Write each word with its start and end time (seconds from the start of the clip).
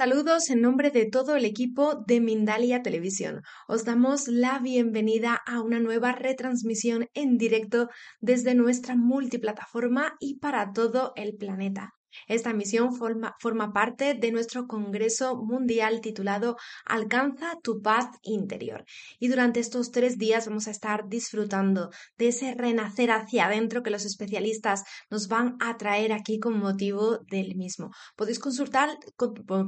Saludos 0.00 0.48
en 0.48 0.62
nombre 0.62 0.90
de 0.90 1.04
todo 1.04 1.36
el 1.36 1.44
equipo 1.44 1.94
de 2.06 2.22
Mindalia 2.22 2.80
Televisión. 2.80 3.42
Os 3.68 3.84
damos 3.84 4.28
la 4.28 4.58
bienvenida 4.58 5.38
a 5.46 5.60
una 5.60 5.78
nueva 5.78 6.12
retransmisión 6.12 7.08
en 7.12 7.36
directo 7.36 7.90
desde 8.18 8.54
nuestra 8.54 8.96
multiplataforma 8.96 10.16
y 10.18 10.38
para 10.38 10.72
todo 10.72 11.12
el 11.16 11.36
planeta. 11.36 11.99
Esta 12.28 12.52
misión 12.52 12.94
forma, 12.94 13.36
parte 13.72 14.14
de 14.14 14.32
nuestro 14.32 14.66
Congreso 14.66 15.36
Mundial 15.36 16.00
titulado 16.00 16.56
Alcanza 16.84 17.58
tu 17.62 17.82
paz 17.82 18.06
interior. 18.22 18.84
Y 19.18 19.28
durante 19.28 19.60
estos 19.60 19.90
tres 19.90 20.18
días 20.18 20.46
vamos 20.46 20.68
a 20.68 20.70
estar 20.70 21.08
disfrutando 21.08 21.90
de 22.18 22.28
ese 22.28 22.54
renacer 22.54 23.10
hacia 23.10 23.46
adentro 23.46 23.82
que 23.82 23.90
los 23.90 24.04
especialistas 24.04 24.84
nos 25.10 25.28
van 25.28 25.56
a 25.60 25.76
traer 25.76 26.12
aquí 26.12 26.38
con 26.38 26.58
motivo 26.58 27.18
del 27.30 27.56
mismo. 27.56 27.90
Podéis 28.16 28.38
consultar, 28.38 28.90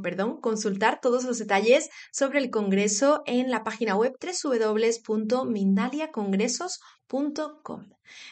perdón, 0.02 0.40
consultar 0.40 1.00
todos 1.00 1.24
los 1.24 1.38
detalles 1.38 1.88
sobre 2.12 2.38
el 2.38 2.50
Congreso 2.50 3.22
en 3.26 3.50
la 3.50 3.64
página 3.64 3.96
web 3.96 4.12
www.mindaliacongresos.com. 4.20 7.01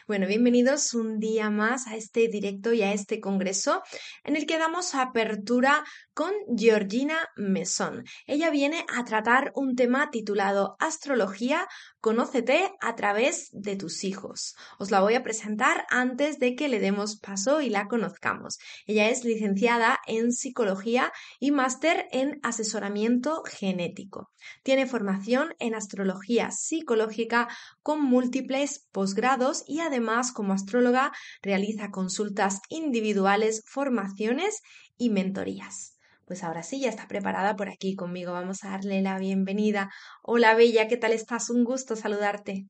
Bueno, 0.07 0.27
bienvenidos 0.27 0.95
un 0.95 1.21
día 1.21 1.51
más 1.51 1.87
a 1.87 1.97
este 1.97 2.29
directo 2.29 2.73
y 2.73 2.81
a 2.81 2.95
este 2.95 3.21
congreso 3.21 3.83
en 4.25 4.37
el 4.37 4.47
que 4.47 4.57
damos 4.57 4.95
apertura 4.95 5.85
con 6.15 6.33
Georgina 6.57 7.29
Mesón. 7.37 8.05
Ella 8.27 8.49
viene 8.49 8.87
a 8.97 9.05
tratar 9.05 9.53
un 9.55 9.77
tema 9.77 10.11
titulado 10.11 10.77
Astrología, 10.79 11.69
conócete 12.01 12.73
a 12.81 12.97
través 12.97 13.51
de 13.53 13.77
tus 13.77 14.05
hijos. 14.05 14.57
Os 14.79 14.91
la 14.91 15.01
voy 15.01 15.15
a 15.15 15.23
presentar 15.23 15.87
antes 15.91 16.39
de 16.39 16.55
que 16.55 16.69
le 16.69 16.81
demos 16.81 17.17
paso 17.17 17.61
y 17.61 17.69
la 17.69 17.87
conozcamos. 17.89 18.59
Ella 18.87 19.09
es 19.09 19.25
licenciada 19.25 19.99
en 20.07 20.33
psicología 20.33 21.13
y 21.39 21.51
máster 21.51 22.07
en 22.11 22.41
asesoramiento 22.43 23.43
genético. 23.45 24.31
Tiene 24.63 24.87
formación 24.87 25.55
en 25.59 25.75
astrología 25.75 26.51
psicológica 26.51 27.49
con 27.83 28.03
múltiples 28.03 28.87
posgrados 28.93 29.65
y 29.67 29.81
además 29.81 30.33
como 30.33 30.55
astróloga 30.55 31.13
realiza 31.43 31.91
consultas 31.91 32.61
individuales, 32.69 33.63
formaciones 33.67 34.61
y 34.97 35.11
mentorías. 35.11 36.00
Pues 36.31 36.45
ahora 36.45 36.63
sí, 36.63 36.81
ya 36.81 36.91
está 36.91 37.09
preparada 37.09 37.57
por 37.57 37.69
aquí 37.69 37.97
conmigo. 37.97 38.31
Vamos 38.31 38.63
a 38.63 38.71
darle 38.71 39.03
la 39.03 39.19
bienvenida. 39.19 39.91
Hola 40.23 40.55
Bella, 40.55 40.87
¿qué 40.87 40.97
tal 40.97 41.11
estás? 41.11 41.51
Un 41.51 41.65
gusto 41.65 41.97
saludarte. 41.97 42.69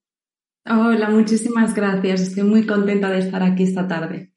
Hola, 0.65 1.11
muchísimas 1.11 1.75
gracias. 1.75 2.23
Estoy 2.23 2.45
muy 2.45 2.65
contenta 2.65 3.11
de 3.11 3.19
estar 3.19 3.43
aquí 3.43 3.65
esta 3.65 3.87
tarde. 3.87 4.30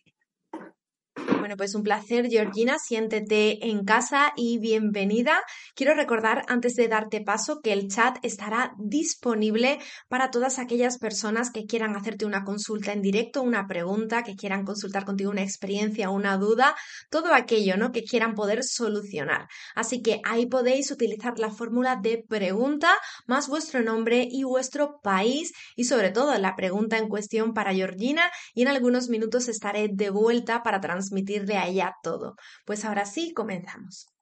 Bueno, 1.43 1.57
pues 1.57 1.75
un 1.75 1.83
placer, 1.83 2.29
Georgina. 2.29 2.77
Siéntete 2.79 3.67
en 3.67 3.83
casa 3.83 4.31
y 4.37 4.59
bienvenida. 4.59 5.41
Quiero 5.75 5.93
recordar, 5.93 6.45
antes 6.47 6.75
de 6.75 6.87
darte 6.87 7.19
paso, 7.19 7.59
que 7.59 7.73
el 7.73 7.89
chat 7.89 8.15
estará 8.23 8.73
disponible 8.77 9.79
para 10.07 10.31
todas 10.31 10.57
aquellas 10.57 10.99
personas 10.99 11.51
que 11.51 11.65
quieran 11.65 11.97
hacerte 11.97 12.25
una 12.25 12.45
consulta 12.45 12.93
en 12.93 13.01
directo, 13.01 13.41
una 13.41 13.67
pregunta, 13.67 14.23
que 14.23 14.37
quieran 14.37 14.63
consultar 14.63 15.03
contigo 15.03 15.31
una 15.31 15.43
experiencia, 15.43 16.09
una 16.09 16.37
duda, 16.37 16.77
todo 17.09 17.33
aquello, 17.33 17.75
¿no? 17.75 17.91
Que 17.91 18.03
quieran 18.03 18.35
poder 18.35 18.63
solucionar. 18.63 19.49
Así 19.75 20.01
que 20.01 20.21
ahí 20.23 20.45
podéis 20.45 20.91
utilizar 20.91 21.39
la 21.39 21.51
fórmula 21.51 21.99
de 22.01 22.23
pregunta 22.25 22.89
más 23.27 23.49
vuestro 23.49 23.81
nombre 23.81 24.29
y 24.31 24.45
vuestro 24.45 25.01
país 25.01 25.51
y 25.75 25.83
sobre 25.83 26.11
todo 26.11 26.37
la 26.37 26.55
pregunta 26.55 26.97
en 26.97 27.09
cuestión 27.09 27.53
para 27.53 27.73
Georgina 27.73 28.31
y 28.53 28.61
en 28.61 28.69
algunos 28.69 29.09
minutos 29.09 29.49
estaré 29.49 29.89
de 29.91 30.09
vuelta 30.09 30.63
para 30.63 30.79
transmitir 30.79 31.32
de 31.39 31.57
allá 31.57 31.95
todo. 32.03 32.35
Pues 32.65 32.85
ahora 32.85 33.05
sí, 33.05 33.33
comenzamos. 33.33 34.13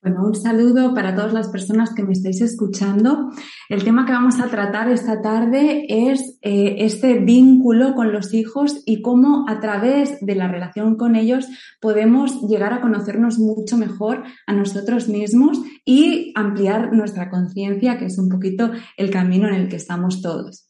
Bueno, 0.00 0.24
un 0.24 0.34
saludo 0.36 0.94
para 0.94 1.16
todas 1.16 1.32
las 1.32 1.48
personas 1.48 1.92
que 1.92 2.04
me 2.04 2.12
estáis 2.12 2.40
escuchando. 2.40 3.30
El 3.68 3.82
tema 3.82 4.06
que 4.06 4.12
vamos 4.12 4.38
a 4.38 4.48
tratar 4.48 4.88
esta 4.88 5.20
tarde 5.20 5.86
es 5.88 6.38
eh, 6.40 6.76
este 6.78 7.18
vínculo 7.18 7.96
con 7.96 8.12
los 8.12 8.32
hijos 8.32 8.80
y 8.86 9.02
cómo 9.02 9.44
a 9.48 9.58
través 9.58 10.20
de 10.20 10.36
la 10.36 10.46
relación 10.46 10.96
con 10.96 11.16
ellos 11.16 11.48
podemos 11.80 12.42
llegar 12.42 12.72
a 12.72 12.80
conocernos 12.80 13.40
mucho 13.40 13.76
mejor 13.76 14.22
a 14.46 14.52
nosotros 14.52 15.08
mismos 15.08 15.60
y 15.84 16.32
ampliar 16.36 16.92
nuestra 16.92 17.28
conciencia, 17.28 17.98
que 17.98 18.04
es 18.06 18.18
un 18.18 18.28
poquito 18.28 18.70
el 18.96 19.10
camino 19.10 19.48
en 19.48 19.54
el 19.54 19.68
que 19.68 19.76
estamos 19.76 20.22
todos. 20.22 20.67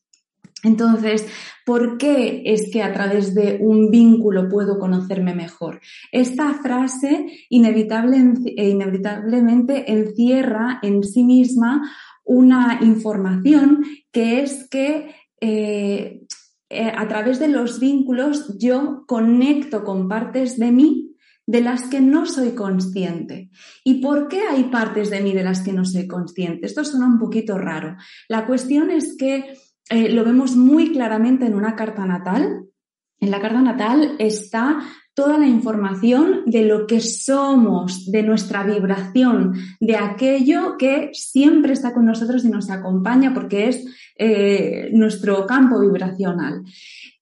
Entonces, 0.64 1.26
¿por 1.64 1.98
qué 1.98 2.42
es 2.44 2.70
que 2.72 2.82
a 2.82 2.92
través 2.92 3.34
de 3.34 3.58
un 3.60 3.90
vínculo 3.90 4.48
puedo 4.48 4.78
conocerme 4.78 5.34
mejor? 5.34 5.80
Esta 6.10 6.54
frase 6.54 7.26
inevitable, 7.48 8.16
eh, 8.56 8.70
inevitablemente 8.70 9.90
encierra 9.92 10.80
en 10.82 11.04
sí 11.04 11.22
misma 11.22 11.82
una 12.24 12.80
información 12.82 13.84
que 14.10 14.42
es 14.42 14.68
que 14.68 15.14
eh, 15.40 16.22
eh, 16.70 16.92
a 16.94 17.08
través 17.08 17.38
de 17.38 17.48
los 17.48 17.80
vínculos 17.80 18.58
yo 18.58 19.04
conecto 19.06 19.84
con 19.84 20.08
partes 20.08 20.58
de 20.58 20.72
mí 20.72 21.14
de 21.46 21.62
las 21.62 21.84
que 21.84 22.02
no 22.02 22.26
soy 22.26 22.50
consciente. 22.50 23.48
¿Y 23.82 24.02
por 24.02 24.28
qué 24.28 24.42
hay 24.42 24.64
partes 24.64 25.08
de 25.08 25.22
mí 25.22 25.32
de 25.32 25.44
las 25.44 25.62
que 25.62 25.72
no 25.72 25.86
soy 25.86 26.06
consciente? 26.06 26.66
Esto 26.66 26.84
suena 26.84 27.06
un 27.06 27.18
poquito 27.18 27.56
raro. 27.56 27.96
La 28.28 28.44
cuestión 28.44 28.90
es 28.90 29.16
que 29.16 29.54
eh, 29.90 30.10
lo 30.10 30.24
vemos 30.24 30.56
muy 30.56 30.92
claramente 30.92 31.46
en 31.46 31.54
una 31.54 31.76
carta 31.76 32.04
natal. 32.04 32.64
En 33.20 33.30
la 33.30 33.40
carta 33.40 33.62
natal 33.62 34.16
está 34.18 34.80
toda 35.14 35.36
la 35.36 35.48
información 35.48 36.42
de 36.46 36.62
lo 36.62 36.86
que 36.86 37.00
somos, 37.00 38.08
de 38.10 38.22
nuestra 38.22 38.62
vibración, 38.62 39.54
de 39.80 39.96
aquello 39.96 40.76
que 40.78 41.10
siempre 41.12 41.72
está 41.72 41.92
con 41.92 42.04
nosotros 42.04 42.44
y 42.44 42.48
nos 42.48 42.70
acompaña 42.70 43.34
porque 43.34 43.68
es 43.68 43.84
eh, 44.16 44.90
nuestro 44.92 45.44
campo 45.44 45.80
vibracional. 45.80 46.62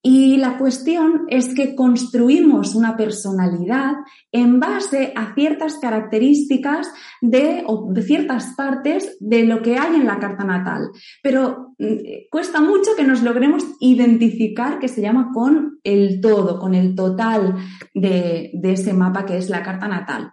Y 0.09 0.37
la 0.37 0.57
cuestión 0.57 1.25
es 1.27 1.53
que 1.53 1.75
construimos 1.75 2.75
una 2.75 2.95
personalidad 2.95 3.95
en 4.31 4.57
base 4.57 5.11
a 5.13 5.33
ciertas 5.35 5.79
características 5.79 6.89
de, 7.19 7.65
ciertas 8.05 8.53
partes 8.55 9.17
de 9.19 9.43
lo 9.43 9.61
que 9.61 9.77
hay 9.77 9.97
en 9.97 10.05
la 10.05 10.17
carta 10.17 10.45
natal. 10.45 10.91
Pero 11.21 11.73
mm, 11.77 12.29
cuesta 12.31 12.61
mucho 12.61 12.91
que 12.95 13.03
nos 13.03 13.21
logremos 13.21 13.65
identificar 13.81 14.79
que 14.79 14.87
se 14.87 15.01
llama 15.01 15.31
con 15.33 15.79
el 15.83 16.21
todo, 16.21 16.57
con 16.57 16.73
el 16.73 16.95
total 16.95 17.57
de, 17.93 18.51
de 18.53 18.71
ese 18.71 18.93
mapa 18.93 19.25
que 19.25 19.35
es 19.35 19.49
la 19.49 19.61
carta 19.61 19.89
natal. 19.89 20.31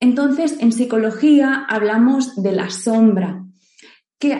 Entonces, 0.00 0.56
en 0.58 0.72
psicología 0.72 1.64
hablamos 1.68 2.34
de 2.42 2.50
la 2.50 2.70
sombra, 2.70 3.45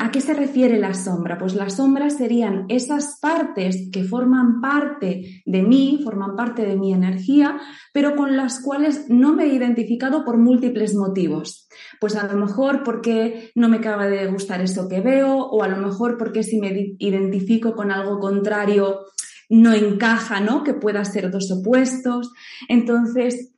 ¿A 0.01 0.11
qué 0.11 0.23
se 0.23 0.33
refiere 0.33 0.79
la 0.79 0.95
sombra? 0.95 1.37
Pues 1.37 1.55
las 1.55 1.77
sombras 1.77 2.17
serían 2.17 2.65
esas 2.71 3.19
partes 3.21 3.91
que 3.93 4.05
forman 4.05 4.63
parte 4.63 5.43
de 5.45 5.63
mí, 5.63 6.01
forman 6.03 6.35
parte 6.35 6.65
de 6.65 6.77
mi 6.77 6.95
energía, 6.95 7.61
pero 7.93 8.17
con 8.17 8.39
las 8.39 8.63
cuales 8.63 9.05
no 9.11 9.35
me 9.35 9.45
he 9.45 9.49
identificado 9.49 10.25
por 10.25 10.39
múltiples 10.39 10.95
motivos. 10.95 11.69
Pues 12.01 12.17
a 12.17 12.27
lo 12.27 12.39
mejor 12.39 12.85
porque 12.85 13.51
no 13.55 13.69
me 13.69 13.77
acaba 13.77 14.07
de 14.07 14.27
gustar 14.29 14.63
eso 14.63 14.89
que 14.89 15.03
veo, 15.03 15.37
o 15.37 15.63
a 15.63 15.69
lo 15.69 15.77
mejor 15.77 16.17
porque 16.17 16.43
si 16.43 16.59
me 16.59 16.95
identifico 16.99 17.75
con 17.75 17.91
algo 17.91 18.19
contrario, 18.19 19.05
no 19.51 19.75
encaja, 19.75 20.41
¿no? 20.41 20.65
Que 20.65 20.73
pueda 20.73 21.05
ser 21.05 21.31
dos 21.31 21.51
opuestos. 21.51 22.33
Entonces, 22.71 23.53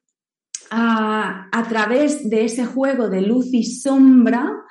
a, 0.68 1.48
a 1.52 1.68
través 1.68 2.28
de 2.28 2.44
ese 2.44 2.66
juego 2.66 3.08
de 3.08 3.20
luz 3.20 3.46
y 3.52 3.62
sombra, 3.62 4.64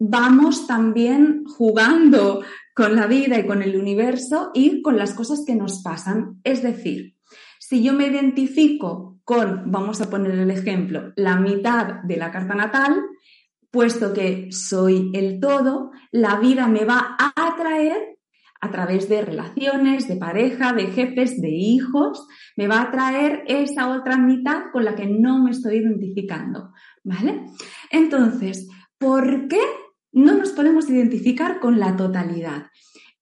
vamos 0.00 0.66
también 0.66 1.44
jugando 1.44 2.42
con 2.74 2.96
la 2.96 3.06
vida 3.06 3.38
y 3.38 3.46
con 3.46 3.62
el 3.62 3.76
universo 3.76 4.50
y 4.54 4.80
con 4.80 4.96
las 4.96 5.12
cosas 5.12 5.44
que 5.46 5.54
nos 5.54 5.82
pasan. 5.82 6.40
Es 6.42 6.62
decir, 6.62 7.16
si 7.58 7.82
yo 7.82 7.92
me 7.92 8.06
identifico 8.06 9.20
con, 9.24 9.70
vamos 9.70 10.00
a 10.00 10.08
poner 10.08 10.32
el 10.32 10.50
ejemplo, 10.50 11.12
la 11.16 11.36
mitad 11.36 12.02
de 12.02 12.16
la 12.16 12.32
carta 12.32 12.54
natal, 12.54 13.02
puesto 13.70 14.14
que 14.14 14.48
soy 14.50 15.10
el 15.14 15.38
todo, 15.38 15.90
la 16.10 16.40
vida 16.40 16.66
me 16.66 16.86
va 16.86 17.16
a 17.18 17.32
atraer 17.48 18.16
a 18.62 18.70
través 18.70 19.08
de 19.08 19.22
relaciones, 19.22 20.08
de 20.08 20.16
pareja, 20.16 20.72
de 20.72 20.86
jefes, 20.88 21.40
de 21.40 21.50
hijos, 21.50 22.26
me 22.56 22.68
va 22.68 22.78
a 22.78 22.82
atraer 22.84 23.44
esa 23.46 23.90
otra 23.90 24.16
mitad 24.16 24.64
con 24.72 24.84
la 24.84 24.94
que 24.94 25.06
no 25.06 25.42
me 25.42 25.50
estoy 25.50 25.76
identificando, 25.76 26.72
¿vale? 27.04 27.44
Entonces, 27.90 28.68
¿por 28.98 29.48
qué 29.48 29.60
no 30.12 30.36
nos 30.36 30.50
podemos 30.50 30.88
identificar 30.88 31.60
con 31.60 31.78
la 31.78 31.96
totalidad? 31.96 32.66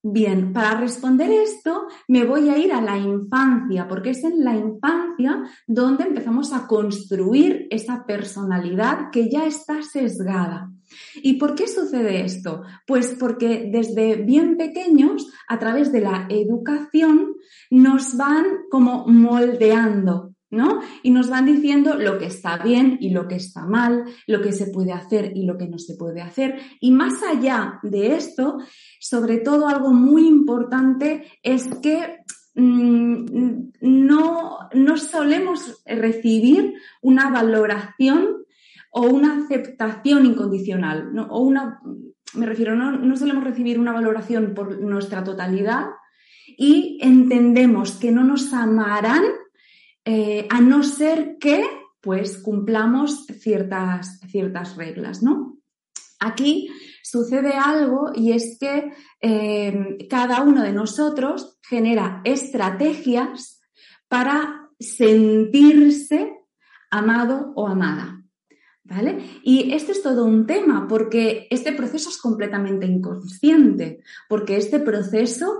Bien, 0.02 0.52
para 0.52 0.78
responder 0.80 1.30
esto 1.30 1.88
me 2.06 2.24
voy 2.24 2.48
a 2.48 2.56
ir 2.56 2.72
a 2.72 2.80
la 2.80 2.96
infancia, 2.96 3.88
porque 3.88 4.10
es 4.10 4.22
en 4.22 4.44
la 4.44 4.54
infancia 4.54 5.42
donde 5.66 6.04
empezamos 6.04 6.52
a 6.52 6.68
construir 6.68 7.66
esa 7.70 8.06
personalidad 8.06 9.10
que 9.10 9.28
ya 9.28 9.44
está 9.44 9.82
sesgada. 9.82 10.70
¿Y 11.16 11.34
por 11.34 11.54
qué 11.54 11.66
sucede 11.66 12.24
esto? 12.24 12.62
Pues 12.86 13.16
porque 13.18 13.68
desde 13.72 14.16
bien 14.16 14.56
pequeños, 14.56 15.26
a 15.48 15.58
través 15.58 15.90
de 15.90 16.00
la 16.00 16.26
educación, 16.30 17.34
nos 17.70 18.16
van 18.16 18.46
como 18.70 19.06
moldeando 19.06 20.34
¿no? 20.50 20.80
Y 21.02 21.10
nos 21.10 21.28
van 21.28 21.46
diciendo 21.46 21.94
lo 21.94 22.18
que 22.18 22.26
está 22.26 22.58
bien 22.58 22.96
y 23.00 23.10
lo 23.10 23.28
que 23.28 23.36
está 23.36 23.66
mal, 23.66 24.04
lo 24.26 24.40
que 24.40 24.52
se 24.52 24.66
puede 24.66 24.92
hacer 24.92 25.32
y 25.34 25.44
lo 25.44 25.58
que 25.58 25.68
no 25.68 25.78
se 25.78 25.94
puede 25.94 26.20
hacer. 26.20 26.58
Y 26.80 26.90
más 26.90 27.22
allá 27.22 27.78
de 27.82 28.14
esto, 28.14 28.58
sobre 29.00 29.38
todo 29.38 29.68
algo 29.68 29.92
muy 29.92 30.26
importante 30.26 31.26
es 31.42 31.68
que 31.82 32.18
mm, 32.54 33.24
no, 33.80 34.58
no 34.72 34.96
solemos 34.96 35.82
recibir 35.84 36.74
una 37.02 37.30
valoración 37.30 38.44
o 38.90 39.02
una 39.02 39.44
aceptación 39.44 40.24
incondicional, 40.24 41.12
o 41.28 41.40
una, 41.40 41.80
me 42.34 42.46
refiero, 42.46 42.74
no, 42.74 42.92
no 42.92 43.16
solemos 43.16 43.44
recibir 43.44 43.78
una 43.78 43.92
valoración 43.92 44.54
por 44.54 44.80
nuestra 44.80 45.22
totalidad 45.22 45.88
y 46.56 46.98
entendemos 47.02 47.98
que 47.98 48.10
no 48.10 48.24
nos 48.24 48.52
amarán 48.54 49.22
eh, 50.10 50.46
a 50.48 50.62
no 50.62 50.82
ser 50.84 51.36
que 51.38 51.68
pues 52.00 52.38
cumplamos 52.38 53.26
ciertas, 53.26 54.18
ciertas 54.30 54.74
reglas, 54.74 55.22
¿no? 55.22 55.58
Aquí 56.18 56.70
sucede 57.02 57.52
algo 57.52 58.12
y 58.14 58.32
es 58.32 58.56
que 58.58 58.90
eh, 59.20 59.98
cada 60.08 60.40
uno 60.40 60.62
de 60.62 60.72
nosotros 60.72 61.58
genera 61.60 62.22
estrategias 62.24 63.60
para 64.08 64.70
sentirse 64.80 66.32
amado 66.90 67.52
o 67.54 67.68
amada. 67.68 68.17
¿Vale? 68.90 69.18
Y 69.42 69.74
este 69.74 69.92
es 69.92 70.02
todo 70.02 70.24
un 70.24 70.46
tema 70.46 70.86
porque 70.88 71.46
este 71.50 71.72
proceso 71.72 72.08
es 72.08 72.16
completamente 72.16 72.86
inconsciente, 72.86 74.00
porque 74.30 74.56
este 74.56 74.80
proceso 74.80 75.58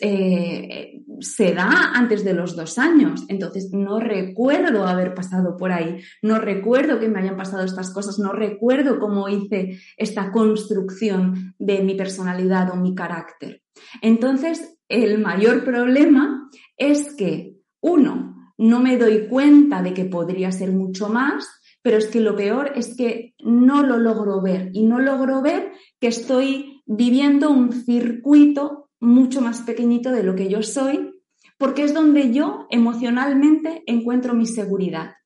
eh, 0.00 1.02
se 1.18 1.54
da 1.54 1.90
antes 1.94 2.22
de 2.22 2.34
los 2.34 2.54
dos 2.54 2.78
años. 2.78 3.24
Entonces, 3.26 3.70
no 3.72 3.98
recuerdo 3.98 4.86
haber 4.86 5.12
pasado 5.12 5.56
por 5.56 5.72
ahí, 5.72 6.00
no 6.22 6.38
recuerdo 6.38 7.00
que 7.00 7.08
me 7.08 7.18
hayan 7.18 7.36
pasado 7.36 7.64
estas 7.64 7.92
cosas, 7.92 8.20
no 8.20 8.30
recuerdo 8.30 9.00
cómo 9.00 9.28
hice 9.28 9.80
esta 9.96 10.30
construcción 10.30 11.56
de 11.58 11.82
mi 11.82 11.96
personalidad 11.96 12.70
o 12.70 12.76
mi 12.76 12.94
carácter. 12.94 13.60
Entonces, 14.02 14.78
el 14.88 15.18
mayor 15.18 15.64
problema 15.64 16.48
es 16.76 17.16
que, 17.16 17.56
uno, 17.80 18.52
no 18.56 18.80
me 18.80 18.98
doy 18.98 19.26
cuenta 19.28 19.82
de 19.82 19.94
que 19.94 20.04
podría 20.04 20.50
ser 20.52 20.72
mucho 20.72 21.08
más 21.08 21.57
pero 21.82 21.96
es 21.96 22.06
que 22.06 22.20
lo 22.20 22.36
peor 22.36 22.72
es 22.74 22.96
que 22.96 23.34
no 23.40 23.82
lo 23.82 23.98
logro 23.98 24.40
ver 24.42 24.70
y 24.72 24.84
no 24.84 24.98
logro 24.98 25.42
ver 25.42 25.72
que 26.00 26.08
estoy 26.08 26.82
viviendo 26.86 27.50
un 27.50 27.72
circuito 27.72 28.90
mucho 29.00 29.40
más 29.40 29.62
pequeñito 29.62 30.10
de 30.10 30.22
lo 30.22 30.34
que 30.34 30.48
yo 30.48 30.62
soy, 30.62 31.12
porque 31.56 31.82
es 31.82 31.94
donde 31.94 32.32
yo 32.32 32.66
emocionalmente 32.70 33.82
encuentro 33.86 34.34
mi 34.34 34.46
seguridad. 34.46 35.17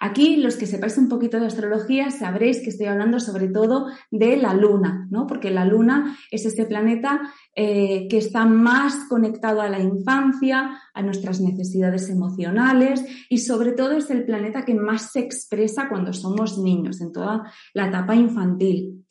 Aquí, 0.00 0.36
los 0.36 0.56
que 0.56 0.66
sepáis 0.66 0.96
un 0.98 1.08
poquito 1.08 1.40
de 1.40 1.46
astrología, 1.46 2.10
sabréis 2.10 2.60
que 2.60 2.70
estoy 2.70 2.86
hablando 2.86 3.18
sobre 3.18 3.48
todo 3.48 3.86
de 4.10 4.36
la 4.36 4.54
luna, 4.54 5.06
¿no? 5.10 5.26
Porque 5.26 5.50
la 5.50 5.64
luna 5.64 6.16
es 6.30 6.46
ese 6.46 6.66
planeta 6.66 7.20
eh, 7.54 8.06
que 8.08 8.18
está 8.18 8.44
más 8.46 9.08
conectado 9.08 9.60
a 9.60 9.68
la 9.68 9.80
infancia, 9.80 10.80
a 10.94 11.02
nuestras 11.02 11.40
necesidades 11.40 12.08
emocionales 12.08 13.04
y 13.28 13.38
sobre 13.38 13.72
todo 13.72 13.92
es 13.92 14.10
el 14.10 14.24
planeta 14.24 14.64
que 14.64 14.74
más 14.74 15.12
se 15.12 15.20
expresa 15.20 15.88
cuando 15.88 16.12
somos 16.12 16.58
niños, 16.58 17.00
en 17.00 17.12
toda 17.12 17.52
la 17.74 17.88
etapa 17.88 18.14
infantil. 18.14 19.04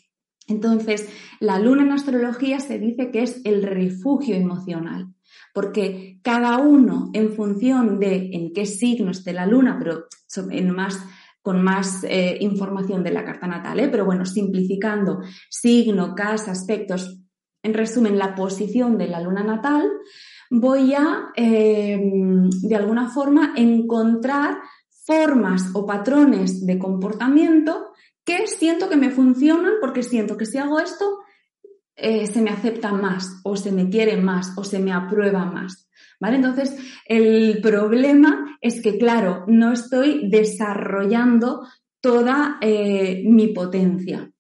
Entonces, 0.48 1.10
la 1.42 1.60
luna 1.60 1.84
en 1.84 1.92
astrología 1.92 2.62
se 2.62 2.80
dice 2.80 3.12
que 3.12 3.24
es 3.24 3.42
el 3.44 3.64
refugio 3.64 4.36
emocional 4.36 5.14
porque 5.58 6.20
cada 6.22 6.60
uno 6.60 7.10
en 7.14 7.34
función 7.34 7.98
de 7.98 8.30
en 8.32 8.54
qué 8.54 8.68
signo 8.68 9.10
esté 9.10 9.34
la 9.34 9.48
luna, 9.48 9.76
pero 9.80 10.06
más, 10.72 11.04
con 11.42 11.64
más 11.64 12.04
eh, 12.04 12.38
información 12.42 13.04
de 13.04 13.10
la 13.10 13.26
carta 13.26 13.48
natal, 13.48 13.80
¿eh? 13.80 13.88
pero 13.90 14.06
bueno, 14.06 14.24
simplificando 14.24 15.22
signo, 15.50 16.14
casa, 16.14 16.52
aspectos, 16.52 17.24
en 17.64 17.74
resumen, 17.74 18.20
la 18.20 18.36
posición 18.36 19.00
de 19.00 19.08
la 19.08 19.20
luna 19.20 19.44
natal, 19.44 19.90
voy 20.52 20.94
a, 20.94 21.30
em, 21.36 22.48
de 22.52 22.76
alguna 22.76 23.10
forma, 23.10 23.56
encontrar 23.58 24.60
formas 25.08 25.72
o 25.74 25.88
patrones 25.88 26.68
de 26.68 26.78
comportamiento 26.78 27.94
que 28.24 28.46
siento 28.46 28.90
que 28.90 28.96
me 28.96 29.10
funcionan 29.10 29.74
porque 29.82 30.04
siento 30.04 30.38
que 30.38 30.46
si 30.46 30.60
hago 30.60 30.80
esto 30.80 31.18
eh, 31.98 32.28
se 32.28 32.42
me 32.42 32.52
acepta 32.52 32.94
más 32.94 33.42
o 33.44 33.58
se 33.58 33.72
me 33.72 33.90
quiere 33.90 34.18
más 34.18 34.54
o 34.56 34.64
se 34.64 34.80
me 34.80 34.94
aprueba 34.94 35.46
más. 35.46 35.90
¿Vale? 36.20 36.38
Entonces, 36.38 36.76
el 37.06 37.60
problema 37.62 38.58
es 38.62 38.82
que, 38.82 38.98
claro, 38.98 39.44
no 39.48 39.72
estoy 39.72 40.30
desarrollando 40.30 41.68
toda 42.02 42.58
eh, 42.62 43.24
mi 43.26 43.48
potencia. 43.48 44.32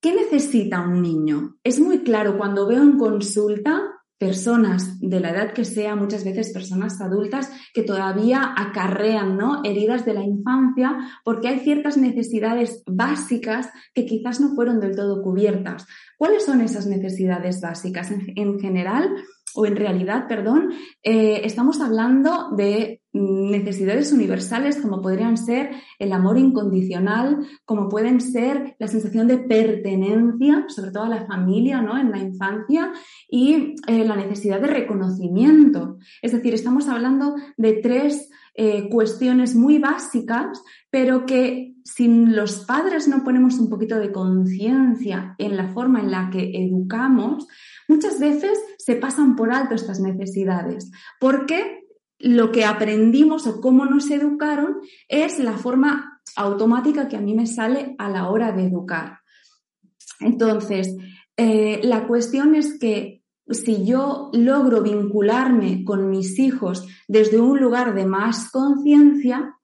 ¿Qué 0.00 0.14
necesita 0.14 0.82
un 0.82 1.02
niño? 1.02 1.56
Es 1.64 1.80
muy 1.80 2.00
claro 2.04 2.36
cuando 2.38 2.68
veo 2.68 2.82
en 2.82 2.98
consulta 2.98 3.95
personas 4.18 4.98
de 5.00 5.20
la 5.20 5.30
edad 5.30 5.52
que 5.52 5.64
sea, 5.64 5.94
muchas 5.94 6.24
veces 6.24 6.52
personas 6.52 7.00
adultas 7.00 7.50
que 7.74 7.82
todavía 7.82 8.54
acarrean 8.56 9.36
¿no? 9.36 9.62
heridas 9.64 10.04
de 10.06 10.14
la 10.14 10.22
infancia 10.22 10.96
porque 11.24 11.48
hay 11.48 11.60
ciertas 11.60 11.96
necesidades 11.96 12.82
básicas 12.86 13.68
que 13.94 14.06
quizás 14.06 14.40
no 14.40 14.54
fueron 14.54 14.80
del 14.80 14.96
todo 14.96 15.22
cubiertas. 15.22 15.86
¿Cuáles 16.16 16.44
son 16.44 16.60
esas 16.60 16.86
necesidades 16.86 17.60
básicas? 17.60 18.10
En, 18.10 18.58
general, 18.58 19.10
o 19.54 19.66
en 19.66 19.76
realidad, 19.76 20.26
perdón, 20.28 20.72
eh, 21.02 21.42
estamos 21.44 21.80
hablando 21.80 22.50
de 22.56 23.02
necesidades 23.16 24.12
universales 24.12 24.76
como 24.76 25.00
podrían 25.00 25.36
ser 25.36 25.70
el 25.98 26.12
amor 26.12 26.38
incondicional, 26.38 27.46
como 27.64 27.88
pueden 27.88 28.20
ser 28.20 28.76
la 28.78 28.88
sensación 28.88 29.28
de 29.28 29.38
pertenencia, 29.38 30.64
sobre 30.68 30.90
todo 30.90 31.04
a 31.04 31.08
la 31.08 31.26
familia, 31.26 31.80
¿no? 31.82 31.98
En 31.98 32.10
la 32.10 32.18
infancia 32.18 32.92
y 33.28 33.74
eh, 33.86 34.04
la 34.04 34.16
necesidad 34.16 34.60
de 34.60 34.68
reconocimiento. 34.68 35.98
Es 36.22 36.32
decir, 36.32 36.54
estamos 36.54 36.88
hablando 36.88 37.34
de 37.56 37.74
tres 37.74 38.28
eh, 38.54 38.88
cuestiones 38.88 39.54
muy 39.54 39.78
básicas, 39.78 40.62
pero 40.90 41.26
que 41.26 41.74
si 41.84 42.08
los 42.08 42.64
padres 42.64 43.06
no 43.06 43.22
ponemos 43.22 43.58
un 43.58 43.68
poquito 43.68 43.98
de 43.98 44.12
conciencia 44.12 45.34
en 45.38 45.56
la 45.56 45.68
forma 45.68 46.00
en 46.00 46.10
la 46.10 46.30
que 46.30 46.52
educamos, 46.64 47.46
muchas 47.86 48.18
veces 48.18 48.58
se 48.78 48.96
pasan 48.96 49.36
por 49.36 49.52
alto 49.52 49.74
estas 49.74 50.00
necesidades, 50.00 50.90
porque 51.20 51.75
lo 52.18 52.52
que 52.52 52.64
aprendimos 52.64 53.46
o 53.46 53.60
cómo 53.60 53.84
nos 53.84 54.10
educaron 54.10 54.78
es 55.08 55.38
la 55.38 55.58
forma 55.58 56.22
automática 56.36 57.08
que 57.08 57.16
a 57.16 57.20
mí 57.20 57.34
me 57.34 57.46
sale 57.46 57.94
a 57.98 58.08
la 58.08 58.28
hora 58.28 58.52
de 58.52 58.66
educar. 58.66 59.20
Entonces, 60.20 60.96
eh, 61.36 61.80
la 61.82 62.06
cuestión 62.06 62.54
es 62.54 62.78
que 62.78 63.22
si 63.48 63.84
yo 63.84 64.30
logro 64.32 64.82
vincularme 64.82 65.84
con 65.84 66.10
mis 66.10 66.38
hijos 66.38 66.86
desde 67.06 67.38
un 67.38 67.60
lugar 67.60 67.94
de 67.94 68.06
más 68.06 68.50
conciencia, 68.50 69.56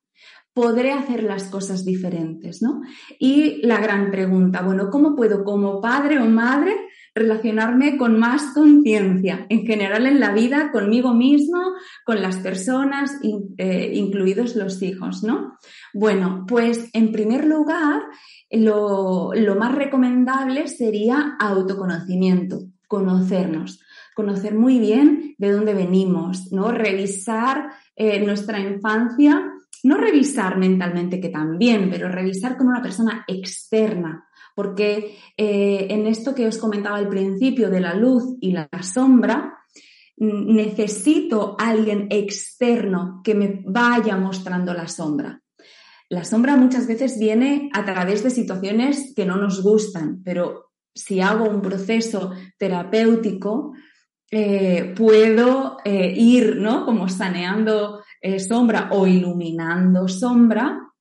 podré 0.55 0.93
hacer 0.93 1.23
las 1.25 1.45
cosas 1.45 1.85
diferentes, 1.85 2.63
¿no? 2.63 2.83
Y 3.19 3.67
la 3.67 3.81
gran 3.81 4.11
pregunta, 4.11 4.63
bueno, 4.63 4.91
¿cómo 4.91 5.17
puedo 5.17 5.45
como 5.45 5.81
padre 5.81 6.19
o 6.19 6.27
madre 6.27 6.77
relacionarme 7.15 7.99
con 7.99 8.19
más 8.19 8.55
conciencia, 8.55 9.47
en 9.49 9.67
general 9.67 10.07
en 10.07 10.19
la 10.19 10.33
vida, 10.33 10.71
conmigo 10.73 11.13
mismo, 11.13 11.61
con 12.05 12.23
las 12.23 12.39
personas, 12.39 13.19
eh, 13.59 13.93
incluidos 13.95 14.57
los 14.57 14.83
hijos, 14.83 15.23
¿no? 15.23 15.59
Bueno, 15.93 16.47
pues 16.49 16.89
en 16.95 17.13
primer 17.13 17.45
lugar, 17.45 18.03
lo, 18.51 19.33
más 19.59 19.75
recomendable 19.75 20.69
sería 20.69 21.37
autoconocimiento, 21.39 22.61
conocernos, 22.89 23.83
conocer 24.15 24.55
muy 24.55 24.79
bien 24.79 25.35
de 25.37 25.53
dónde 25.53 25.75
venimos, 25.75 26.51
¿no? 26.51 26.71
Revisar 26.73 27.73
eh, 27.95 28.25
nuestra 28.25 28.59
infancia, 28.59 29.53
no 29.83 29.97
revisar 29.97 30.57
mentalmente 30.57 31.21
que 31.21 31.29
también, 31.29 31.91
pero 31.91 32.09
revisar 32.09 32.57
con 32.57 32.69
una 32.69 32.83
persona 32.83 33.25
externa, 33.27 34.27
porque 34.55 35.17
eh, 35.37 35.87
en 35.91 36.07
esto 36.07 36.35
que 36.35 36.47
os 36.47 36.59
comentaba 36.59 36.97
al 36.97 37.09
principio 37.09 37.71
de 37.71 37.81
la 37.81 37.95
luz 37.95 38.37
y 38.41 38.53
la 38.53 38.69
sombra, 38.83 39.59
necesito 40.17 41.57
alguien 41.59 42.07
externo 42.11 43.21
que 43.25 43.35
me 43.35 43.63
vaya 43.65 44.17
mostrando 44.17 44.73
la 44.73 44.87
sombra. 44.87 45.41
La 46.09 46.25
sombra 46.25 46.57
muchas 46.57 46.87
veces 46.87 47.19
viene 47.19 47.71
a 47.73 47.85
través 47.85 48.23
de 48.23 48.31
situaciones 48.31 49.13
que 49.17 49.25
no 49.25 49.37
nos 49.37 49.63
gustan, 49.63 50.23
pero 50.23 50.71
si 50.95 51.21
hago 51.21 51.49
un 51.49 51.63
proceso 51.63 52.33
terapéutico, 52.59 53.73
eh, 54.31 54.95
puedo 54.97 55.79
eh, 55.85 56.13
ir, 56.15 56.57
¿no? 56.57 56.85
Como 56.85 57.09
saneando 57.09 58.03
sombra 58.39 58.91
o 58.93 59.05
iluminando 59.05 60.07
sombra 60.07 60.92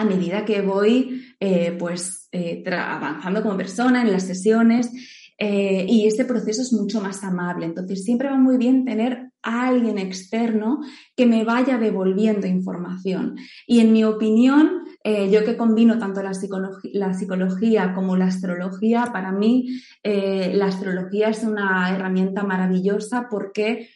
a 0.00 0.04
medida 0.04 0.46
que 0.46 0.62
voy 0.62 1.22
eh, 1.40 1.76
pues 1.78 2.28
eh, 2.32 2.64
avanzando 2.66 3.42
como 3.42 3.56
persona 3.56 4.00
en 4.00 4.10
las 4.10 4.22
sesiones 4.22 4.90
eh, 5.36 5.84
y 5.86 6.06
este 6.06 6.24
proceso 6.24 6.62
es 6.62 6.72
mucho 6.72 7.02
más 7.02 7.22
amable. 7.22 7.66
Entonces 7.66 8.02
siempre 8.02 8.30
va 8.30 8.36
muy 8.36 8.56
bien 8.56 8.86
tener 8.86 9.30
a 9.42 9.68
alguien 9.68 9.98
externo 9.98 10.80
que 11.16 11.26
me 11.26 11.44
vaya 11.44 11.76
devolviendo 11.76 12.46
información. 12.46 13.36
Y 13.66 13.80
en 13.80 13.92
mi 13.92 14.04
opinión, 14.04 14.84
yo 15.02 15.44
que 15.46 15.56
combino 15.56 15.98
tanto 15.98 16.22
la, 16.22 16.32
la, 16.92 17.14
psicología 17.14 17.94
como 17.94 18.18
la 18.18 18.26
astrología, 18.26 19.08
para 19.14 19.32
mí 19.32 19.80
la 20.04 20.66
astrología 20.66 21.30
es 21.30 21.42
una 21.42 21.88
herramienta 21.94 22.42
maravillosa 22.42 23.28
porque 23.30 23.88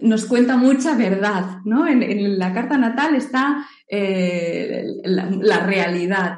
nos 0.00 0.24
cuenta 0.26 0.56
mucha 0.56 0.96
verdad, 0.96 1.58
¿no? 1.64 1.86
En, 1.86 2.38
la 2.38 2.52
carta 2.52 2.78
natal 2.78 3.14
está 3.14 3.66
eh, 3.88 4.84
la, 5.04 5.60
realidad. 5.60 6.36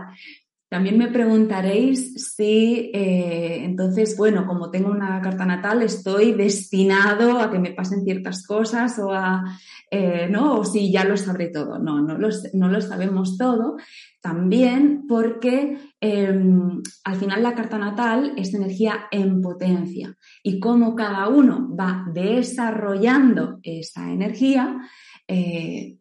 También 0.68 0.98
me 0.98 1.08
preguntaréis 1.08 2.34
si, 2.34 2.90
eh, 2.92 3.64
entonces, 3.64 4.16
bueno, 4.18 4.46
como 4.46 4.70
tengo 4.70 4.90
una 4.90 5.18
carta 5.22 5.46
natal, 5.46 5.82
estoy 5.82 6.32
destinado 6.32 7.40
a 7.40 7.50
que 7.50 7.58
me 7.58 7.72
pasen 7.72 8.04
ciertas 8.04 8.46
cosas 8.46 8.98
o 8.98 9.14
a, 9.14 9.44
eh, 9.90 10.28
¿no? 10.30 10.58
O 10.58 10.64
si 10.66 10.92
ya 10.92 11.04
lo 11.04 11.16
sabré 11.16 11.48
todo. 11.48 11.78
No, 11.78 12.02
no 12.02 12.18
no 12.18 12.68
lo 12.68 12.80
sabemos 12.82 13.38
todo. 13.38 13.76
También 14.20 15.06
porque 15.08 15.78
em, 16.00 16.82
al 17.04 17.16
final 17.16 17.42
la 17.42 17.54
carta 17.54 17.78
natal 17.78 18.34
es 18.36 18.52
energía 18.52 19.06
en 19.10 19.40
potencia 19.40 20.16
y 20.42 20.60
como 20.60 20.94
cada 20.94 21.28
uno 21.28 21.74
va 21.74 22.04
desarrollando 22.12 23.58
esa 23.62 24.12
energía, 24.12 24.82
eh, 25.26 25.96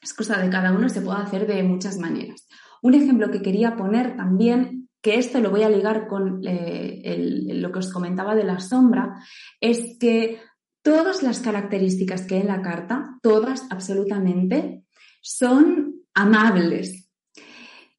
es 0.00 0.14
cosa 0.14 0.38
de 0.38 0.50
cada 0.50 0.72
uno, 0.72 0.88
se 0.88 1.00
puede 1.00 1.22
hacer 1.22 1.46
de 1.46 1.62
muchas 1.64 1.98
maneras. 1.98 2.46
Un 2.82 2.94
ejemplo 2.94 3.30
que 3.30 3.40
quería 3.40 3.76
poner 3.76 4.16
también, 4.16 4.90
que 5.00 5.18
esto 5.18 5.40
lo 5.40 5.50
voy 5.50 5.62
a 5.62 5.70
ligar 5.70 6.06
con 6.06 6.42
eh, 6.46 7.50
lo 7.54 7.72
que 7.72 7.78
os 7.78 7.92
comentaba 7.92 8.34
de 8.34 8.44
la 8.44 8.60
sombra, 8.60 9.14
es 9.60 9.96
que 9.98 10.38
todas 10.82 11.22
las 11.22 11.40
características 11.40 12.26
que 12.26 12.34
hay 12.34 12.40
en 12.42 12.48
la 12.48 12.60
carta, 12.60 13.18
todas 13.22 13.66
absolutamente, 13.70 14.84
son 15.22 15.94
amables, 16.12 17.02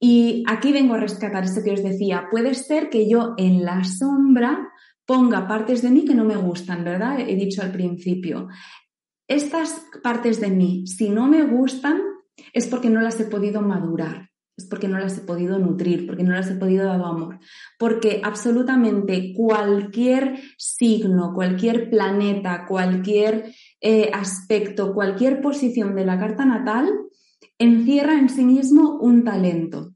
y 0.06 0.44
aquí 0.48 0.74
vengo 0.74 0.96
a 0.96 1.00
rescatar 1.00 1.46
esto 1.46 1.64
que 1.64 1.72
os 1.72 1.82
decía. 1.82 2.28
Puede 2.30 2.56
ser 2.56 2.90
que 2.90 3.08
yo 3.10 3.36
en 3.38 3.64
la 3.64 3.86
sombra 3.86 4.68
ponga 5.06 5.48
partes 5.48 5.82
de 5.82 5.92
mí 5.92 6.04
que 6.04 6.14
no 6.14 6.26
me 6.26 6.36
gustan, 6.36 6.84
¿verdad? 6.84 7.22
He 7.22 7.38
dicho 7.38 7.62
al 7.62 7.72
principio. 7.72 8.50
Estas 9.30 9.86
partes 10.04 10.42
de 10.42 10.50
mí, 10.50 10.86
si 10.88 11.10
no 11.10 11.28
me 11.28 11.44
gustan, 11.44 12.02
es 12.52 12.68
porque 12.68 12.90
no 12.90 13.00
las 13.00 13.18
he 13.22 13.28
podido 13.28 13.62
madurar, 13.62 14.30
es 14.56 14.66
porque 14.66 14.88
no 14.88 15.00
las 15.00 15.18
he 15.18 15.22
podido 15.22 15.58
nutrir, 15.58 16.06
porque 16.06 16.24
no 16.24 16.34
las 16.34 16.50
he 16.50 16.56
podido 16.56 16.86
dar 16.86 17.02
amor. 17.02 17.40
Porque 17.80 18.22
absolutamente 18.24 19.34
cualquier 19.36 20.40
signo, 20.58 21.34
cualquier 21.34 21.90
planeta, 21.90 22.66
cualquier 22.68 23.52
eh, 23.82 24.12
aspecto, 24.14 24.94
cualquier 24.94 25.42
posición 25.42 25.96
de 25.96 26.06
la 26.06 26.20
carta 26.20 26.46
natal 26.46 26.88
encierra 27.58 28.20
en 28.20 28.30
sí 28.30 28.46
mismo 28.46 28.98
un 29.00 29.24
talento. 29.24 29.93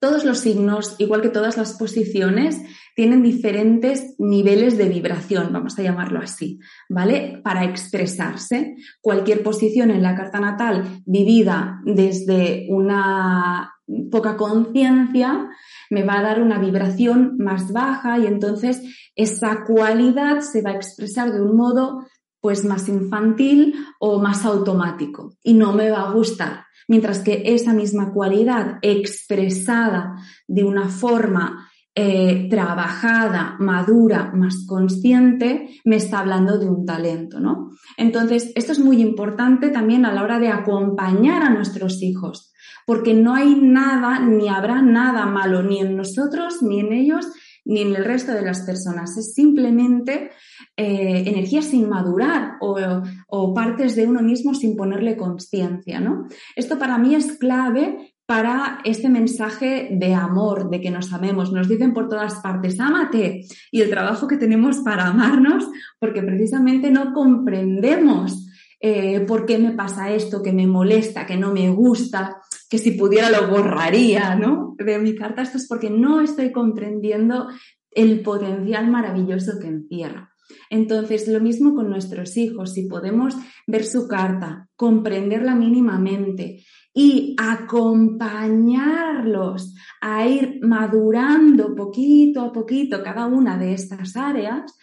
Todos 0.00 0.24
los 0.24 0.38
signos, 0.38 0.94
igual 0.98 1.22
que 1.22 1.28
todas 1.28 1.56
las 1.56 1.74
posiciones, 1.74 2.60
tienen 2.94 3.22
diferentes 3.22 4.14
niveles 4.18 4.76
de 4.76 4.88
vibración, 4.88 5.52
vamos 5.52 5.78
a 5.78 5.82
llamarlo 5.82 6.20
así, 6.20 6.58
¿vale? 6.88 7.40
Para 7.44 7.64
expresarse. 7.64 8.76
Cualquier 9.00 9.42
posición 9.42 9.90
en 9.90 10.02
la 10.02 10.16
carta 10.16 10.40
natal 10.40 11.02
vivida 11.06 11.80
desde 11.84 12.66
una 12.70 13.72
poca 14.10 14.36
conciencia 14.36 15.48
me 15.90 16.02
va 16.02 16.18
a 16.18 16.22
dar 16.22 16.42
una 16.42 16.58
vibración 16.58 17.36
más 17.38 17.72
baja 17.72 18.18
y 18.18 18.26
entonces 18.26 18.82
esa 19.14 19.64
cualidad 19.64 20.40
se 20.40 20.62
va 20.62 20.70
a 20.70 20.76
expresar 20.76 21.32
de 21.32 21.40
un 21.40 21.56
modo 21.56 22.06
pues 22.40 22.64
más 22.64 22.88
infantil 22.88 23.74
o 23.98 24.20
más 24.20 24.44
automático 24.44 25.34
y 25.42 25.54
no 25.54 25.72
me 25.72 25.90
va 25.90 26.08
a 26.08 26.12
gustar. 26.12 26.67
Mientras 26.88 27.20
que 27.20 27.42
esa 27.44 27.72
misma 27.72 28.12
cualidad 28.12 28.78
expresada 28.82 30.16
de 30.46 30.64
una 30.64 30.88
forma 30.88 31.68
eh, 32.00 32.46
trabajada, 32.48 33.56
madura, 33.58 34.30
más 34.32 34.64
consciente, 34.68 35.80
me 35.84 35.96
está 35.96 36.20
hablando 36.20 36.56
de 36.56 36.68
un 36.68 36.86
talento, 36.86 37.40
¿no? 37.40 37.70
Entonces, 37.96 38.52
esto 38.54 38.70
es 38.70 38.78
muy 38.78 39.02
importante 39.02 39.70
también 39.70 40.06
a 40.06 40.12
la 40.12 40.22
hora 40.22 40.38
de 40.38 40.48
acompañar 40.48 41.42
a 41.42 41.50
nuestros 41.50 42.00
hijos, 42.02 42.52
porque 42.86 43.14
no 43.14 43.34
hay 43.34 43.56
nada, 43.56 44.20
ni 44.20 44.48
habrá 44.48 44.80
nada 44.80 45.26
malo, 45.26 45.64
ni 45.64 45.80
en 45.80 45.96
nosotros, 45.96 46.62
ni 46.62 46.78
en 46.78 46.92
ellos, 46.92 47.26
ni 47.68 47.82
en 47.82 47.94
el 47.94 48.04
resto 48.04 48.32
de 48.32 48.42
las 48.42 48.62
personas. 48.62 49.16
Es 49.16 49.34
simplemente 49.34 50.30
eh, 50.76 51.24
energía 51.26 51.62
sin 51.62 51.88
madurar 51.88 52.54
o, 52.60 53.54
partes 53.54 53.94
de 53.94 54.06
uno 54.06 54.22
mismo 54.22 54.54
sin 54.54 54.74
ponerle 54.74 55.16
conciencia, 55.16 56.00
¿no? 56.00 56.26
Esto 56.56 56.78
para 56.78 56.98
mí 56.98 57.14
es 57.14 57.38
clave 57.38 58.14
para 58.26 58.78
este 58.84 59.08
mensaje 59.08 59.88
de 59.92 60.14
amor, 60.14 60.70
de 60.70 60.80
que 60.80 60.90
nos 60.90 61.12
amemos. 61.12 61.52
Nos 61.52 61.68
dicen 61.68 61.92
por 61.92 62.08
todas 62.08 62.36
partes, 62.36 62.80
ámate. 62.80 63.44
Y 63.70 63.80
el 63.80 63.90
trabajo 63.90 64.26
que 64.26 64.36
tenemos 64.36 64.78
para 64.78 65.06
amarnos, 65.06 65.68
porque 65.98 66.22
precisamente 66.22 66.90
no 66.90 67.12
comprendemos 67.12 68.46
eh, 68.80 69.20
por 69.20 69.44
qué 69.44 69.58
me 69.58 69.72
pasa 69.72 70.10
esto, 70.10 70.42
que 70.42 70.52
me 70.52 70.66
molesta, 70.66 71.26
que 71.26 71.36
no 71.36 71.52
me 71.52 71.68
gusta, 71.70 72.38
que 72.68 72.78
si 72.78 72.92
pudiera 72.92 73.30
lo 73.30 73.48
borraría, 73.48 74.34
¿no? 74.34 74.74
De 74.76 74.98
mi 74.98 75.14
carta, 75.14 75.42
esto 75.42 75.58
es 75.58 75.66
porque 75.66 75.90
no 75.90 76.20
estoy 76.20 76.52
comprendiendo 76.52 77.48
el 77.90 78.20
potencial 78.20 78.90
maravilloso 78.90 79.58
que 79.60 79.68
encierra. 79.68 80.34
Entonces, 80.70 81.28
lo 81.28 81.40
mismo 81.40 81.74
con 81.74 81.90
nuestros 81.90 82.36
hijos, 82.36 82.74
si 82.74 82.86
podemos 82.88 83.34
ver 83.66 83.84
su 83.84 84.06
carta, 84.06 84.68
comprenderla 84.76 85.54
mínimamente 85.54 86.62
y 86.94 87.34
acompañarlos 87.38 89.74
a 90.00 90.26
ir 90.26 90.60
madurando 90.62 91.74
poquito 91.74 92.42
a 92.42 92.52
poquito 92.52 93.02
cada 93.02 93.26
una 93.26 93.58
de 93.58 93.72
estas 93.72 94.16
áreas, 94.16 94.74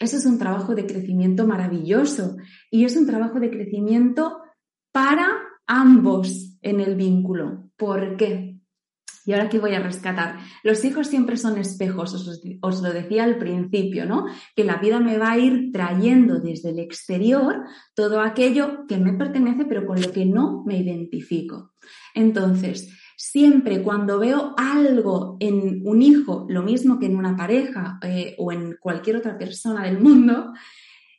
eso 0.00 0.16
es 0.16 0.26
un 0.26 0.38
trabajo 0.38 0.74
de 0.74 0.86
crecimiento 0.86 1.46
maravilloso 1.46 2.38
y 2.70 2.84
es 2.84 2.96
un 2.96 3.06
trabajo 3.06 3.38
de 3.40 3.50
crecimiento 3.50 4.38
para 4.92 5.47
ambos 5.68 6.58
en 6.62 6.80
el 6.80 6.96
vínculo. 6.96 7.70
¿Por 7.76 8.16
qué? 8.16 8.58
Y 9.28 9.32
ahora 9.32 9.44
aquí 9.44 9.58
voy 9.58 9.74
a 9.74 9.80
rescatar. 9.80 10.38
Los 10.62 10.82
hijos 10.86 11.06
siempre 11.06 11.36
son 11.36 11.58
espejos, 11.58 12.14
os, 12.14 12.82
lo 12.82 12.92
decía 12.94 13.24
al 13.24 13.36
principio, 13.36 14.06
¿no? 14.06 14.24
Que 14.56 14.64
la 14.64 14.78
vida 14.78 15.00
me 15.00 15.18
va 15.18 15.32
a 15.32 15.38
ir 15.38 15.70
trayendo 15.70 16.40
desde 16.40 16.70
el 16.70 16.78
exterior 16.78 17.56
todo 17.94 18.22
aquello 18.22 18.86
que 18.88 18.96
me 18.96 19.12
pertenece, 19.12 19.66
pero 19.66 19.86
con 19.86 20.00
lo 20.00 20.12
que 20.12 20.24
no 20.24 20.64
me 20.64 20.78
identifico. 20.78 21.74
Entonces, 22.14 22.88
siempre 23.18 23.82
cuando 23.82 24.18
veo 24.18 24.54
algo 24.56 25.36
en 25.40 25.82
un 25.84 26.00
hijo, 26.00 26.46
lo 26.48 26.62
mismo 26.62 26.98
que 26.98 27.04
en 27.04 27.16
una 27.16 27.36
pareja 27.36 27.98
eh, 28.02 28.34
o 28.38 28.50
en 28.50 28.76
cualquier 28.80 29.16
otra 29.16 29.36
persona 29.36 29.84
del 29.84 30.00
mundo, 30.00 30.54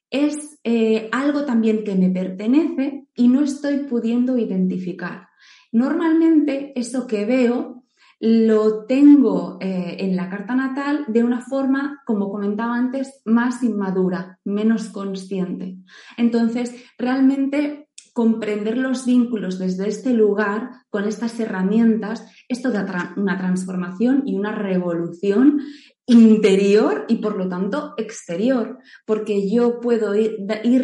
es 0.09 0.59
eh, 0.63 1.09
algo 1.11 1.45
también 1.45 1.83
que 1.83 1.95
me 1.95 2.09
pertenece 2.09 3.07
y 3.15 3.27
no 3.27 3.43
estoy 3.43 3.79
pudiendo 3.79 4.37
identificar. 4.37 5.27
Normalmente 5.71 6.73
eso 6.75 7.05
que 7.07 7.25
veo 7.25 7.83
lo 8.19 8.85
tengo 8.85 9.57
eh, 9.61 9.97
en 9.99 10.15
la 10.15 10.29
carta 10.29 10.53
natal 10.53 11.05
de 11.07 11.23
una 11.23 11.41
forma, 11.41 12.01
como 12.05 12.29
comentaba 12.29 12.75
antes, 12.75 13.21
más 13.23 13.63
inmadura, 13.63 14.39
menos 14.43 14.89
consciente. 14.89 15.77
Entonces, 16.17 16.75
realmente 16.97 17.87
comprender 18.13 18.77
los 18.77 19.05
vínculos 19.05 19.57
desde 19.59 19.87
este 19.87 20.13
lugar, 20.13 20.71
con 20.89 21.05
estas 21.05 21.39
herramientas, 21.39 22.25
es 22.49 22.61
toda 22.61 23.13
una 23.15 23.37
transformación 23.37 24.23
y 24.25 24.35
una 24.35 24.51
revolución 24.51 25.61
interior 26.09 27.05
y 27.07 27.17
por 27.17 27.37
lo 27.37 27.47
tanto 27.47 27.93
exterior, 27.97 28.79
porque 29.05 29.49
yo 29.49 29.79
puedo 29.79 30.15
ir, 30.15 30.37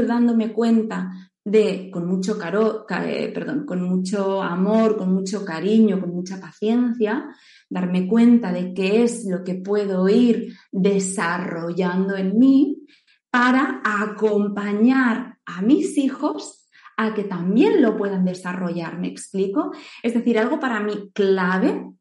dándome 0.08 0.53
cuenta 0.53 1.10
de 1.44 1.89
con 1.91 2.08
mucho 2.08 2.38
caro, 2.38 2.86
eh, 3.05 3.32
perdón, 3.34 3.65
con 3.65 3.82
mucho 3.84 4.41
amor, 4.41 4.98
con 4.98 5.13
mucho 5.13 5.44
cariño, 5.44 6.00
con 6.00 6.12
mucha 6.12 6.39
paciencia, 6.39 7.25
darme 7.70 8.08
cuenta 8.08 8.51
de 8.51 8.74
qué 8.74 9.03
es 9.03 9.25
lo 9.25 9.44
que 9.44 9.55
puedo 9.55 10.08
ir 10.10 10.55
desarrollando 10.72 12.15
en 12.15 12.38
mí 12.38 12.86
para 13.29 13.82
acompañar 13.84 15.38
a 15.46 15.62
mis 15.62 15.98
hijos 15.98 16.67
a 16.98 17.13
que 17.13 17.24
también 17.24 17.82
lo 17.82 17.98
puedan 17.98 18.25
desarrollar, 18.25 19.00
¿me 19.00 19.08
explico? 19.08 19.72
Es 20.01 20.13
decir, 20.13 20.39
algo 20.39 20.60
para 20.60 20.79
mí 20.79 21.12
clave 21.13 21.91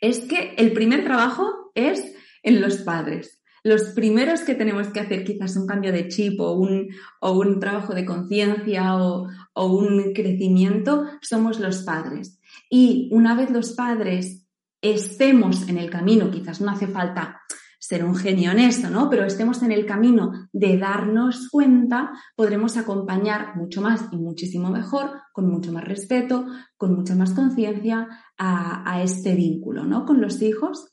es 0.00 0.20
que 0.20 0.54
el 0.56 0.72
primer 0.72 1.04
trabajo 1.04 1.70
es 1.74 2.14
en 2.42 2.60
los 2.60 2.78
padres. 2.78 3.40
Los 3.64 3.90
primeros 3.90 4.40
que 4.40 4.56
tenemos 4.56 4.88
que 4.88 5.00
hacer 5.00 5.22
quizás 5.22 5.56
un 5.56 5.66
cambio 5.66 5.92
de 5.92 6.08
chip 6.08 6.40
o 6.40 6.52
un, 6.52 6.88
o 7.20 7.32
un 7.32 7.60
trabajo 7.60 7.94
de 7.94 8.04
conciencia 8.04 8.96
o, 8.96 9.28
o 9.52 9.66
un 9.66 10.12
crecimiento 10.12 11.06
somos 11.20 11.60
los 11.60 11.82
padres. 11.82 12.40
Y 12.68 13.08
una 13.12 13.36
vez 13.36 13.50
los 13.50 13.72
padres 13.72 14.46
estemos 14.80 15.68
en 15.68 15.78
el 15.78 15.90
camino, 15.90 16.30
quizás 16.30 16.60
no 16.60 16.72
hace 16.72 16.88
falta 16.88 17.40
ser 17.82 18.04
un 18.04 18.14
genio 18.14 18.52
en 18.52 18.60
esto, 18.60 18.90
¿no? 18.90 19.10
Pero 19.10 19.24
estemos 19.24 19.60
en 19.64 19.72
el 19.72 19.84
camino 19.86 20.48
de 20.52 20.78
darnos 20.78 21.48
cuenta, 21.50 22.12
podremos 22.36 22.76
acompañar 22.76 23.56
mucho 23.56 23.82
más 23.82 24.04
y 24.12 24.16
muchísimo 24.16 24.70
mejor, 24.70 25.10
con 25.32 25.50
mucho 25.50 25.72
más 25.72 25.84
respeto, 25.84 26.46
con 26.76 26.94
mucha 26.94 27.16
más 27.16 27.32
conciencia 27.32 28.06
a, 28.38 29.02
este 29.02 29.34
vínculo, 29.34 29.84
¿no? 29.84 30.06
Con 30.06 30.20
los 30.20 30.42
hijos. 30.42 30.91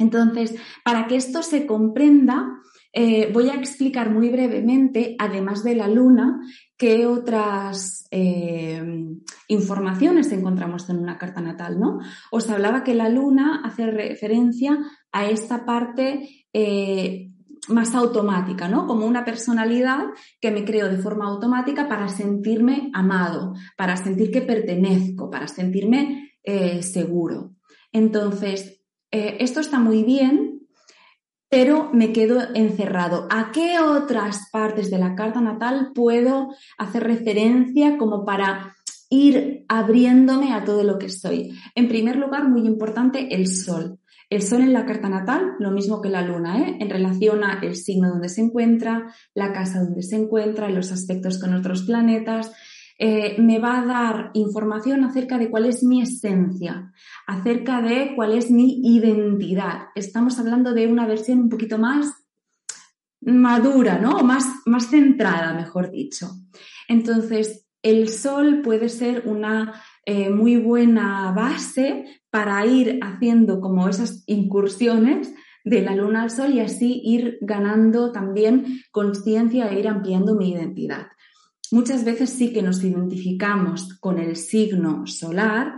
Entonces, 0.00 0.56
para 0.84 1.06
que 1.06 1.16
esto 1.16 1.42
se 1.42 1.66
comprenda, 1.66 2.60
eh, 2.92 3.30
voy 3.32 3.48
a 3.50 3.54
explicar 3.54 4.10
muy 4.10 4.30
brevemente, 4.30 5.14
además 5.18 5.62
de 5.62 5.76
la 5.76 5.86
luna, 5.86 6.40
qué 6.76 7.06
otras 7.06 8.06
eh, 8.10 8.82
informaciones 9.46 10.32
encontramos 10.32 10.88
en 10.90 10.98
una 10.98 11.16
carta 11.16 11.40
natal, 11.40 11.78
¿no? 11.78 11.98
Os 12.32 12.50
hablaba 12.50 12.82
que 12.82 12.94
la 12.94 13.08
luna 13.08 13.62
hace 13.64 13.86
referencia 13.86 14.76
a 15.12 15.26
esta 15.26 15.64
parte 15.64 16.46
eh, 16.52 17.30
más 17.68 17.94
automática, 17.94 18.66
¿no? 18.66 18.88
Como 18.88 19.06
una 19.06 19.24
personalidad 19.24 20.06
que 20.40 20.50
me 20.50 20.64
creo 20.64 20.88
de 20.88 20.98
forma 20.98 21.26
automática 21.26 21.88
para 21.88 22.08
sentirme 22.08 22.90
amado, 22.92 23.54
para 23.76 23.96
sentir 23.96 24.32
que 24.32 24.42
pertenezco, 24.42 25.30
para 25.30 25.46
sentirme 25.46 26.26
seguro. 26.80 27.52
Entonces, 27.92 28.79
eh, 29.10 29.36
esto 29.40 29.60
está 29.60 29.78
muy 29.78 30.04
bien, 30.04 30.60
pero 31.48 31.90
me 31.92 32.12
quedo 32.12 32.40
encerrado. 32.54 33.26
¿A 33.30 33.50
qué 33.52 33.80
otras 33.80 34.48
partes 34.52 34.90
de 34.90 34.98
la 34.98 35.14
carta 35.14 35.40
natal 35.40 35.90
puedo 35.94 36.54
hacer 36.78 37.04
referencia 37.04 37.98
como 37.98 38.24
para 38.24 38.76
ir 39.10 39.64
abriéndome 39.68 40.52
a 40.52 40.64
todo 40.64 40.84
lo 40.84 40.98
que 40.98 41.08
soy? 41.08 41.58
En 41.74 41.88
primer 41.88 42.16
lugar, 42.16 42.48
muy 42.48 42.66
importante, 42.66 43.34
el 43.34 43.48
sol. 43.48 43.98
El 44.30 44.42
Sol 44.42 44.60
en 44.60 44.72
la 44.72 44.86
carta 44.86 45.08
natal, 45.08 45.56
lo 45.58 45.72
mismo 45.72 46.00
que 46.00 46.08
la 46.08 46.22
Luna, 46.22 46.60
¿eh? 46.60 46.76
en 46.78 46.88
relación 46.88 47.42
a 47.42 47.58
el 47.62 47.74
signo 47.74 48.10
donde 48.10 48.28
se 48.28 48.40
encuentra, 48.40 49.12
la 49.34 49.52
casa 49.52 49.82
donde 49.82 50.04
se 50.04 50.14
encuentra, 50.14 50.70
los 50.70 50.92
aspectos 50.92 51.40
con 51.40 51.52
otros 51.52 51.82
planetas, 51.82 52.52
eh, 53.02 53.40
me 53.40 53.58
va 53.58 53.80
a 53.80 53.86
dar 53.86 54.30
información 54.34 55.04
acerca 55.04 55.38
de 55.38 55.48
cuál 55.48 55.64
es 55.64 55.82
mi 55.82 56.02
esencia, 56.02 56.92
acerca 57.26 57.80
de 57.80 58.12
cuál 58.14 58.32
es 58.34 58.50
mi 58.50 58.78
identidad. 58.84 59.84
Estamos 59.94 60.38
hablando 60.38 60.74
de 60.74 60.86
una 60.86 61.06
versión 61.06 61.38
un 61.38 61.48
poquito 61.48 61.78
más 61.78 62.12
madura, 63.22 63.98
¿no? 63.98 64.22
más, 64.22 64.44
más 64.66 64.90
centrada, 64.90 65.54
mejor 65.54 65.90
dicho. 65.90 66.28
Entonces, 66.88 67.66
el 67.82 68.10
sol 68.10 68.60
puede 68.62 68.90
ser 68.90 69.22
una 69.24 69.82
eh, 70.04 70.28
muy 70.28 70.58
buena 70.58 71.32
base 71.32 72.04
para 72.28 72.66
ir 72.66 73.00
haciendo 73.02 73.62
como 73.62 73.88
esas 73.88 74.24
incursiones 74.26 75.32
de 75.64 75.80
la 75.80 75.94
luna 75.94 76.24
al 76.24 76.30
sol 76.30 76.52
y 76.52 76.60
así 76.60 77.00
ir 77.02 77.38
ganando 77.40 78.12
también 78.12 78.82
conciencia 78.90 79.70
e 79.70 79.80
ir 79.80 79.88
ampliando 79.88 80.34
mi 80.34 80.50
identidad. 80.52 81.06
Muchas 81.70 82.04
veces 82.04 82.30
sí 82.30 82.52
que 82.52 82.62
nos 82.62 82.82
identificamos 82.82 83.94
con 84.00 84.18
el 84.18 84.36
signo 84.36 85.06
solar, 85.06 85.74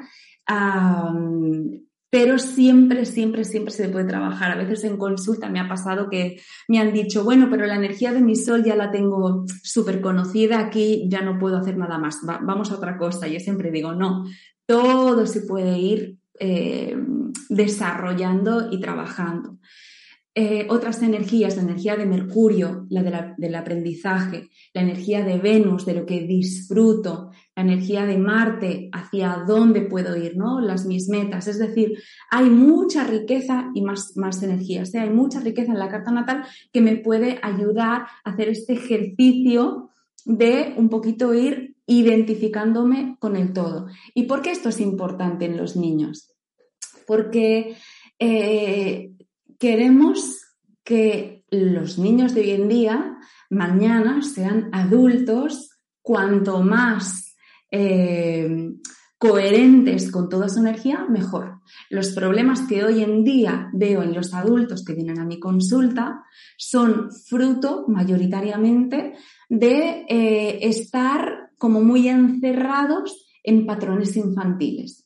pero 2.10 2.38
siempre, 2.38 3.06
siempre, 3.06 3.44
siempre 3.44 3.72
se 3.72 3.88
puede 3.88 4.06
trabajar. 4.06 4.52
A 4.52 4.56
veces 4.56 4.84
en 4.84 4.96
consulta 4.96 5.48
me 5.48 5.60
ha 5.60 5.68
pasado 5.68 6.10
que 6.10 6.40
me 6.68 6.78
han 6.78 6.92
dicho, 6.92 7.24
bueno, 7.24 7.48
pero 7.50 7.66
la 7.66 7.76
energía 7.76 8.12
de 8.12 8.20
mi 8.20 8.36
sol 8.36 8.64
ya 8.64 8.76
la 8.76 8.90
tengo 8.90 9.44
súper 9.62 10.00
conocida, 10.00 10.60
aquí 10.60 11.06
ya 11.08 11.22
no 11.22 11.38
puedo 11.38 11.56
hacer 11.56 11.76
nada 11.76 11.98
más, 11.98 12.20
vamos 12.22 12.70
a 12.70 12.76
otra 12.76 12.98
cosa. 12.98 13.28
Yo 13.28 13.40
siempre 13.40 13.70
digo, 13.70 13.94
no, 13.94 14.26
todo 14.66 15.26
se 15.26 15.42
puede 15.42 15.78
ir 15.78 16.18
eh, 16.38 16.96
desarrollando 17.48 18.68
y 18.70 18.80
trabajando. 18.80 19.58
Eh, 20.34 20.66
otras 20.70 21.02
energías, 21.02 21.56
la 21.56 21.62
energía 21.62 21.94
de 21.94 22.06
Mercurio, 22.06 22.86
la, 22.88 23.34
del 23.36 23.54
aprendizaje, 23.54 24.48
la 24.72 24.80
energía 24.80 25.22
de 25.22 25.36
Venus, 25.36 25.84
de 25.84 25.92
lo 25.92 26.06
que 26.06 26.22
disfruto, 26.22 27.32
la 27.54 27.62
energía 27.62 28.06
de 28.06 28.16
Marte, 28.16 28.88
hacia 28.92 29.44
dónde 29.46 29.82
puedo 29.82 30.16
ir, 30.16 30.38
¿no? 30.38 30.58
Las 30.62 30.86
mis 30.86 31.10
metas. 31.10 31.48
Es 31.48 31.58
decir, 31.58 31.98
hay 32.30 32.48
mucha 32.48 33.04
riqueza 33.04 33.70
y 33.74 33.82
más, 33.82 34.16
más 34.16 34.42
energías. 34.42 34.94
¿eh? 34.94 35.00
Hay 35.00 35.10
mucha 35.10 35.38
riqueza 35.40 35.72
en 35.72 35.78
la 35.78 35.90
carta 35.90 36.10
natal 36.10 36.46
que 36.72 36.80
me 36.80 36.96
puede 36.96 37.38
ayudar 37.42 38.06
a 38.24 38.30
hacer 38.30 38.48
este 38.48 38.72
ejercicio 38.72 39.90
de 40.24 40.72
un 40.78 40.88
poquito 40.88 41.34
ir 41.34 41.76
identificándome 41.84 43.16
con 43.18 43.36
el 43.36 43.52
todo. 43.52 43.88
¿Y 44.14 44.22
por 44.22 44.40
qué 44.40 44.52
esto 44.52 44.70
es 44.70 44.80
importante 44.80 45.44
en 45.44 45.58
los 45.58 45.76
niños? 45.76 46.32
Porque 47.06 47.76
eh, 48.18 49.10
queremos 49.62 50.40
que 50.82 51.44
los 51.52 51.96
niños 51.96 52.34
de 52.34 52.40
hoy 52.40 52.50
en 52.50 52.68
día 52.68 53.16
mañana 53.48 54.20
sean 54.22 54.70
adultos 54.72 55.78
cuanto 56.00 56.64
más 56.64 57.36
eh, 57.70 58.72
coherentes 59.18 60.10
con 60.10 60.28
toda 60.28 60.48
su 60.48 60.58
energía, 60.58 61.06
mejor. 61.08 61.60
Los 61.90 62.10
problemas 62.10 62.62
que 62.62 62.82
hoy 62.82 63.04
en 63.04 63.22
día 63.22 63.70
veo 63.72 64.02
en 64.02 64.14
los 64.14 64.34
adultos 64.34 64.84
que 64.84 64.94
vienen 64.94 65.20
a 65.20 65.24
mi 65.24 65.38
consulta 65.38 66.24
son 66.58 67.12
fruto 67.12 67.84
mayoritariamente 67.86 69.14
de 69.48 70.06
eh, 70.08 70.58
estar 70.62 71.52
como 71.56 71.82
muy 71.82 72.08
encerrados 72.08 73.28
en 73.44 73.64
patrones 73.64 74.16
infantiles. 74.16 75.01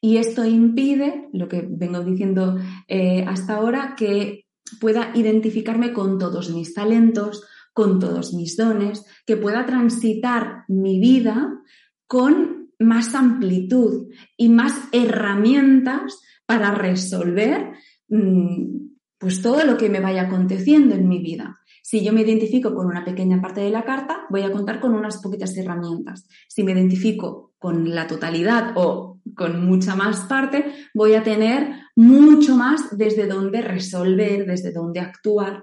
Y 0.00 0.18
esto 0.18 0.44
impide, 0.44 1.28
lo 1.32 1.48
que 1.48 1.66
vengo 1.68 2.00
diciendo 2.00 2.56
eh, 2.86 3.24
hasta 3.26 3.56
ahora, 3.56 3.94
que 3.96 4.46
pueda 4.80 5.12
identificarme 5.14 5.92
con 5.92 6.18
todos 6.18 6.50
mis 6.50 6.74
talentos, 6.74 7.44
con 7.72 7.98
todos 7.98 8.32
mis 8.34 8.56
dones, 8.56 9.04
que 9.26 9.36
pueda 9.36 9.66
transitar 9.66 10.64
mi 10.68 11.00
vida 11.00 11.62
con 12.06 12.70
más 12.78 13.14
amplitud 13.14 14.08
y 14.36 14.48
más 14.48 14.74
herramientas 14.92 16.20
para 16.46 16.70
resolver 16.72 17.72
mm, 18.08 18.88
pues 19.18 19.42
todo 19.42 19.64
lo 19.64 19.76
que 19.76 19.90
me 19.90 20.00
vaya 20.00 20.22
aconteciendo 20.22 20.94
en 20.94 21.08
mi 21.08 21.18
vida. 21.18 21.60
Si 21.88 22.04
yo 22.04 22.12
me 22.12 22.20
identifico 22.20 22.74
con 22.74 22.86
una 22.86 23.02
pequeña 23.02 23.40
parte 23.40 23.62
de 23.62 23.70
la 23.70 23.82
carta, 23.82 24.26
voy 24.28 24.42
a 24.42 24.52
contar 24.52 24.78
con 24.78 24.92
unas 24.92 25.22
poquitas 25.22 25.56
herramientas. 25.56 26.28
Si 26.46 26.62
me 26.62 26.72
identifico 26.72 27.54
con 27.58 27.94
la 27.94 28.06
totalidad 28.06 28.72
o 28.74 29.22
con 29.34 29.64
mucha 29.64 29.96
más 29.96 30.20
parte, 30.26 30.66
voy 30.92 31.14
a 31.14 31.22
tener 31.22 31.80
mucho 31.96 32.56
más 32.56 32.94
desde 32.98 33.26
donde 33.26 33.62
resolver, 33.62 34.44
desde 34.44 34.70
donde 34.70 35.00
actuar. 35.00 35.62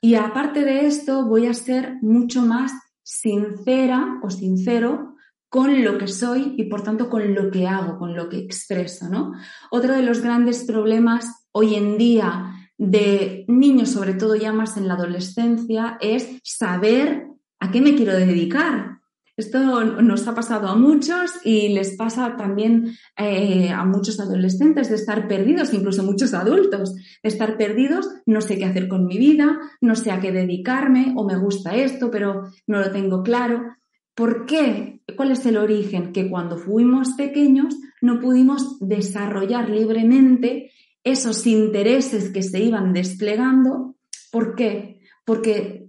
Y 0.00 0.14
aparte 0.14 0.64
de 0.64 0.86
esto, 0.86 1.26
voy 1.26 1.46
a 1.46 1.54
ser 1.54 1.96
mucho 2.02 2.42
más 2.42 2.70
sincera 3.02 4.20
o 4.22 4.30
sincero 4.30 5.16
con 5.48 5.82
lo 5.82 5.98
que 5.98 6.06
soy 6.06 6.54
y 6.56 6.66
por 6.66 6.84
tanto 6.84 7.10
con 7.10 7.34
lo 7.34 7.50
que 7.50 7.66
hago, 7.66 7.98
con 7.98 8.14
lo 8.14 8.28
que 8.28 8.38
expreso, 8.38 9.08
¿no? 9.08 9.32
Otro 9.72 9.96
de 9.96 10.02
los 10.02 10.20
grandes 10.20 10.62
problemas 10.62 11.48
hoy 11.50 11.74
en 11.74 11.98
día 11.98 12.54
de 12.78 13.44
niños, 13.48 13.90
sobre 13.90 14.14
todo 14.14 14.36
ya 14.36 14.52
más 14.52 14.76
en 14.76 14.88
la 14.88 14.94
adolescencia, 14.94 15.98
es 16.00 16.38
saber 16.44 17.26
a 17.60 17.70
qué 17.70 17.80
me 17.80 17.94
quiero 17.94 18.14
dedicar. 18.14 18.98
Esto 19.36 19.84
nos 19.84 20.26
ha 20.26 20.34
pasado 20.34 20.66
a 20.66 20.74
muchos 20.74 21.30
y 21.44 21.68
les 21.68 21.96
pasa 21.96 22.36
también 22.36 22.96
eh, 23.16 23.70
a 23.70 23.84
muchos 23.84 24.18
adolescentes 24.18 24.88
de 24.88 24.96
estar 24.96 25.28
perdidos, 25.28 25.72
incluso 25.72 26.02
muchos 26.02 26.34
adultos, 26.34 26.96
de 26.96 27.28
estar 27.28 27.56
perdidos, 27.56 28.08
no 28.26 28.40
sé 28.40 28.58
qué 28.58 28.64
hacer 28.64 28.88
con 28.88 29.06
mi 29.06 29.16
vida, 29.16 29.60
no 29.80 29.94
sé 29.94 30.10
a 30.10 30.18
qué 30.18 30.32
dedicarme 30.32 31.14
o 31.16 31.24
me 31.24 31.36
gusta 31.36 31.76
esto, 31.76 32.10
pero 32.10 32.50
no 32.66 32.80
lo 32.80 32.90
tengo 32.90 33.22
claro. 33.22 33.76
¿Por 34.16 34.44
qué? 34.44 35.02
¿Cuál 35.16 35.30
es 35.30 35.46
el 35.46 35.56
origen? 35.56 36.12
Que 36.12 36.28
cuando 36.28 36.56
fuimos 36.56 37.10
pequeños 37.10 37.76
no 38.02 38.18
pudimos 38.18 38.80
desarrollar 38.80 39.70
libremente 39.70 40.72
esos 41.04 41.46
intereses 41.46 42.30
que 42.30 42.42
se 42.42 42.60
iban 42.60 42.92
desplegando. 42.92 43.96
¿Por 44.30 44.54
qué? 44.54 45.00
Porque 45.24 45.88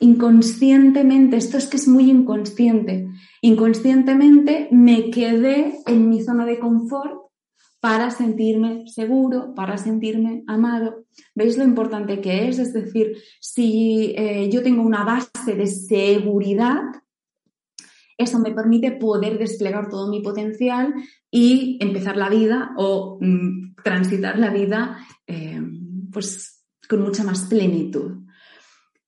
inconscientemente, 0.00 1.36
esto 1.36 1.56
es 1.56 1.66
que 1.66 1.76
es 1.76 1.86
muy 1.86 2.10
inconsciente, 2.10 3.08
inconscientemente 3.40 4.68
me 4.72 5.10
quedé 5.10 5.78
en 5.86 6.08
mi 6.08 6.22
zona 6.22 6.44
de 6.44 6.58
confort 6.58 7.22
para 7.80 8.10
sentirme 8.10 8.84
seguro, 8.86 9.54
para 9.54 9.76
sentirme 9.76 10.44
amado. 10.46 11.04
¿Veis 11.34 11.58
lo 11.58 11.64
importante 11.64 12.20
que 12.20 12.48
es? 12.48 12.60
Es 12.60 12.72
decir, 12.72 13.16
si 13.40 14.14
eh, 14.16 14.48
yo 14.52 14.62
tengo 14.62 14.82
una 14.82 15.04
base 15.04 15.54
de 15.56 15.66
seguridad, 15.66 16.80
eso 18.16 18.38
me 18.38 18.52
permite 18.52 18.92
poder 18.92 19.36
desplegar 19.36 19.88
todo 19.88 20.08
mi 20.08 20.20
potencial 20.20 20.94
y 21.28 21.78
empezar 21.80 22.16
la 22.16 22.28
vida 22.28 22.72
o 22.76 23.18
mm, 23.20 23.71
transitar 23.82 24.38
la 24.38 24.50
vida 24.50 24.98
eh, 25.26 25.60
pues 26.12 26.64
con 26.88 27.02
mucha 27.02 27.24
más 27.24 27.46
plenitud. 27.46 28.24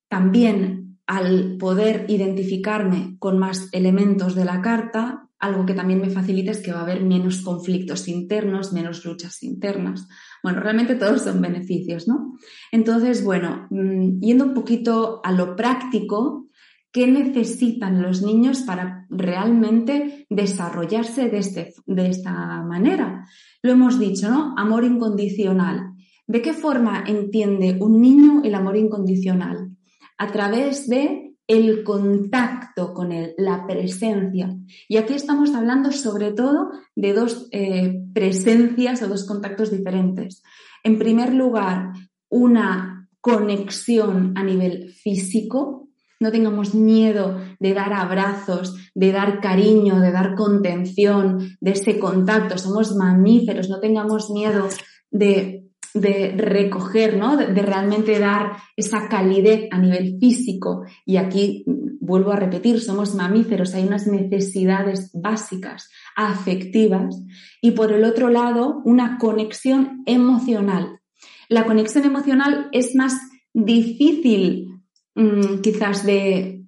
También 0.08 0.98
al 1.06 1.56
poder 1.58 2.06
identificarme 2.08 3.16
con 3.18 3.38
más 3.38 3.68
elementos 3.72 4.34
de 4.34 4.44
la 4.44 4.62
carta, 4.62 5.28
algo 5.38 5.66
que 5.66 5.74
también 5.74 6.00
me 6.00 6.08
facilita 6.08 6.52
es 6.52 6.62
que 6.62 6.72
va 6.72 6.78
a 6.78 6.82
haber 6.82 7.02
menos 7.02 7.42
conflictos 7.42 8.08
internos, 8.08 8.72
menos 8.72 9.04
luchas 9.04 9.42
internas. 9.42 10.08
Bueno, 10.42 10.60
realmente 10.60 10.94
todos 10.94 11.22
son 11.22 11.42
beneficios, 11.42 12.08
¿no? 12.08 12.38
Entonces, 12.72 13.22
bueno, 13.22 13.66
mm, 13.70 14.20
yendo 14.20 14.44
un 14.44 14.54
poquito 14.54 15.20
a 15.22 15.32
lo 15.32 15.54
práctico, 15.54 16.48
¿qué 16.90 17.06
necesitan 17.06 18.00
los 18.00 18.22
niños 18.22 18.62
para 18.62 19.06
realmente 19.10 20.26
desarrollarse 20.30 21.28
de, 21.28 21.38
este, 21.38 21.74
de 21.84 22.08
esta 22.08 22.62
manera? 22.62 23.26
Lo 23.64 23.72
hemos 23.72 23.98
dicho, 23.98 24.30
¿no? 24.30 24.54
Amor 24.56 24.84
incondicional. 24.84 25.94
¿De 26.28 26.40
qué 26.40 26.52
forma 26.52 27.02
entiende 27.04 27.76
un 27.80 28.00
niño 28.00 28.42
el 28.44 28.54
amor 28.54 28.76
incondicional? 28.76 29.74
a 30.18 30.30
través 30.32 30.88
de 30.88 31.34
el 31.46 31.84
contacto 31.84 32.94
con 32.94 33.12
él, 33.12 33.34
la 33.36 33.66
presencia. 33.66 34.56
Y 34.88 34.96
aquí 34.96 35.12
estamos 35.12 35.54
hablando 35.54 35.92
sobre 35.92 36.32
todo 36.32 36.70
de 36.96 37.12
dos 37.12 37.48
eh, 37.52 38.00
presencias 38.14 39.02
o 39.02 39.08
dos 39.08 39.26
contactos 39.26 39.70
diferentes. 39.70 40.42
En 40.82 40.98
primer 40.98 41.34
lugar, 41.34 41.92
una 42.30 43.08
conexión 43.20 44.32
a 44.36 44.42
nivel 44.42 44.90
físico. 44.90 45.83
No 46.20 46.30
tengamos 46.30 46.74
miedo 46.74 47.40
de 47.58 47.74
dar 47.74 47.92
abrazos, 47.92 48.76
de 48.94 49.12
dar 49.12 49.40
cariño, 49.40 50.00
de 50.00 50.12
dar 50.12 50.34
contención, 50.34 51.56
de 51.60 51.72
ese 51.72 51.98
contacto. 51.98 52.58
Somos 52.58 52.94
mamíferos, 52.96 53.68
no 53.68 53.80
tengamos 53.80 54.30
miedo 54.30 54.68
de 55.10 55.64
de 55.94 56.34
recoger, 56.36 57.16
¿no? 57.16 57.36
De, 57.36 57.46
realmente 57.62 58.18
dar 58.18 58.56
esa 58.76 59.08
calidez 59.08 59.68
a 59.70 59.78
nivel 59.78 60.18
físico. 60.18 60.84
Y 61.06 61.16
aquí 61.16 61.62
mm, 61.66 61.98
vuelvo 62.04 62.32
a 62.32 62.36
repetir, 62.36 62.80
somos 62.80 63.14
mamíferos, 63.14 63.74
hay 63.74 63.86
unas 63.86 64.06
necesidades 64.08 65.10
básicas, 65.14 65.88
afectivas, 66.16 67.22
y 67.62 67.70
por 67.70 67.92
el 67.92 68.04
otro 68.04 68.28
lado, 68.28 68.82
una 68.84 69.18
conexión 69.18 70.02
emocional. 70.04 71.00
La 71.48 71.64
conexión 71.64 72.04
emocional 72.04 72.68
es 72.72 72.96
más 72.96 73.14
difícil 73.52 74.73
mm, 75.14 75.60
quizás 75.62 76.04
de, 76.04 76.64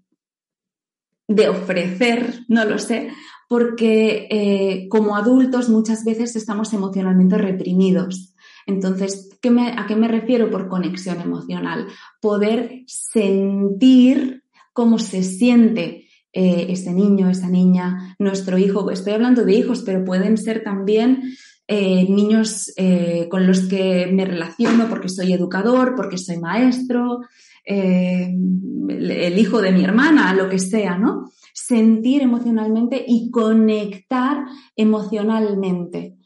de 1.28 1.48
ofrecer, 1.48 2.44
no 2.48 2.64
lo 2.64 2.78
sé, 2.78 3.11
porque 3.48 4.26
eh, 4.30 4.88
como 4.88 5.16
adultos 5.16 5.68
muchas 5.68 6.04
veces 6.04 6.37
estamos 6.37 6.72
emocionalmente 6.72 7.38
reprimidos. 7.38 8.35
Entonces, 8.66 9.30
¿a 9.76 9.87
qué 9.87 9.96
me 9.96 10.09
refiero 10.09 10.50
por 10.50 10.68
conexión 10.68 11.20
emocional? 11.20 11.87
Poder 12.20 12.82
sentir 12.87 14.42
cómo 14.72 14.98
se 14.98 15.22
siente 15.22 16.06
eh, 16.32 16.66
ese 16.68 16.92
niño, 16.92 17.30
esa 17.30 17.48
niña, 17.48 18.16
nuestro 18.18 18.59
hijo. 18.59 18.90
Estoy 18.90 19.14
hablando 19.14 19.44
de 19.44 19.54
hijos, 19.54 19.82
pero 19.87 20.04
pueden 20.04 20.37
ser 20.37 20.62
también 20.62 21.22
eh, 21.66 22.06
niños 22.11 22.72
eh, 22.76 23.26
con 23.30 23.46
los 23.46 23.61
que 23.68 24.06
me 24.12 24.24
relaciono 24.24 24.88
porque 24.88 25.09
soy 25.09 25.32
educador, 25.32 25.94
porque 25.96 26.18
soy 26.18 26.38
maestro, 26.38 27.20
el 27.66 29.38
hijo 29.38 29.61
de 29.61 29.72
mi 29.72 29.85
hermana, 29.85 30.33
lo 30.33 30.48
que 30.48 30.59
sea, 30.59 30.96
¿no? 30.96 31.31
Sentir 31.52 32.22
emocionalmente 32.22 33.05
y 33.07 33.31
conectar 33.31 34.46
emocionalmente. 34.76 36.16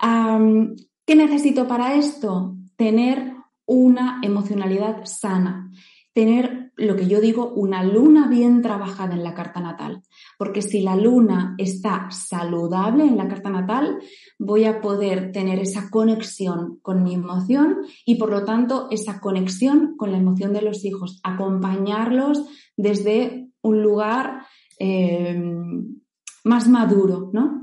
¿Qué 0.00 1.14
necesito 1.14 1.68
para 1.68 1.94
esto? 1.94 2.56
Tener 2.76 3.34
una 3.66 4.20
emocionalidad 4.22 5.04
sana, 5.04 5.70
tener 6.12 6.72
lo 6.76 6.96
que 6.96 7.06
yo 7.06 7.20
digo, 7.20 7.52
una 7.54 7.84
luna 7.84 8.28
bien 8.28 8.62
trabajada 8.62 9.14
en 9.14 9.22
la 9.22 9.34
carta 9.34 9.60
natal. 9.60 10.02
Porque 10.38 10.62
si 10.62 10.80
la 10.82 10.96
luna 10.96 11.54
está 11.58 12.08
saludable 12.10 13.04
en 13.04 13.16
la 13.16 13.28
carta 13.28 13.50
natal, 13.50 13.98
voy 14.38 14.64
a 14.64 14.80
poder 14.80 15.32
tener 15.32 15.58
esa 15.58 15.90
conexión 15.90 16.78
con 16.82 17.02
mi 17.02 17.14
emoción 17.14 17.78
y 18.04 18.16
por 18.16 18.30
lo 18.30 18.44
tanto 18.44 18.88
esa 18.90 19.20
conexión 19.20 19.96
con 19.96 20.12
la 20.12 20.18
emoción 20.18 20.52
de 20.52 20.62
los 20.62 20.84
hijos, 20.84 21.20
acompañarlos 21.22 22.44
desde 22.76 23.48
un 23.60 23.82
lugar 23.82 24.46
eh, 24.78 25.40
más 26.44 26.68
maduro, 26.68 27.30
¿no? 27.32 27.61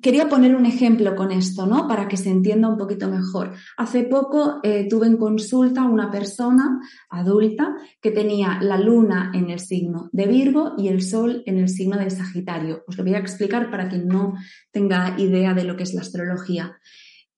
Quería 0.00 0.28
poner 0.28 0.54
un 0.54 0.66
ejemplo 0.66 1.16
con 1.16 1.32
esto, 1.32 1.66
¿no? 1.66 1.88
Para 1.88 2.06
que 2.06 2.16
se 2.16 2.30
entienda 2.30 2.68
un 2.68 2.78
poquito 2.78 3.08
mejor. 3.08 3.52
Hace 3.76 4.04
poco 4.04 4.60
eh, 4.62 4.86
tuve 4.88 5.06
en 5.06 5.16
consulta 5.16 5.84
una 5.84 6.10
persona 6.10 6.80
adulta 7.10 7.74
que 8.00 8.12
tenía 8.12 8.58
la 8.62 8.78
luna 8.78 9.32
en 9.34 9.50
el 9.50 9.58
signo 9.58 10.08
de 10.12 10.26
Virgo 10.26 10.74
y 10.78 10.88
el 10.88 11.02
sol 11.02 11.42
en 11.46 11.58
el 11.58 11.68
signo 11.68 11.96
de 11.96 12.10
Sagitario. 12.10 12.84
Os 12.86 12.96
lo 12.96 13.04
voy 13.04 13.14
a 13.14 13.18
explicar 13.18 13.70
para 13.70 13.88
quien 13.88 14.06
no 14.06 14.34
tenga 14.70 15.18
idea 15.18 15.52
de 15.52 15.64
lo 15.64 15.76
que 15.76 15.82
es 15.82 15.94
la 15.94 16.02
astrología. 16.02 16.78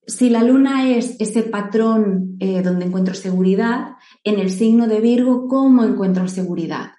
Si 0.06 0.28
la 0.28 0.42
luna 0.42 0.90
es 0.90 1.16
ese 1.18 1.44
patrón 1.44 2.36
eh, 2.40 2.62
donde 2.62 2.86
encuentro 2.86 3.14
seguridad, 3.14 3.92
en 4.24 4.38
el 4.38 4.50
signo 4.50 4.86
de 4.86 5.00
Virgo, 5.00 5.46
¿cómo 5.46 5.84
encuentro 5.84 6.26
seguridad? 6.28 6.92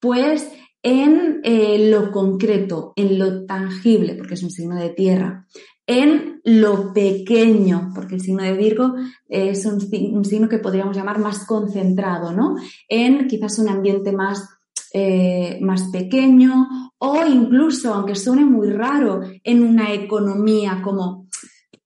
Pues 0.00 0.48
en 0.88 1.40
eh, 1.44 1.90
lo 1.90 2.10
concreto, 2.10 2.94
en 2.96 3.18
lo 3.18 3.44
tangible, 3.44 4.14
porque 4.14 4.34
es 4.34 4.42
un 4.42 4.50
signo 4.50 4.76
de 4.76 4.88
tierra, 4.90 5.46
en 5.86 6.40
lo 6.44 6.92
pequeño, 6.94 7.92
porque 7.94 8.14
el 8.14 8.20
signo 8.20 8.42
de 8.42 8.54
Virgo 8.54 8.94
es 9.28 9.66
un, 9.66 9.80
signo 10.24 10.48
que 10.48 10.58
podríamos 10.58 10.96
llamar 10.96 11.18
más 11.18 11.46
concentrado, 11.46 12.32
¿no? 12.32 12.56
En 12.88 13.26
quizás 13.26 13.58
un 13.58 13.68
ambiente 13.68 14.12
más, 14.12 14.48
eh, 14.94 15.58
más 15.60 15.88
pequeño 15.90 16.68
o 16.98 17.26
incluso, 17.26 17.92
aunque 17.92 18.14
suene 18.14 18.44
muy 18.44 18.70
raro, 18.70 19.20
en 19.44 19.62
una 19.62 19.92
economía 19.92 20.80
como 20.82 21.17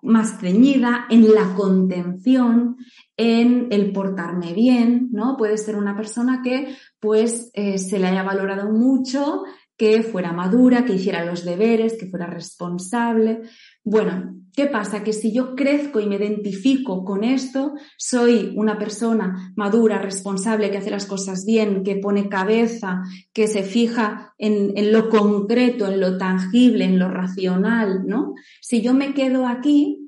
más 0.03 0.41
ceñida, 0.41 1.07
en 1.09 1.33
la 1.33 1.55
contención, 1.55 2.77
en 3.17 3.69
el 3.71 3.93
portarme 3.93 4.53
bien, 4.53 5.09
¿no? 5.13 5.37
Puede 5.37 5.57
ser 5.57 5.77
una 5.77 5.97
persona 5.97 6.43
que 6.43 6.77
pues 7.01 7.51
eh, 7.55 7.79
se 7.79 7.99
le 7.99 8.09
haya 8.09 8.23
valorado 8.23 8.71
mucho, 8.71 9.45
que 9.77 10.03
fuera 10.03 10.33
madura, 10.33 10.85
que 10.85 10.95
hiciera 10.95 11.25
los 11.25 11.45
deberes, 11.45 11.97
que 11.99 12.07
fuera 12.07 12.27
responsable. 12.27 13.43
Bueno, 13.85 14.42
¿qué 14.55 14.67
pasa? 14.67 15.03
Que 15.03 15.13
si 15.13 15.33
yo 15.33 15.55
crezco 15.55 16.01
y 16.01 16.07
me 16.07 16.17
identifico 16.17 17.05
con 17.05 17.25
esto, 17.25 17.75
soy 17.97 18.53
una 18.57 18.79
persona 18.79 19.53
madura, 19.57 19.99
responsable, 19.99 20.71
que 20.71 20.79
hace 20.79 20.91
las 20.91 21.07
cosas 21.07 21.45
bien, 21.45 21.83
que 21.83 21.97
pone 21.97 22.29
cabeza, 22.29 23.03
que 23.33 23.47
se 23.47 23.63
fija 23.63 24.35
en, 24.39 24.73
en 24.77 24.93
lo 24.93 25.09
concreto, 25.09 25.87
en 25.87 26.01
lo 26.01 26.19
tangible, 26.19 26.85
en 26.85 26.99
lo 26.99 27.09
racional, 27.09 28.07
¿no? 28.07 28.35
Si 28.61 28.83
yo 28.83 28.95
me 28.95 29.15
quedo 29.15 29.47
aquí, 29.47 30.03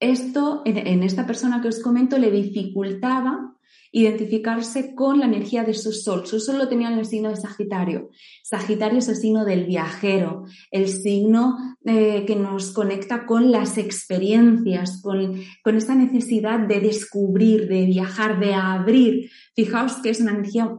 esto 0.00 0.62
en, 0.64 1.02
esta 1.02 1.26
persona 1.26 1.60
que 1.60 1.68
os 1.68 1.80
comento 1.80 2.18
le 2.18 2.30
dificultaba 2.30 3.54
identificarse 3.90 4.94
con 4.94 5.18
la 5.18 5.24
energía 5.24 5.64
de 5.64 5.74
su 5.74 5.92
sol. 5.92 6.26
Su 6.26 6.40
sol 6.40 6.58
lo 6.58 6.68
tenía 6.68 6.92
en 6.92 6.98
el 6.98 7.06
signo 7.06 7.30
de 7.30 7.36
Sagitario. 7.36 8.10
Sagitario 8.42 8.98
es 8.98 9.08
el 9.08 9.16
signo 9.16 9.44
del 9.44 9.64
viajero, 9.64 10.44
el 10.70 10.88
signo 10.88 11.56
eh, 11.84 12.24
que 12.26 12.36
nos 12.36 12.72
conecta 12.72 13.24
con 13.24 13.50
las 13.52 13.78
experiencias, 13.78 15.00
con, 15.02 15.40
con 15.62 15.76
esta 15.76 15.94
necesidad 15.94 16.58
de 16.58 16.80
descubrir, 16.80 17.68
de 17.68 17.86
viajar, 17.86 18.40
de 18.40 18.54
abrir. 18.54 19.30
Fijaos 19.54 19.94
que 20.02 20.10
es 20.10 20.20
una 20.20 20.32
energía, 20.32 20.70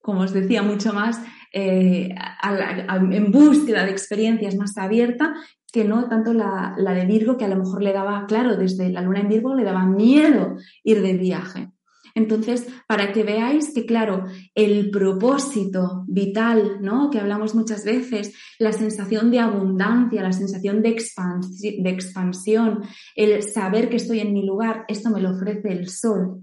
como 0.00 0.20
os 0.20 0.32
decía, 0.32 0.62
mucho 0.62 0.92
más 0.92 1.20
eh, 1.52 2.14
en 2.44 3.32
búsqueda 3.32 3.84
de 3.84 3.90
experiencias 3.90 4.54
más 4.56 4.76
abierta 4.76 5.34
que 5.72 5.84
no 5.84 6.08
tanto 6.08 6.32
la, 6.32 6.74
la, 6.78 6.94
de 6.94 7.04
Virgo, 7.04 7.36
que 7.36 7.44
a 7.44 7.48
lo 7.48 7.56
mejor 7.56 7.82
le 7.82 7.92
daba, 7.92 8.24
claro, 8.26 8.56
desde 8.56 8.88
la 8.90 9.02
luna 9.02 9.20
en 9.20 9.28
Virgo 9.28 9.54
le 9.54 9.64
daba 9.64 9.84
miedo 9.84 10.56
ir 10.82 11.02
de 11.02 11.14
viaje. 11.14 11.72
Entonces, 12.18 12.66
para 12.86 13.12
que 13.12 13.22
veáis 13.22 13.72
que, 13.72 13.86
claro, 13.86 14.24
el 14.54 14.90
propósito 14.90 16.04
vital, 16.08 16.78
¿no? 16.80 17.10
Que 17.10 17.20
hablamos 17.20 17.54
muchas 17.54 17.84
veces, 17.84 18.34
la 18.58 18.72
sensación 18.72 19.30
de 19.30 19.38
abundancia, 19.38 20.22
la 20.22 20.32
sensación 20.32 20.82
de, 20.82 20.90
de 20.90 21.90
expansión, 21.90 22.82
el 23.14 23.42
saber 23.42 23.88
que 23.88 23.96
estoy 23.96 24.18
en 24.20 24.32
mi 24.32 24.44
lugar, 24.44 24.84
esto 24.88 25.10
me 25.10 25.20
lo 25.20 25.30
ofrece 25.30 25.72
el 25.72 25.88
sol. 25.88 26.42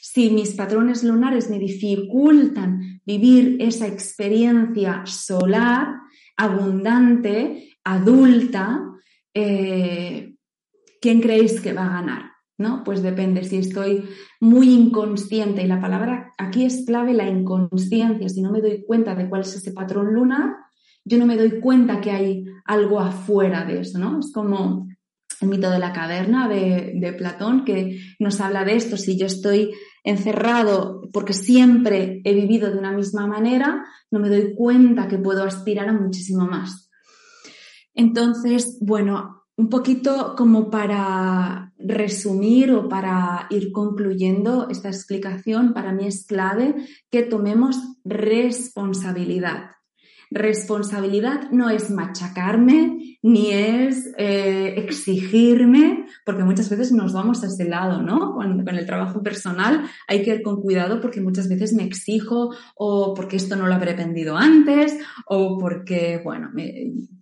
Si 0.00 0.30
mis 0.30 0.54
patrones 0.54 1.02
lunares 1.02 1.50
me 1.50 1.58
dificultan 1.58 3.00
vivir 3.04 3.56
esa 3.58 3.88
experiencia 3.88 5.04
solar, 5.04 5.88
abundante, 6.36 7.76
adulta, 7.82 8.80
eh, 9.34 10.34
¿quién 11.00 11.20
creéis 11.20 11.60
que 11.60 11.72
va 11.72 11.86
a 11.86 12.00
ganar? 12.00 12.22
¿No? 12.58 12.82
Pues 12.84 13.02
depende, 13.02 13.44
si 13.44 13.58
estoy 13.58 14.08
muy 14.40 14.72
inconsciente, 14.72 15.62
y 15.62 15.66
la 15.66 15.80
palabra 15.80 16.32
aquí 16.38 16.64
es 16.64 16.84
clave 16.86 17.14
la 17.14 17.28
inconsciencia, 17.28 18.28
si 18.28 18.42
no 18.42 18.50
me 18.50 18.60
doy 18.60 18.84
cuenta 18.84 19.14
de 19.14 19.28
cuál 19.28 19.42
es 19.42 19.54
ese 19.54 19.72
patrón 19.72 20.12
lunar, 20.12 20.54
yo 21.04 21.18
no 21.18 21.26
me 21.26 21.36
doy 21.36 21.60
cuenta 21.60 22.00
que 22.00 22.10
hay 22.10 22.44
algo 22.64 23.00
afuera 23.00 23.64
de 23.64 23.80
eso, 23.80 23.98
¿no? 23.98 24.18
Es 24.18 24.32
como 24.32 24.88
el 25.40 25.48
mito 25.48 25.70
de 25.70 25.78
la 25.78 25.92
caverna 25.92 26.48
de, 26.48 26.92
de 26.96 27.12
Platón 27.12 27.64
que 27.64 28.00
nos 28.18 28.40
habla 28.40 28.64
de 28.64 28.76
esto, 28.76 28.96
si 28.96 29.18
yo 29.18 29.26
estoy 29.26 29.72
encerrado 30.02 31.02
porque 31.12 31.32
siempre 31.32 32.20
he 32.24 32.34
vivido 32.34 32.70
de 32.70 32.78
una 32.78 32.92
misma 32.92 33.26
manera, 33.26 33.84
no 34.10 34.18
me 34.18 34.28
doy 34.28 34.54
cuenta 34.54 35.08
que 35.08 35.18
puedo 35.18 35.42
aspirar 35.44 35.88
a 35.88 35.92
muchísimo 35.92 36.46
más. 36.46 36.90
Entonces, 37.94 38.78
bueno, 38.80 39.45
un 39.56 39.70
poquito 39.70 40.34
como 40.36 40.70
para 40.70 41.72
resumir 41.78 42.72
o 42.72 42.88
para 42.88 43.46
ir 43.50 43.72
concluyendo 43.72 44.68
esta 44.70 44.88
explicación, 44.88 45.72
para 45.72 45.92
mí 45.92 46.06
es 46.06 46.26
clave 46.26 46.74
que 47.10 47.22
tomemos 47.22 47.76
responsabilidad. 48.04 49.75
Responsabilidad 50.30 51.50
no 51.50 51.70
es 51.70 51.90
machacarme 51.90 53.18
ni 53.22 53.50
es 53.50 54.12
eh, 54.18 54.74
exigirme, 54.76 56.06
porque 56.24 56.42
muchas 56.42 56.68
veces 56.68 56.92
nos 56.92 57.12
vamos 57.12 57.42
a 57.42 57.46
ese 57.46 57.64
lado, 57.64 58.02
¿no? 58.02 58.34
Con, 58.34 58.68
el 58.68 58.86
trabajo 58.86 59.22
personal 59.22 59.84
hay 60.08 60.22
que 60.22 60.34
ir 60.34 60.42
con 60.42 60.60
cuidado 60.60 61.00
porque 61.00 61.20
muchas 61.20 61.48
veces 61.48 61.72
me 61.72 61.84
exijo 61.84 62.54
o 62.74 63.14
porque 63.14 63.36
esto 63.36 63.56
no 63.56 63.66
lo 63.66 63.74
habré 63.74 63.92
aprendido 63.92 64.36
antes 64.36 64.98
o 65.26 65.58
porque, 65.58 66.20
bueno, 66.22 66.50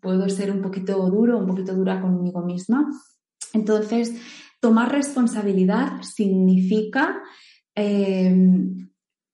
puedo 0.01 0.29
ser 0.29 0.51
un 0.51 0.63
poquito 0.63 0.99
duro, 1.11 1.39
un 1.39 1.47
poquito 1.47 1.75
dura 1.75 2.01
conmigo 2.01 2.43
misma. 2.43 2.89
Entonces, 3.53 4.15
tomar 4.61 4.91
responsabilidad 4.91 6.01
significa 6.03 7.23
eh, 7.75 8.35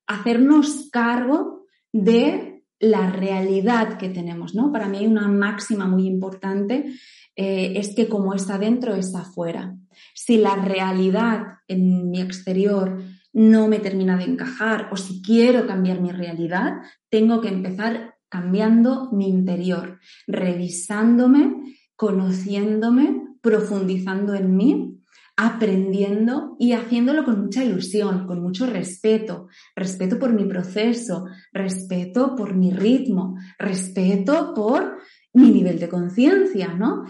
hacernos 0.06 0.88
cargo 0.90 1.66
de 1.92 2.49
la 2.80 3.10
realidad 3.10 3.98
que 3.98 4.08
tenemos, 4.08 4.54
¿no? 4.54 4.72
Para 4.72 4.88
mí 4.88 4.98
hay 4.98 5.06
una 5.06 5.28
máxima 5.28 5.86
muy 5.86 6.06
importante, 6.06 6.92
eh, 7.36 7.74
es 7.76 7.94
que 7.94 8.08
como 8.08 8.34
está 8.34 8.58
dentro, 8.58 8.94
está 8.94 9.20
afuera. 9.20 9.76
Si 10.14 10.38
la 10.38 10.56
realidad 10.56 11.58
en 11.68 12.10
mi 12.10 12.20
exterior 12.20 13.02
no 13.32 13.68
me 13.68 13.78
termina 13.78 14.16
de 14.16 14.24
encajar 14.24 14.88
o 14.90 14.96
si 14.96 15.22
quiero 15.22 15.66
cambiar 15.66 16.00
mi 16.00 16.10
realidad, 16.10 16.78
tengo 17.10 17.40
que 17.40 17.48
empezar 17.48 18.16
cambiando 18.28 19.10
mi 19.12 19.28
interior, 19.28 20.00
revisándome, 20.26 21.76
conociéndome, 21.96 23.22
profundizando 23.42 24.34
en 24.34 24.56
mí 24.56 24.99
aprendiendo 25.42 26.54
y 26.58 26.72
haciéndolo 26.72 27.24
con 27.24 27.40
mucha 27.40 27.64
ilusión, 27.64 28.26
con 28.26 28.42
mucho 28.42 28.66
respeto, 28.66 29.48
respeto 29.74 30.18
por 30.18 30.34
mi 30.34 30.44
proceso, 30.44 31.24
respeto 31.50 32.36
por 32.36 32.54
mi 32.54 32.70
ritmo, 32.70 33.36
respeto 33.58 34.52
por 34.54 34.98
mi 35.32 35.50
nivel 35.50 35.78
de 35.78 35.88
conciencia, 35.88 36.74
¿no? 36.74 37.04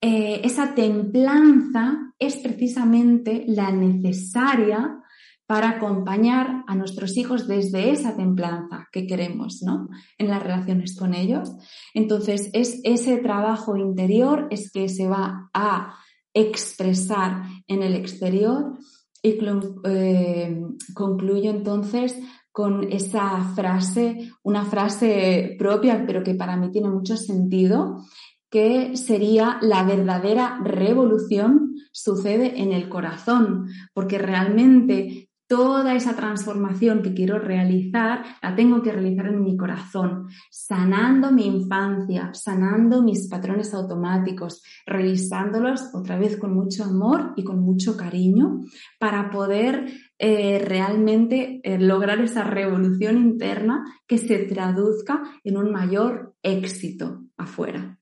Eh, 0.00 0.40
esa 0.44 0.74
templanza 0.74 2.14
es 2.18 2.36
precisamente 2.36 3.44
la 3.46 3.70
necesaria 3.70 5.00
para 5.46 5.70
acompañar 5.70 6.64
a 6.66 6.74
nuestros 6.74 7.18
hijos 7.18 7.48
desde 7.48 7.90
esa 7.90 8.16
templanza 8.16 8.88
que 8.92 9.06
queremos, 9.06 9.62
¿no? 9.62 9.88
En 10.16 10.28
las 10.28 10.42
relaciones 10.42 10.96
con 10.96 11.12
ellos. 11.12 11.52
Entonces, 11.92 12.48
es 12.54 12.80
ese 12.84 13.18
trabajo 13.18 13.76
interior 13.76 14.46
es 14.50 14.70
que 14.70 14.88
se 14.88 15.06
va 15.06 15.50
a 15.52 15.98
expresar 16.34 17.42
en 17.66 17.82
el 17.82 17.94
exterior 17.94 18.78
y 19.22 19.38
eh, 19.84 20.60
concluyo 20.94 21.50
entonces 21.50 22.18
con 22.52 22.92
esa 22.92 23.52
frase, 23.54 24.32
una 24.42 24.64
frase 24.64 25.56
propia, 25.58 26.04
pero 26.06 26.22
que 26.22 26.34
para 26.34 26.56
mí 26.56 26.70
tiene 26.70 26.90
mucho 26.90 27.16
sentido, 27.16 28.04
que 28.50 28.96
sería 28.96 29.58
la 29.60 29.84
verdadera 29.84 30.58
revolución 30.64 31.74
sucede 31.92 32.60
en 32.60 32.72
el 32.72 32.88
corazón, 32.88 33.68
porque 33.92 34.18
realmente 34.18 35.27
toda 35.48 35.94
esa 35.94 36.14
transformación 36.14 37.02
que 37.02 37.14
quiero 37.14 37.38
realizar, 37.38 38.22
la 38.42 38.54
tengo 38.54 38.82
que 38.82 38.92
realizar 38.92 39.26
en 39.26 39.42
mi 39.42 39.56
corazón, 39.56 40.28
sanando 40.50 41.32
mi 41.32 41.46
infancia, 41.46 42.30
sanando 42.34 43.02
mis 43.02 43.28
patrones 43.28 43.72
automáticos, 43.74 44.62
revisándolos 44.86 45.90
otra 45.94 46.18
vez 46.18 46.36
con 46.36 46.54
mucho 46.54 46.84
amor 46.84 47.32
y 47.34 47.44
con 47.44 47.60
mucho 47.60 47.96
cariño 47.96 48.60
para 49.00 49.30
poder 49.30 49.86
eh, 50.18 50.62
realmente 50.64 51.60
eh, 51.62 51.78
lograr 51.78 52.20
esa 52.20 52.44
revolución 52.44 53.16
interna 53.16 53.84
que 54.06 54.18
se 54.18 54.38
traduzca 54.40 55.22
en 55.44 55.56
un 55.56 55.72
mayor 55.72 56.34
éxito 56.42 57.22
afuera. 57.36 57.97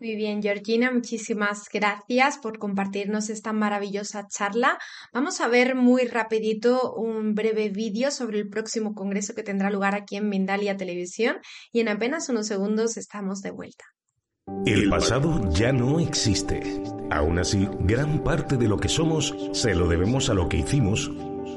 Muy 0.00 0.14
bien, 0.14 0.40
Georgina, 0.40 0.92
muchísimas 0.92 1.68
gracias 1.72 2.38
por 2.38 2.58
compartirnos 2.58 3.30
esta 3.30 3.52
maravillosa 3.52 4.28
charla. 4.28 4.78
Vamos 5.12 5.40
a 5.40 5.48
ver 5.48 5.74
muy 5.74 6.04
rapidito 6.04 6.94
un 6.94 7.34
breve 7.34 7.68
vídeo 7.68 8.12
sobre 8.12 8.38
el 8.38 8.48
próximo 8.48 8.94
congreso 8.94 9.34
que 9.34 9.42
tendrá 9.42 9.70
lugar 9.70 9.96
aquí 9.96 10.14
en 10.14 10.28
Mindalia 10.28 10.76
Televisión 10.76 11.38
y 11.72 11.80
en 11.80 11.88
apenas 11.88 12.28
unos 12.28 12.46
segundos 12.46 12.96
estamos 12.96 13.42
de 13.42 13.50
vuelta. 13.50 13.86
El 14.64 14.88
pasado 14.88 15.50
ya 15.50 15.72
no 15.72 15.98
existe. 15.98 16.62
Aún 17.10 17.40
así, 17.40 17.68
gran 17.80 18.22
parte 18.22 18.56
de 18.56 18.68
lo 18.68 18.76
que 18.76 18.88
somos 18.88 19.34
se 19.52 19.74
lo 19.74 19.88
debemos 19.88 20.30
a 20.30 20.34
lo 20.34 20.48
que 20.48 20.58
hicimos, 20.58 21.10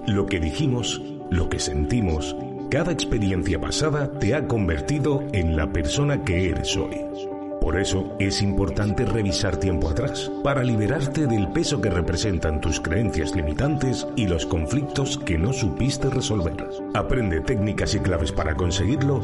lo 0.08 0.26
que 0.26 0.40
dijimos, 0.40 1.00
lo 1.30 1.48
que 1.48 1.60
sentimos. 1.60 2.36
Cada 2.72 2.92
experiencia 2.92 3.62
pasada 3.62 4.18
te 4.18 4.34
ha 4.34 4.48
convertido 4.48 5.28
en 5.32 5.56
la 5.56 5.72
persona 5.72 6.24
que 6.24 6.50
eres 6.50 6.76
hoy. 6.76 7.31
Por 7.62 7.80
eso 7.80 8.16
es 8.18 8.42
importante 8.42 9.06
revisar 9.06 9.56
tiempo 9.58 9.88
atrás, 9.88 10.32
para 10.44 10.64
liberarte 10.64 11.28
del 11.28 11.48
peso 11.50 11.80
que 11.80 11.92
representan 11.92 12.60
tus 12.60 12.80
creencias 12.80 13.36
limitantes 13.36 14.08
y 14.16 14.26
los 14.26 14.48
conflictos 14.48 15.20
que 15.20 15.38
no 15.38 15.54
supiste 15.54 16.10
resolver. 16.10 16.68
Aprende 16.96 17.40
técnicas 17.40 17.94
y 17.94 18.00
claves 18.00 18.32
para 18.32 18.56
conseguirlo 18.56 19.22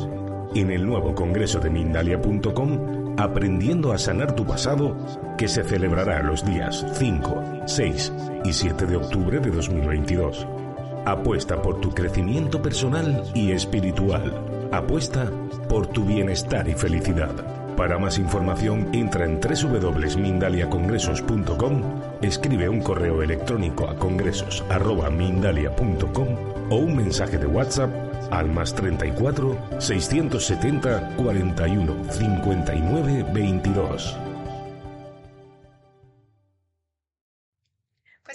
en 0.53 0.71
el 0.71 0.85
nuevo 0.85 1.15
congreso 1.15 1.59
de 1.59 1.71
Mindalia.com, 1.71 3.07
Aprendiendo 3.19 3.91
a 3.91 3.97
sanar 3.97 4.35
tu 4.35 4.45
pasado, 4.45 4.95
que 5.39 5.47
se 5.47 5.63
celebrará 5.63 6.21
los 6.21 6.45
días 6.45 6.85
5, 6.93 7.63
6 7.65 8.13
y 8.45 8.53
7 8.53 8.85
de 8.85 8.95
octubre 8.95 9.39
de 9.39 9.49
2022. 9.49 10.47
Apuesta 11.03 11.59
por 11.59 11.81
tu 11.81 11.89
crecimiento 11.89 12.61
personal 12.61 13.23
y 13.33 13.53
espiritual. 13.53 14.31
Apuesta 14.71 15.31
por 15.67 15.87
tu 15.87 16.05
bienestar 16.05 16.69
y 16.69 16.73
felicidad. 16.73 17.56
Para 17.77 17.97
más 17.99 18.17
información 18.17 18.89
entra 18.91 19.25
en 19.25 19.39
www.mindaliacongresos.com, 19.39 21.83
escribe 22.23 22.67
un 22.67 22.81
correo 22.81 23.21
electrónico 23.21 23.87
a 23.87 23.95
congresos.mindalia.com 23.95 26.27
o 26.71 26.75
un 26.75 26.95
mensaje 26.95 27.37
de 27.37 27.45
WhatsApp 27.45 27.91
al 28.31 28.49
más 28.49 28.73
34 28.73 29.55
670 29.77 31.17
41 31.17 32.11
59 32.11 33.25
22. 33.31 34.26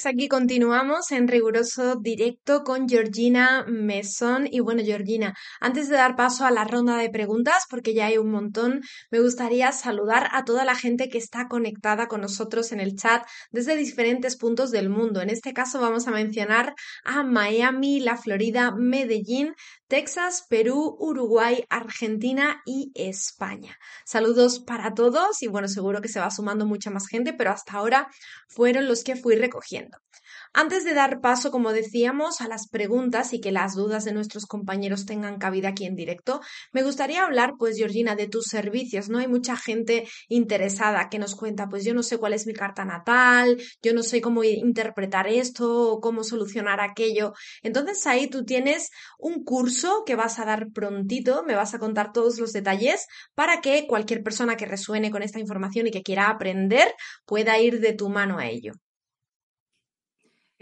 Pues 0.02 0.14
aquí 0.14 0.26
continuamos 0.26 1.12
en 1.12 1.28
riguroso 1.28 1.94
directo 1.94 2.64
con 2.64 2.88
Georgina 2.88 3.64
Mesón. 3.68 4.48
Y 4.50 4.58
bueno, 4.58 4.82
Georgina, 4.82 5.34
antes 5.60 5.88
de 5.88 5.94
dar 5.94 6.16
paso 6.16 6.44
a 6.44 6.50
la 6.50 6.64
ronda 6.64 6.96
de 6.96 7.08
preguntas, 7.08 7.66
porque 7.70 7.94
ya 7.94 8.06
hay 8.06 8.18
un 8.18 8.32
montón, 8.32 8.80
me 9.12 9.20
gustaría 9.20 9.70
saludar 9.70 10.28
a 10.32 10.44
toda 10.44 10.64
la 10.64 10.74
gente 10.74 11.08
que 11.08 11.18
está 11.18 11.46
conectada 11.46 12.08
con 12.08 12.20
nosotros 12.20 12.72
en 12.72 12.80
el 12.80 12.96
chat 12.96 13.22
desde 13.52 13.76
diferentes 13.76 14.36
puntos 14.36 14.72
del 14.72 14.88
mundo. 14.88 15.20
En 15.20 15.30
este 15.30 15.52
caso 15.52 15.80
vamos 15.80 16.08
a 16.08 16.10
mencionar 16.10 16.74
a 17.04 17.22
Miami, 17.22 18.00
la 18.00 18.16
Florida, 18.16 18.72
Medellín, 18.76 19.54
Texas, 19.92 20.46
Perú, 20.48 20.96
Uruguay, 20.98 21.66
Argentina 21.68 22.62
y 22.64 22.92
España. 22.94 23.76
Saludos 24.06 24.60
para 24.60 24.94
todos 24.94 25.42
y 25.42 25.48
bueno, 25.48 25.68
seguro 25.68 26.00
que 26.00 26.08
se 26.08 26.18
va 26.18 26.30
sumando 26.30 26.64
mucha 26.64 26.90
más 26.90 27.06
gente, 27.06 27.34
pero 27.34 27.50
hasta 27.50 27.74
ahora 27.74 28.08
fueron 28.48 28.88
los 28.88 29.04
que 29.04 29.16
fui 29.16 29.34
recogiendo. 29.34 29.98
Antes 30.54 30.84
de 30.84 30.92
dar 30.92 31.22
paso, 31.22 31.50
como 31.50 31.72
decíamos, 31.72 32.42
a 32.42 32.48
las 32.48 32.68
preguntas 32.68 33.32
y 33.32 33.40
que 33.40 33.52
las 33.52 33.74
dudas 33.74 34.04
de 34.04 34.12
nuestros 34.12 34.44
compañeros 34.44 35.06
tengan 35.06 35.38
cabida 35.38 35.70
aquí 35.70 35.86
en 35.86 35.96
directo, 35.96 36.42
me 36.72 36.82
gustaría 36.82 37.24
hablar, 37.24 37.54
pues, 37.58 37.78
Georgina, 37.78 38.16
de 38.16 38.28
tus 38.28 38.44
servicios. 38.48 39.08
No 39.08 39.16
hay 39.16 39.28
mucha 39.28 39.56
gente 39.56 40.06
interesada 40.28 41.08
que 41.08 41.18
nos 41.18 41.36
cuenta, 41.36 41.68
pues 41.70 41.86
yo 41.86 41.94
no 41.94 42.02
sé 42.02 42.18
cuál 42.18 42.34
es 42.34 42.46
mi 42.46 42.52
carta 42.52 42.84
natal, 42.84 43.56
yo 43.82 43.94
no 43.94 44.02
sé 44.02 44.20
cómo 44.20 44.44
interpretar 44.44 45.26
esto 45.26 45.92
o 45.94 46.00
cómo 46.00 46.22
solucionar 46.22 46.82
aquello. 46.82 47.32
Entonces 47.62 48.06
ahí 48.06 48.28
tú 48.28 48.44
tienes 48.44 48.90
un 49.18 49.44
curso 49.44 50.02
que 50.04 50.16
vas 50.16 50.38
a 50.38 50.44
dar 50.44 50.70
prontito, 50.72 51.44
me 51.44 51.54
vas 51.54 51.72
a 51.72 51.78
contar 51.78 52.12
todos 52.12 52.38
los 52.38 52.52
detalles 52.52 53.06
para 53.34 53.62
que 53.62 53.86
cualquier 53.86 54.22
persona 54.22 54.58
que 54.58 54.66
resuene 54.66 55.10
con 55.10 55.22
esta 55.22 55.40
información 55.40 55.86
y 55.86 55.90
que 55.90 56.02
quiera 56.02 56.28
aprender 56.28 56.92
pueda 57.24 57.58
ir 57.58 57.80
de 57.80 57.94
tu 57.94 58.10
mano 58.10 58.38
a 58.38 58.48
ello. 58.48 58.74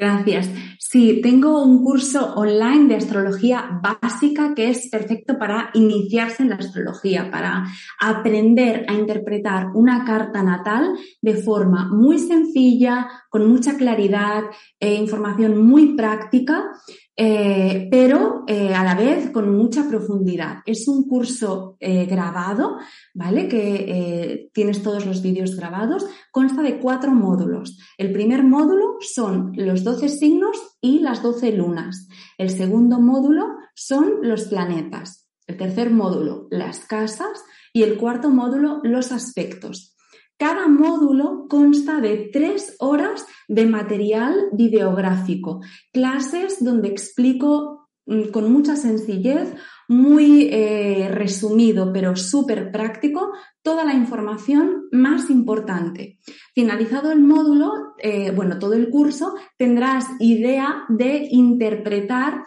Gracias. 0.01 0.49
Sí, 0.79 1.21
tengo 1.23 1.63
un 1.63 1.85
curso 1.85 2.33
online 2.35 2.89
de 2.89 2.95
astrología 2.95 3.81
básica 3.83 4.55
que 4.55 4.71
es 4.71 4.89
perfecto 4.89 5.39
para 5.39 5.69
iniciarse 5.75 6.43
en 6.43 6.49
la 6.49 6.55
astrología, 6.57 7.31
para 7.31 7.67
aprender 8.01 8.87
a 8.89 8.95
interpretar 8.95 9.67
una 9.75 10.07
carta 10.07 10.43
natal 10.43 10.97
de 11.21 11.35
forma 11.35 11.91
muy 11.93 12.19
sencilla, 12.19 13.11
con 13.29 13.47
mucha 13.47 13.77
claridad, 13.77 14.45
e 14.81 14.95
información 14.95 15.63
muy 15.63 15.95
práctica 15.97 16.71
eh, 17.17 17.89
pero 17.91 18.45
eh, 18.47 18.73
a 18.73 18.83
la 18.85 18.95
vez 18.95 19.31
con 19.31 19.55
mucha 19.55 19.87
profundidad. 19.89 20.59
Es 20.65 20.89
un 20.89 21.07
curso 21.07 21.77
eh, 21.81 22.07
grabado, 22.07 22.79
¿vale? 23.15 23.49
Que 23.49 24.51
tienes 24.53 24.83
todos 24.83 25.07
los 25.07 25.23
vídeos 25.23 25.57
grabados. 25.57 26.07
Consta 26.31 26.63
de 26.63 26.79
cuatro 26.79 27.13
módulos. 27.13 27.79
El 27.99 28.13
primer 28.13 28.43
módulo 28.43 28.97
son 29.01 29.53
los 29.55 29.85
12 29.85 30.09
signos 30.09 30.57
y 30.81 31.01
las 31.01 31.23
12 31.23 31.53
lunas. 31.53 32.09
El 32.39 32.51
segundo 32.51 33.01
módulo 33.01 33.47
son 33.75 34.21
los 34.23 34.45
planetas. 34.45 35.29
El 35.47 35.57
tercer 35.57 35.91
módulo, 35.91 36.47
las 36.51 36.81
casas. 36.81 37.45
Y 37.73 37.83
el 37.83 37.99
cuarto 37.99 38.31
módulo, 38.31 38.81
los 38.83 39.13
aspectos. 39.13 39.95
Cada 40.41 40.69
módulo 40.69 41.45
consta 41.51 42.01
de 42.01 42.31
tres 42.33 42.75
horas 42.79 43.27
de 43.47 43.67
material 43.67 44.49
videográfico, 44.53 45.61
clases 45.93 46.65
donde 46.65 46.89
explico 46.89 47.91
mm, 48.07 48.31
con 48.31 48.51
mucha 48.51 48.75
sencillez, 48.75 49.53
muy 49.87 50.49
eh, 50.51 51.11
resumido, 51.13 51.93
pero 51.93 52.17
súper 52.17 52.73
práctico, 52.73 53.33
toda 53.63 53.85
la 53.85 53.93
información 53.93 54.89
más 54.93 55.29
importante. 55.29 56.19
Finalizado 56.55 57.13
el 57.13 57.21
módulo, 57.21 57.73
eh, 57.99 58.33
bueno, 58.35 58.59
todo 58.59 58.73
el 58.73 58.89
curso, 58.89 59.35
tendrás 59.59 60.07
idea 60.21 60.85
de 60.89 61.29
interpretar 61.31 62.45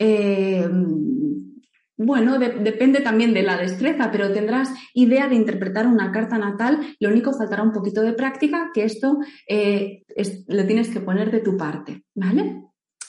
eh, 0.00 0.68
bueno, 1.96 2.38
depende 2.38 3.00
también 3.00 3.32
de 3.32 3.42
la 3.42 3.56
destreza, 3.56 4.10
pero 4.10 4.32
tendrás 4.32 4.70
idea 4.92 5.28
de 5.28 5.34
interpretar 5.34 5.86
una 5.86 6.12
carta 6.12 6.36
natal. 6.36 6.80
Lo 7.00 7.08
único 7.08 7.32
faltará 7.32 7.62
un 7.62 7.72
poquito 7.72 8.02
de 8.02 8.12
práctica, 8.12 8.70
que 8.74 8.84
esto 8.84 9.18
eh, 9.48 10.04
le 10.46 10.64
tienes 10.64 10.90
que 10.90 11.00
poner 11.00 11.30
de 11.30 11.40
tu 11.40 11.56
parte, 11.56 12.04
¿vale? 12.14 12.62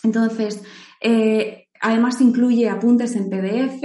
Entonces, 0.03 0.63
eh, 1.01 1.67
además 1.81 2.21
incluye 2.21 2.69
apuntes 2.69 3.15
en 3.15 3.29
PDF, 3.29 3.83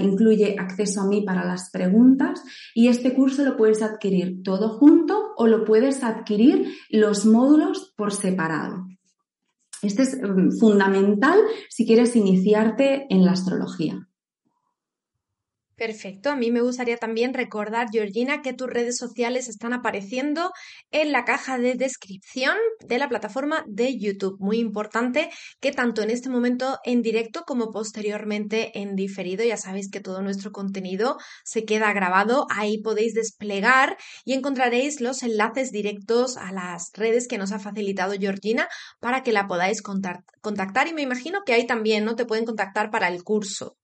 incluye 0.00 0.56
acceso 0.58 1.00
a 1.00 1.08
mí 1.08 1.22
para 1.22 1.44
las 1.44 1.70
preguntas 1.70 2.42
y 2.74 2.88
este 2.88 3.12
curso 3.12 3.44
lo 3.44 3.56
puedes 3.56 3.82
adquirir 3.82 4.42
todo 4.42 4.78
junto 4.78 5.32
o 5.36 5.46
lo 5.46 5.64
puedes 5.64 6.04
adquirir 6.04 6.72
los 6.90 7.26
módulos 7.26 7.92
por 7.96 8.12
separado. 8.12 8.86
Este 9.82 10.02
es 10.02 10.18
mm, 10.20 10.58
fundamental 10.58 11.38
si 11.68 11.86
quieres 11.86 12.16
iniciarte 12.16 13.06
en 13.10 13.24
la 13.24 13.32
astrología. 13.32 14.09
Perfecto. 15.80 16.28
A 16.28 16.36
mí 16.36 16.50
me 16.50 16.60
gustaría 16.60 16.98
también 16.98 17.32
recordar, 17.32 17.88
Georgina, 17.90 18.42
que 18.42 18.52
tus 18.52 18.68
redes 18.68 18.98
sociales 18.98 19.48
están 19.48 19.72
apareciendo 19.72 20.52
en 20.90 21.10
la 21.10 21.24
caja 21.24 21.56
de 21.56 21.74
descripción 21.74 22.54
de 22.86 22.98
la 22.98 23.08
plataforma 23.08 23.64
de 23.66 23.98
YouTube. 23.98 24.36
Muy 24.40 24.58
importante 24.58 25.30
que 25.58 25.72
tanto 25.72 26.02
en 26.02 26.10
este 26.10 26.28
momento 26.28 26.78
en 26.84 27.00
directo 27.00 27.44
como 27.46 27.70
posteriormente 27.72 28.78
en 28.78 28.94
diferido, 28.94 29.42
ya 29.42 29.56
sabéis 29.56 29.90
que 29.90 30.00
todo 30.00 30.20
nuestro 30.20 30.52
contenido 30.52 31.16
se 31.44 31.64
queda 31.64 31.94
grabado. 31.94 32.46
Ahí 32.54 32.82
podéis 32.82 33.14
desplegar 33.14 33.96
y 34.26 34.34
encontraréis 34.34 35.00
los 35.00 35.22
enlaces 35.22 35.72
directos 35.72 36.36
a 36.36 36.52
las 36.52 36.90
redes 36.92 37.26
que 37.26 37.38
nos 37.38 37.52
ha 37.52 37.58
facilitado 37.58 38.12
Georgina 38.20 38.68
para 39.00 39.22
que 39.22 39.32
la 39.32 39.46
podáis 39.46 39.80
contactar. 39.80 40.88
Y 40.88 40.92
me 40.92 41.00
imagino 41.00 41.38
que 41.46 41.54
ahí 41.54 41.66
también 41.66 42.04
no 42.04 42.16
te 42.16 42.26
pueden 42.26 42.44
contactar 42.44 42.90
para 42.90 43.08
el 43.08 43.24
curso. 43.24 43.78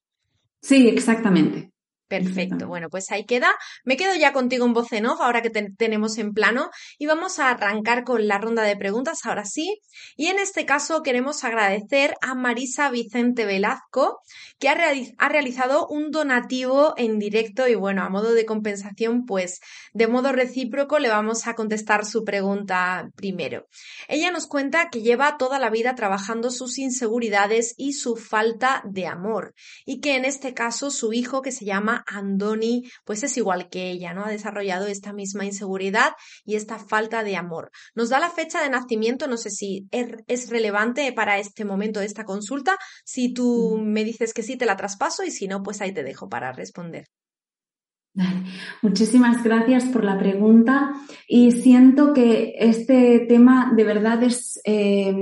Sí, 0.60 0.90
exactamente. 0.90 1.72
Perfecto. 2.08 2.68
Bueno, 2.68 2.88
pues 2.88 3.10
ahí 3.10 3.24
queda. 3.24 3.50
Me 3.84 3.96
quedo 3.96 4.14
ya 4.14 4.32
contigo 4.32 4.64
en 4.64 4.72
voz 4.72 4.92
en 4.92 5.06
off, 5.06 5.20
ahora 5.20 5.42
que 5.42 5.50
tenemos 5.50 6.18
en 6.18 6.32
plano, 6.32 6.70
y 6.98 7.06
vamos 7.06 7.40
a 7.40 7.50
arrancar 7.50 8.04
con 8.04 8.28
la 8.28 8.38
ronda 8.38 8.62
de 8.62 8.76
preguntas, 8.76 9.26
ahora 9.26 9.44
sí. 9.44 9.80
Y 10.16 10.28
en 10.28 10.38
este 10.38 10.64
caso 10.66 11.02
queremos 11.02 11.42
agradecer 11.42 12.14
a 12.20 12.34
Marisa 12.36 12.90
Vicente 12.90 13.44
Velazco, 13.44 14.20
que 14.60 14.68
ha, 14.68 14.76
ha 15.18 15.28
realizado 15.28 15.88
un 15.88 16.12
donativo 16.12 16.94
en 16.96 17.18
directo 17.18 17.66
y 17.66 17.74
bueno, 17.74 18.04
a 18.04 18.08
modo 18.08 18.34
de 18.34 18.46
compensación, 18.46 19.24
pues 19.26 19.58
de 19.92 20.06
modo 20.06 20.30
recíproco 20.30 21.00
le 21.00 21.08
vamos 21.08 21.48
a 21.48 21.54
contestar 21.54 22.04
su 22.04 22.22
pregunta 22.22 23.08
primero. 23.16 23.66
Ella 24.06 24.30
nos 24.30 24.46
cuenta 24.46 24.90
que 24.90 25.02
lleva 25.02 25.38
toda 25.38 25.58
la 25.58 25.70
vida 25.70 25.96
trabajando 25.96 26.50
sus 26.50 26.78
inseguridades 26.78 27.74
y 27.76 27.94
su 27.94 28.16
falta 28.16 28.82
de 28.84 29.06
amor, 29.06 29.54
y 29.84 30.00
que 30.00 30.14
en 30.14 30.24
este 30.24 30.54
caso 30.54 30.90
su 30.90 31.12
hijo, 31.12 31.42
que 31.42 31.50
se 31.50 31.64
llama 31.64 31.95
Andoni, 32.06 32.90
pues 33.04 33.22
es 33.22 33.36
igual 33.36 33.68
que 33.68 33.90
ella, 33.90 34.14
¿no? 34.14 34.24
Ha 34.24 34.30
desarrollado 34.30 34.86
esta 34.86 35.12
misma 35.12 35.44
inseguridad 35.44 36.12
y 36.44 36.56
esta 36.56 36.78
falta 36.78 37.22
de 37.22 37.36
amor. 37.36 37.70
Nos 37.94 38.08
da 38.08 38.18
la 38.18 38.30
fecha 38.30 38.62
de 38.62 38.70
nacimiento, 38.70 39.26
no 39.26 39.36
sé 39.36 39.50
si 39.50 39.86
er, 39.90 40.24
es 40.26 40.50
relevante 40.50 41.12
para 41.12 41.38
este 41.38 41.64
momento 41.64 42.00
de 42.00 42.06
esta 42.06 42.24
consulta. 42.24 42.78
Si 43.04 43.32
tú 43.32 43.80
me 43.82 44.04
dices 44.04 44.34
que 44.34 44.42
sí, 44.42 44.56
te 44.56 44.66
la 44.66 44.76
traspaso 44.76 45.24
y 45.24 45.30
si 45.30 45.48
no, 45.48 45.62
pues 45.62 45.80
ahí 45.80 45.92
te 45.92 46.02
dejo 46.02 46.28
para 46.28 46.52
responder. 46.52 47.06
Muchísimas 48.82 49.42
gracias 49.44 49.84
por 49.84 50.04
la 50.04 50.18
pregunta 50.18 50.92
y 51.28 51.52
siento 51.52 52.12
que 52.12 52.54
este 52.58 53.20
tema 53.28 53.72
de 53.74 53.84
verdad 53.84 54.22
es 54.22 54.60
eh, 54.64 55.14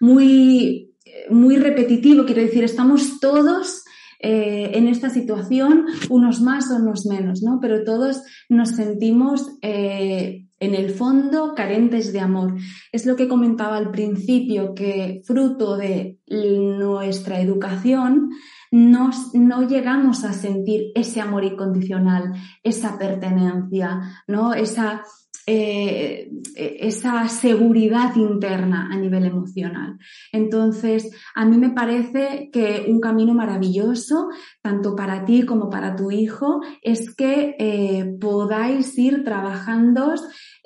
muy, 0.00 0.94
muy 1.30 1.56
repetitivo. 1.56 2.24
Quiero 2.24 2.42
decir, 2.42 2.64
estamos 2.64 3.20
todos 3.20 3.84
eh, 4.22 4.72
en 4.74 4.86
esta 4.86 5.08
situación, 5.08 5.86
unos 6.10 6.42
más 6.42 6.70
o 6.70 6.76
unos 6.76 7.06
menos, 7.06 7.42
¿no? 7.42 7.58
Pero 7.60 7.84
todos 7.84 8.22
nos 8.50 8.70
sentimos 8.70 9.56
eh, 9.62 10.46
en 10.58 10.74
el 10.74 10.90
fondo 10.90 11.54
carentes 11.54 12.12
de 12.12 12.20
amor. 12.20 12.54
Es 12.92 13.06
lo 13.06 13.16
que 13.16 13.28
comentaba 13.28 13.78
al 13.78 13.90
principio, 13.90 14.74
que 14.74 15.22
fruto 15.24 15.78
de 15.78 16.18
nuestra 16.28 17.40
educación, 17.40 18.30
no 18.70 19.68
llegamos 19.68 20.24
a 20.24 20.32
sentir 20.32 20.92
ese 20.94 21.20
amor 21.20 21.44
incondicional, 21.44 22.34
esa 22.62 22.98
pertenencia, 22.98 24.00
¿no? 24.28 24.52
Esa, 24.52 25.02
eh, 25.46 26.30
esa 26.54 27.28
seguridad 27.28 28.14
interna 28.16 28.88
a 28.90 28.96
nivel 28.96 29.24
emocional. 29.24 29.98
Entonces, 30.32 31.10
a 31.34 31.44
mí 31.44 31.56
me 31.58 31.70
parece 31.70 32.50
que 32.52 32.86
un 32.88 33.00
camino 33.00 33.34
maravilloso, 33.34 34.28
tanto 34.62 34.94
para 34.94 35.24
ti 35.24 35.44
como 35.44 35.70
para 35.70 35.96
tu 35.96 36.10
hijo, 36.10 36.60
es 36.82 37.14
que 37.14 37.56
eh, 37.58 38.16
podáis 38.20 38.96
ir 38.98 39.24
trabajando 39.24 40.14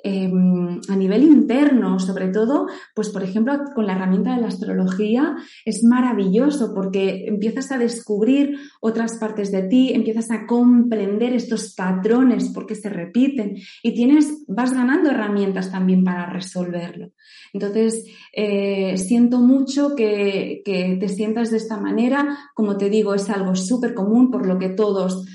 em, 0.05 0.79
a 0.87 0.95
nivel 0.95 1.23
interno, 1.23 1.99
sobre 1.99 2.27
todo, 2.27 2.67
pues 2.93 3.09
por 3.09 3.23
ejemplo, 3.23 3.57
con 3.73 3.87
la 3.87 3.93
herramienta 3.95 4.35
de 4.35 4.41
la 4.41 4.47
astrología 4.47 5.35
es 5.65 5.83
maravilloso 5.83 6.73
porque 6.73 7.25
empiezas 7.27 7.71
a 7.71 7.77
descubrir 7.77 8.57
otras 8.81 9.17
partes 9.17 9.51
de 9.51 9.63
ti, 9.63 9.93
empiezas 9.93 10.29
a 10.29 10.45
comprender 10.45 11.33
estos 11.33 11.73
patrones 11.73 12.51
porque 12.53 12.75
se 12.75 12.89
repiten 12.89 13.57
y 13.81 13.93
tienes, 13.93 14.45
vas 14.47 14.73
ganando 14.73 15.09
herramientas 15.09 15.71
también 15.71 16.03
para 16.03 16.29
resolverlo. 16.29 17.11
Entonces, 17.51 18.05
eh, 18.33 18.97
siento 18.97 19.39
mucho 19.39 19.95
que, 19.95 20.61
que 20.63 20.97
te 20.99 21.09
sientas 21.09 21.51
de 21.51 21.57
esta 21.57 21.77
manera. 21.77 22.37
Como 22.53 22.77
te 22.77 22.89
digo, 22.89 23.15
es 23.15 23.29
algo 23.29 23.55
súper 23.55 23.93
común 23.93 24.29
por 24.29 24.45
lo 24.45 24.59
que 24.59 24.69
todos 24.69 25.25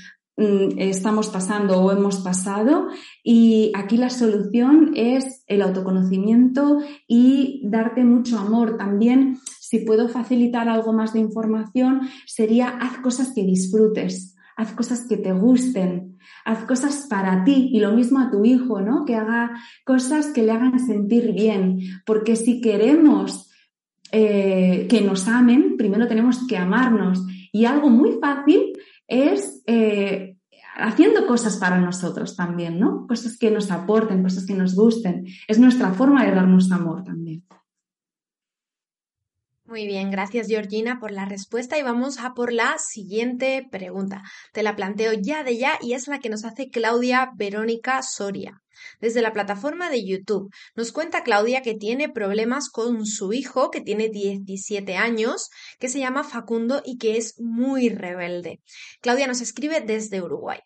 estamos 0.79 1.29
pasando 1.29 1.81
o 1.81 1.93
hemos 1.93 2.21
pasado 2.21 2.89
y 3.23 3.73
aquí 3.75 3.97
la 3.97 4.09
solución 4.09 4.93
es 4.95 5.45
el 5.47 5.61
autoconocimiento 5.61 6.79
y 7.07 7.61
darte 7.65 8.05
mucho 8.05 8.39
amor. 8.39 8.79
También, 8.79 9.39
si 9.61 9.81
puedo 9.81 10.09
facilitar 10.09 10.69
algo 10.69 10.93
más 10.93 11.13
de 11.13 11.21
información, 11.21 12.03
sería 12.27 12.69
haz 12.69 12.99
cosas 12.99 13.33
que 13.35 13.43
disfrutes, 13.43 14.35
haz 14.57 14.73
cosas 14.73 15.07
que 15.07 15.19
te 15.19 15.33
gusten, 15.33 16.19
haz 16.45 16.65
cosas 16.65 17.07
para 17.11 17.45
ti 17.45 17.69
y 17.73 17.81
lo 17.81 17.93
mismo 17.93 18.19
a 18.19 18.31
tu 18.31 18.45
hijo, 18.45 18.81
¿no? 18.81 19.05
Que 19.05 19.17
haga 19.17 19.53
cosas 19.85 20.29
que 20.29 20.43
le 20.43 20.53
hagan 20.53 20.79
sentir 20.79 21.33
bien, 21.33 21.81
porque 22.07 22.37
si 22.37 22.63
queremos 22.63 23.51
eh, 24.13 24.87
que 24.89 25.03
nos 25.03 25.29
amen, 25.29 25.77
primero 25.77 26.09
tenemos 26.09 26.47
que 26.47 26.57
amarnos. 26.57 27.23
Y 27.53 27.65
algo 27.65 27.91
muy 27.91 28.13
fácil 28.21 28.73
es 29.11 29.63
eh, 29.67 30.37
haciendo 30.77 31.27
cosas 31.27 31.57
para 31.57 31.79
nosotros 31.79 32.37
también, 32.37 32.79
¿no? 32.79 33.07
Cosas 33.07 33.37
que 33.37 33.51
nos 33.51 33.71
aporten, 33.71 34.23
cosas 34.23 34.47
que 34.47 34.55
nos 34.55 34.75
gusten. 34.75 35.27
Es 35.49 35.59
nuestra 35.59 35.93
forma 35.93 36.25
de 36.25 36.33
darnos 36.33 36.73
amor 36.73 37.05
también. 37.05 37.45
Muy 39.65 39.87
bien, 39.87 40.11
gracias 40.11 40.49
Georgina 40.49 40.99
por 40.99 41.13
la 41.13 41.27
respuesta 41.27 41.79
y 41.79 41.83
vamos 41.83 42.19
a 42.19 42.35
por 42.35 42.53
la 42.53 42.77
siguiente 42.79 43.69
pregunta. 43.71 44.23
Te 44.53 44.65
la 44.65 44.75
planteo 44.75 45.13
ya 45.13 45.45
de 45.45 45.59
ya 45.59 45.79
y 45.81 45.93
es 45.93 46.09
la 46.09 46.19
que 46.19 46.29
nos 46.29 46.45
hace 46.45 46.71
Claudia 46.71 47.31
Verónica 47.37 48.03
Soria. 48.03 48.63
Desde 49.01 49.23
la 49.23 49.33
plataforma 49.33 49.91
de 49.91 50.05
YouTube 50.05 50.53
nos 50.75 50.93
cuenta 50.93 51.23
Claudia 51.23 51.63
que 51.63 51.75
tiene 51.75 52.09
problemas 52.09 52.69
con 52.71 53.07
su 53.07 53.33
hijo, 53.33 53.71
que 53.71 53.81
tiene 53.81 54.09
17 54.09 54.97
años, 54.97 55.51
que 55.79 55.89
se 55.89 56.01
llama 56.01 56.25
Facundo 56.25 56.83
y 56.85 56.99
que 56.99 57.17
es 57.17 57.41
muy 57.41 57.89
rebelde. 57.89 58.61
Claudia 59.01 59.27
nos 59.27 59.41
escribe 59.41 59.81
desde 59.81 60.23
Uruguay. 60.23 60.61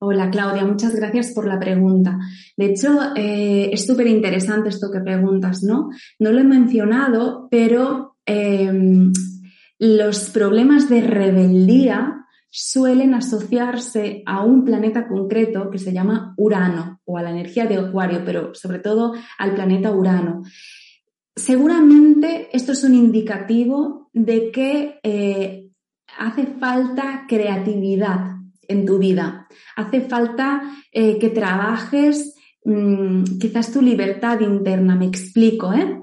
Hola 0.00 0.30
Claudia, 0.30 0.64
muchas 0.64 0.94
gracias 0.94 1.32
por 1.32 1.48
la 1.48 1.58
pregunta. 1.58 2.18
De 2.56 2.66
hecho, 2.66 3.16
eh, 3.16 3.70
es 3.72 3.84
súper 3.84 4.06
interesante 4.06 4.68
esto 4.68 4.92
que 4.92 5.00
preguntas, 5.00 5.64
¿no? 5.64 5.88
No 6.20 6.30
lo 6.30 6.38
he 6.38 6.44
mencionado, 6.44 7.48
pero 7.50 8.16
em, 8.24 9.12
los 9.80 10.30
problemas 10.30 10.88
de 10.88 11.00
rebeldía 11.00 12.26
suelen 12.50 13.14
asociarse 13.14 14.22
a 14.26 14.42
un 14.42 14.64
planeta 14.64 15.06
concreto 15.06 15.70
que 15.70 15.78
se 15.78 15.92
llama 15.92 16.34
Urano 16.36 17.00
o 17.04 17.18
a 17.18 17.22
la 17.22 17.30
energía 17.30 17.66
de 17.66 17.76
Acuario, 17.76 18.22
pero 18.24 18.54
sobre 18.54 18.78
todo 18.78 19.14
al 19.38 19.54
planeta 19.54 19.92
Urano. 19.92 20.42
Seguramente 21.36 22.48
esto 22.52 22.72
es 22.72 22.82
un 22.84 22.94
indicativo 22.94 24.10
de 24.12 24.50
que 24.50 24.98
eh, 25.02 25.68
hace 26.18 26.46
falta 26.46 27.26
creatividad 27.28 28.38
en 28.66 28.86
tu 28.86 28.98
vida. 28.98 29.46
Hace 29.76 30.00
falta 30.02 30.62
eh, 30.92 31.18
que 31.18 31.30
trabajes 31.30 32.34
mm, 32.64 33.38
quizás 33.38 33.72
tu 33.72 33.82
libertad 33.82 34.40
interna. 34.40 34.96
Me 34.96 35.06
explico, 35.06 35.72
¿eh? 35.72 36.02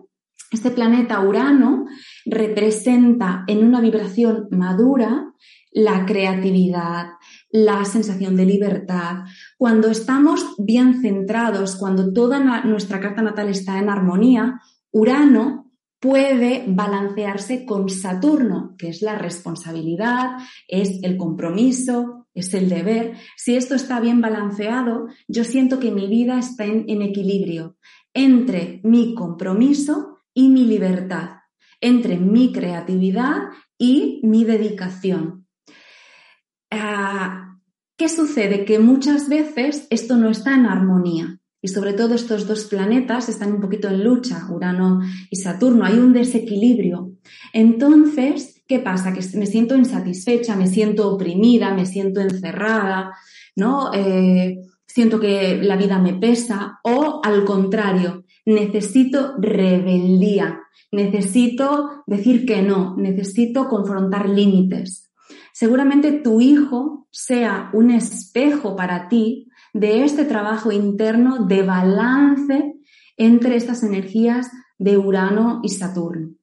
Este 0.51 0.71
planeta 0.71 1.19
Urano 1.21 1.85
representa 2.25 3.43
en 3.47 3.65
una 3.65 3.81
vibración 3.81 4.47
madura 4.51 5.33
la 5.71 6.05
creatividad, 6.05 7.07
la 7.49 7.83
sensación 7.83 8.37
de 8.37 8.45
libertad. 8.45 9.25
Cuando 9.57 9.89
estamos 9.89 10.55
bien 10.57 11.01
centrados, 11.01 11.75
cuando 11.75 12.13
toda 12.13 12.63
nuestra 12.63 13.01
carta 13.01 13.21
natal 13.21 13.49
está 13.49 13.77
en 13.79 13.89
armonía, 13.89 14.61
Urano 14.91 15.65
puede 15.99 16.63
balancearse 16.67 17.65
con 17.65 17.89
Saturno, 17.89 18.75
que 18.77 18.89
es 18.89 19.01
la 19.01 19.17
responsabilidad, 19.17 20.37
es 20.67 21.03
el 21.03 21.17
compromiso, 21.17 22.27
es 22.33 22.53
el 22.53 22.69
deber. 22.69 23.15
Si 23.35 23.55
esto 23.55 23.75
está 23.75 23.99
bien 23.99 24.21
balanceado, 24.21 25.07
yo 25.27 25.43
siento 25.43 25.79
que 25.79 25.91
mi 25.91 26.07
vida 26.07 26.37
está 26.37 26.65
en, 26.65 27.01
equilibrio 27.01 27.77
entre 28.13 28.81
mi 28.83 29.15
compromiso 29.15 30.14
y 30.35 30.49
mi 30.49 30.65
libertad, 30.65 31.29
entre 31.81 32.17
mi 32.17 32.51
creatividad 32.53 33.37
y 33.79 34.19
mi 34.21 34.43
dedicación. 34.43 35.47
Ah, 36.69 37.57
¿Qué 37.97 38.09
sucede? 38.09 38.65
Que 38.65 38.77
muchas 38.77 39.29
veces 39.29 39.87
esto 39.89 40.17
no 40.17 40.29
está 40.29 40.53
en 40.53 40.65
armonía. 40.65 41.39
Y 41.61 41.69
sobre 41.69 41.93
todo 41.93 42.13
estos 42.13 42.45
dos 42.45 42.65
planetas 42.65 43.29
están 43.29 43.53
un 43.53 43.61
poquito 43.61 43.87
en 43.87 44.03
lucha, 44.03 44.45
Urano 44.51 44.99
y 45.31 45.37
Saturno, 45.37 45.83
hay 45.83 45.97
un 45.97 46.13
desequilibrio. 46.13 47.13
Entonces, 47.53 48.61
¿qué 48.67 48.77
pasa? 48.79 49.13
Que 49.13 49.25
me 49.35 49.47
siento 49.47 49.75
insatisfecha, 49.75 50.55
me 50.55 50.67
siento 50.67 51.09
oprimida, 51.09 51.73
me 51.73 51.87
siento 51.87 52.21
encerrada, 52.21 53.13
¿no? 53.55 53.91
Eh, 53.93 54.59
siento 54.85 55.19
que 55.19 55.57
la 55.63 55.75
vida 55.75 55.97
me 55.97 56.13
pesa 56.13 56.79
o 56.83 57.21
al 57.23 57.43
contrario, 57.45 58.24
necesito 58.45 59.33
rebeldía, 59.39 60.61
necesito 60.91 62.03
decir 62.05 62.45
que 62.45 62.61
no, 62.61 62.95
necesito 62.97 63.67
confrontar 63.67 64.29
límites. 64.29 65.11
Seguramente 65.53 66.11
tu 66.11 66.41
hijo 66.41 67.07
sea 67.11 67.69
un 67.73 67.91
espejo 67.91 68.75
para 68.75 69.07
ti 69.07 69.47
de 69.73 70.03
este 70.03 70.25
trabajo 70.25 70.71
interno 70.71 71.45
de 71.45 71.63
balance 71.63 72.73
entre 73.17 73.55
estas 73.55 73.83
energías 73.83 74.49
de 74.77 74.97
Urano 74.97 75.61
y 75.63 75.69
Saturno. 75.69 76.35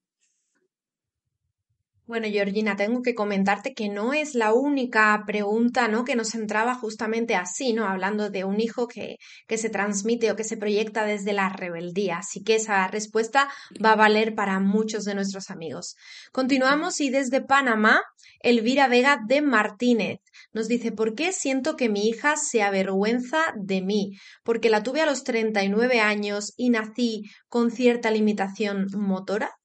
Bueno, 2.13 2.29
Georgina, 2.29 2.77
tengo 2.77 3.01
que 3.01 3.15
comentarte 3.15 3.73
que 3.73 3.89
no 3.89 4.13
es 4.13 4.35
la 4.35 4.53
única 4.53 5.23
pregunta, 5.27 5.89
¿no? 5.89 6.05
Que 6.05 6.15
nos 6.15 6.35
entraba 6.35 6.75
justamente 6.75 7.37
así, 7.37 7.73
¿no? 7.73 7.89
Hablando 7.89 8.29
de 8.29 8.45
un 8.45 8.61
hijo 8.61 8.87
que, 8.87 9.17
que 9.49 9.57
se 9.57 9.71
transmite 9.71 10.31
o 10.31 10.37
que 10.37 10.45
se 10.45 10.59
proyecta 10.59 11.07
desde 11.07 11.33
la 11.33 11.49
rebeldía. 11.49 12.19
Así 12.19 12.43
que 12.43 12.57
esa 12.57 12.87
respuesta 12.87 13.49
va 13.83 13.93
a 13.93 13.97
valer 13.97 14.35
para 14.35 14.61
muchos 14.61 15.07
de 15.07 15.15
nuestros 15.15 15.49
amigos. 15.49 15.97
Continuamos 16.33 17.01
y 17.01 17.09
desde 17.09 17.41
Panamá, 17.41 18.03
Elvira 18.41 18.89
Vega 18.89 19.19
de 19.27 19.41
Martínez 19.41 20.19
nos 20.53 20.69
dice, 20.69 20.93
¿por 20.93 21.15
qué 21.15 21.33
siento 21.33 21.77
que 21.77 21.89
mi 21.89 22.11
hija 22.11 22.37
se 22.37 22.61
avergüenza 22.63 23.55
de 23.57 23.81
mí? 23.81 24.19
Porque 24.45 24.69
la 24.69 24.83
tuve 24.83 25.01
a 25.01 25.07
los 25.07 25.25
39 25.25 26.01
años 26.01 26.53
y 26.59 26.69
nací 26.69 27.23
con 27.49 27.71
cierta 27.71 28.11
limitación 28.11 28.89
motora. 28.93 29.62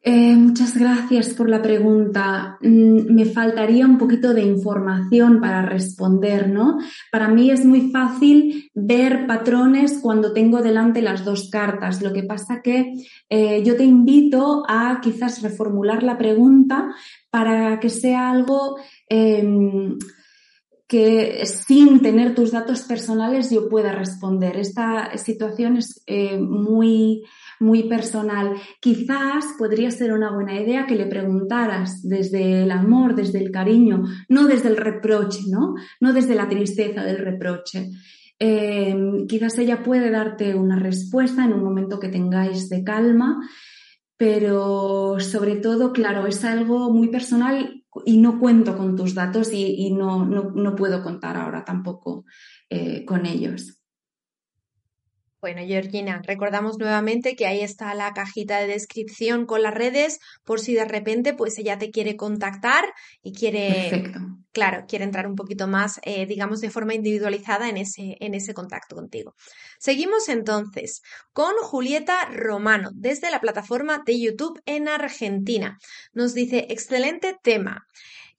Eh, 0.00 0.36
muchas 0.36 0.78
gracias 0.78 1.30
por 1.30 1.50
la 1.50 1.60
pregunta. 1.60 2.56
Mm, 2.60 3.12
me 3.12 3.24
faltaría 3.24 3.84
un 3.84 3.98
poquito 3.98 4.32
de 4.32 4.42
información 4.42 5.40
para 5.40 5.62
responder, 5.62 6.48
¿no? 6.48 6.78
Para 7.10 7.28
mí 7.28 7.50
es 7.50 7.64
muy 7.64 7.90
fácil 7.90 8.70
ver 8.74 9.26
patrones 9.26 9.98
cuando 10.00 10.32
tengo 10.32 10.62
delante 10.62 11.02
las 11.02 11.24
dos 11.24 11.50
cartas. 11.50 12.00
Lo 12.00 12.12
que 12.12 12.22
pasa 12.22 12.62
que 12.62 12.94
eh, 13.28 13.62
yo 13.64 13.76
te 13.76 13.84
invito 13.84 14.62
a 14.68 15.00
quizás 15.02 15.42
reformular 15.42 16.04
la 16.04 16.16
pregunta 16.16 16.94
para 17.30 17.80
que 17.80 17.90
sea 17.90 18.30
algo 18.30 18.76
em, 19.08 19.98
que 20.86 21.44
sin 21.44 22.00
tener 22.00 22.34
tus 22.34 22.52
datos 22.52 22.82
personales 22.82 23.50
yo 23.50 23.68
pueda 23.68 23.92
responder. 23.92 24.56
Esta 24.56 25.16
situación 25.18 25.76
es 25.76 26.02
eh, 26.06 26.38
muy 26.38 27.24
muy 27.60 27.88
personal. 27.88 28.54
Quizás 28.80 29.44
podría 29.58 29.90
ser 29.90 30.12
una 30.12 30.32
buena 30.32 30.60
idea 30.60 30.86
que 30.86 30.96
le 30.96 31.06
preguntaras 31.06 32.02
desde 32.02 32.62
el 32.62 32.70
amor, 32.70 33.14
desde 33.14 33.38
el 33.38 33.50
cariño, 33.50 34.04
no 34.28 34.46
desde 34.46 34.68
el 34.68 34.76
reproche, 34.76 35.40
¿no? 35.48 35.74
No 36.00 36.12
desde 36.12 36.34
la 36.34 36.48
tristeza 36.48 37.04
del 37.04 37.18
reproche. 37.18 37.90
Em, 38.38 39.26
quizás 39.26 39.58
ella 39.58 39.82
puede 39.82 40.10
darte 40.10 40.54
una 40.54 40.78
respuesta 40.78 41.44
en 41.44 41.52
un 41.52 41.64
momento 41.64 41.98
que 41.98 42.08
tengáis 42.08 42.68
de 42.68 42.84
calma, 42.84 43.40
pero 44.16 45.18
sobre 45.20 45.56
todo, 45.56 45.92
claro, 45.92 46.26
es 46.26 46.44
algo 46.44 46.92
muy 46.92 47.08
personal 47.08 47.84
y 48.04 48.18
no 48.18 48.38
cuento 48.38 48.76
con 48.76 48.96
tus 48.96 49.14
datos 49.14 49.50
y, 49.52 49.90
no, 49.92 50.74
puedo 50.76 51.02
contar 51.02 51.36
ahora 51.36 51.64
tampoco 51.64 52.24
eh, 52.70 53.04
con 53.04 53.26
ellos. 53.26 53.77
Bueno, 55.40 55.62
Georgina, 55.64 56.20
recordamos 56.26 56.78
nuevamente 56.78 57.36
que 57.36 57.46
ahí 57.46 57.60
está 57.60 57.94
la 57.94 58.12
cajita 58.12 58.58
de 58.58 58.66
descripción 58.66 59.46
con 59.46 59.62
las 59.62 59.72
redes 59.72 60.18
por 60.42 60.58
si 60.58 60.74
de 60.74 60.84
repente 60.84 61.32
pues 61.32 61.56
ella 61.58 61.78
te 61.78 61.92
quiere 61.92 62.16
contactar 62.16 62.84
y 63.22 63.32
quiere, 63.32 64.12
claro, 64.50 64.86
quiere 64.88 65.04
entrar 65.04 65.28
un 65.28 65.36
poquito 65.36 65.68
más, 65.68 66.00
eh, 66.02 66.26
digamos, 66.26 66.60
de 66.60 66.70
forma 66.70 66.94
individualizada 66.94 67.68
en 67.68 67.76
ese, 67.76 68.16
en 68.18 68.34
ese 68.34 68.52
contacto 68.52 68.96
contigo. 68.96 69.36
Seguimos 69.78 70.28
entonces 70.28 71.02
con 71.32 71.54
Julieta 71.62 72.28
Romano 72.32 72.90
desde 72.92 73.30
la 73.30 73.40
plataforma 73.40 74.02
de 74.04 74.18
YouTube 74.18 74.60
en 74.66 74.88
Argentina. 74.88 75.78
Nos 76.12 76.34
dice, 76.34 76.66
excelente 76.68 77.36
tema. 77.40 77.86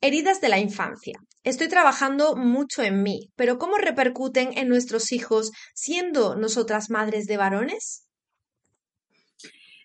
Heridas 0.02 0.42
de 0.42 0.50
la 0.50 0.60
infancia. 0.60 1.18
Estoy 1.44 1.70
trabajando 1.70 2.36
mucho 2.36 2.84
en 2.84 3.02
mí, 3.02 3.32
pero 3.36 3.58
¿cómo 3.58 3.78
repercuten 3.78 4.58
en 4.58 4.68
nuestros 4.68 5.12
hijos 5.12 5.52
siendo 5.74 6.36
nosotras 6.36 6.90
madres 6.90 7.28
de 7.28 7.38
varones? 7.38 8.06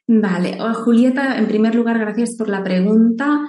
Vale, 0.06 0.58
oh, 0.60 0.74
Julieta, 0.74 1.38
en 1.38 1.46
primer 1.46 1.74
lugar, 1.74 1.98
gracias 1.98 2.36
por 2.36 2.48
la 2.48 2.62
pregunta. 2.62 3.40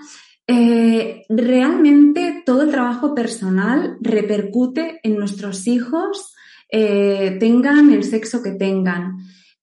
Eh, 0.47 1.23
realmente 1.27 2.43
todo 2.45 2.61
el 2.61 2.71
trabajo 2.71 3.15
personal 3.15 3.97
repercute 3.99 4.99
en 5.01 5.17
nuestros 5.17 5.65
hijos, 5.67 6.33
eh, 6.71 7.37
tengan 7.39 7.91
el 7.91 8.03
sexo 8.03 8.43
que 8.43 8.51
tengan. 8.51 9.17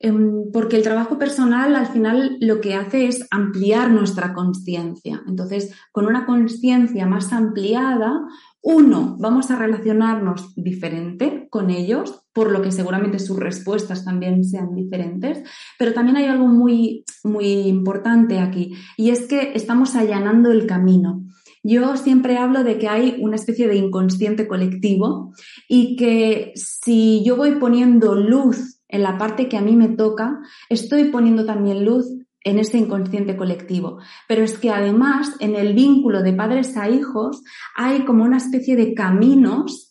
Em, 0.05 0.51
porque 0.53 0.75
el 0.77 0.83
trabajo 0.83 1.17
personal 1.17 1.77
al 1.77 1.87
final 1.87 2.37
lo 2.41 2.61
que 2.61 2.75
hace 2.75 3.07
es 3.07 3.25
ampliar 3.31 3.89
nuestra 3.89 4.35
conciencia. 4.35 5.23
Entonces, 5.29 5.73
con 5.93 6.07
una 6.07 6.27
conciencia 6.27 7.07
más 7.07 7.33
ampliada, 7.33 8.27
uno, 8.63 9.17
vamos 9.21 9.53
a 9.53 9.57
relacionarnos 9.57 10.57
diferente 10.57 11.47
con 11.51 11.71
ellos, 11.71 12.25
por 12.33 12.51
lo 12.51 12.63
que 12.63 12.73
seguramente 12.73 13.21
sus 13.21 13.39
respuestas 13.39 14.05
también 14.05 14.43
sean 14.43 14.75
diferentes, 14.75 15.45
pero 15.79 15.93
también 15.93 16.17
hay 16.17 16.25
algo 16.25 16.49
muy, 16.49 17.05
muy 17.23 17.47
importante 17.69 18.41
aquí, 18.41 18.75
y 18.97 19.11
es 19.11 19.27
que 19.27 19.53
estamos 19.55 19.95
allanando 19.95 20.51
el 20.51 20.67
camino. 20.67 21.23
Yo 21.65 21.97
siempre 21.97 22.39
hablo 22.39 22.65
de 22.65 22.79
que 22.79 22.89
hay 22.89 23.19
una 23.21 23.37
especie 23.37 23.69
de 23.69 23.77
inconsciente 23.77 24.49
colectivo 24.49 25.33
y 25.69 25.95
que 25.95 26.53
si 26.57 27.23
yo 27.25 27.37
voy 27.37 27.53
poniendo 27.53 28.17
luz 28.17 28.72
en 28.93 29.03
la 29.03 29.19
parte 29.19 29.49
que 29.49 29.57
a 29.57 29.63
mí 29.63 29.75
me 29.75 29.89
toca, 29.89 30.39
estoy 30.69 31.07
poniendo 31.07 31.45
también 31.45 31.85
luz 31.85 32.07
en 32.45 32.59
ese 32.59 32.79
inconsciente 32.79 33.37
colectivo. 33.37 33.99
Pero 34.29 34.45
es 34.45 34.59
que 34.59 34.71
además 34.71 35.35
en 35.41 35.57
el 35.57 35.75
vínculo 35.75 36.23
de 36.23 36.35
padres 36.35 36.77
a 36.77 36.89
hijos 36.89 37.43
hay 37.75 38.05
como 38.05 38.23
una 38.25 38.37
especie 38.37 38.77
de 38.77 38.95
caminos 38.95 39.91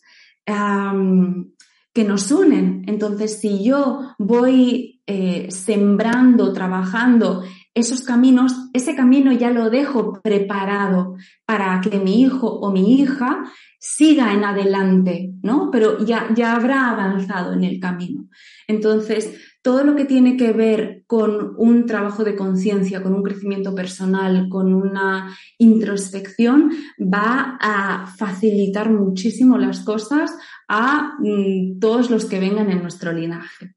que 1.92 2.04
nos 2.04 2.30
unen. 2.30 2.84
Entonces, 2.86 3.40
si 3.40 3.64
yo 3.64 4.14
voy 4.18 5.02
eh, 5.06 5.48
sembrando, 5.50 6.52
trabajando 6.52 7.42
esos 7.74 8.02
caminos, 8.02 8.52
ese 8.72 8.94
camino 8.94 9.32
ya 9.32 9.50
lo 9.50 9.70
dejo 9.70 10.20
preparado 10.22 11.16
para 11.46 11.80
que 11.80 11.98
mi 11.98 12.20
hijo 12.20 12.48
o 12.48 12.70
mi 12.70 13.00
hija 13.00 13.44
siga 13.78 14.32
en 14.32 14.44
adelante, 14.44 15.32
¿no? 15.42 15.70
Pero 15.72 16.04
ya, 16.04 16.28
ya 16.34 16.54
habrá 16.54 16.90
avanzado 16.90 17.52
en 17.54 17.64
el 17.64 17.80
camino. 17.80 18.28
Entonces, 18.68 19.34
todo 19.62 19.84
lo 19.84 19.96
que 19.96 20.04
tiene 20.04 20.36
que 20.36 20.52
ver 20.52 21.04
con 21.06 21.54
un 21.56 21.86
trabajo 21.86 22.24
de 22.24 22.36
conciencia, 22.36 23.02
con 23.02 23.14
un 23.14 23.22
crecimiento 23.22 23.74
personal, 23.74 24.48
con 24.48 24.74
una 24.74 25.36
introspección, 25.58 26.70
va 27.00 27.58
a 27.60 28.06
facilitar 28.18 28.90
muchísimo 28.90 29.56
las 29.58 29.80
cosas 29.80 30.32
a 30.68 31.14
mm, 31.18 31.78
todos 31.80 32.10
los 32.10 32.26
que 32.26 32.40
vengan 32.40 32.70
en 32.70 32.82
nuestro 32.82 33.12
linaje. 33.12 33.74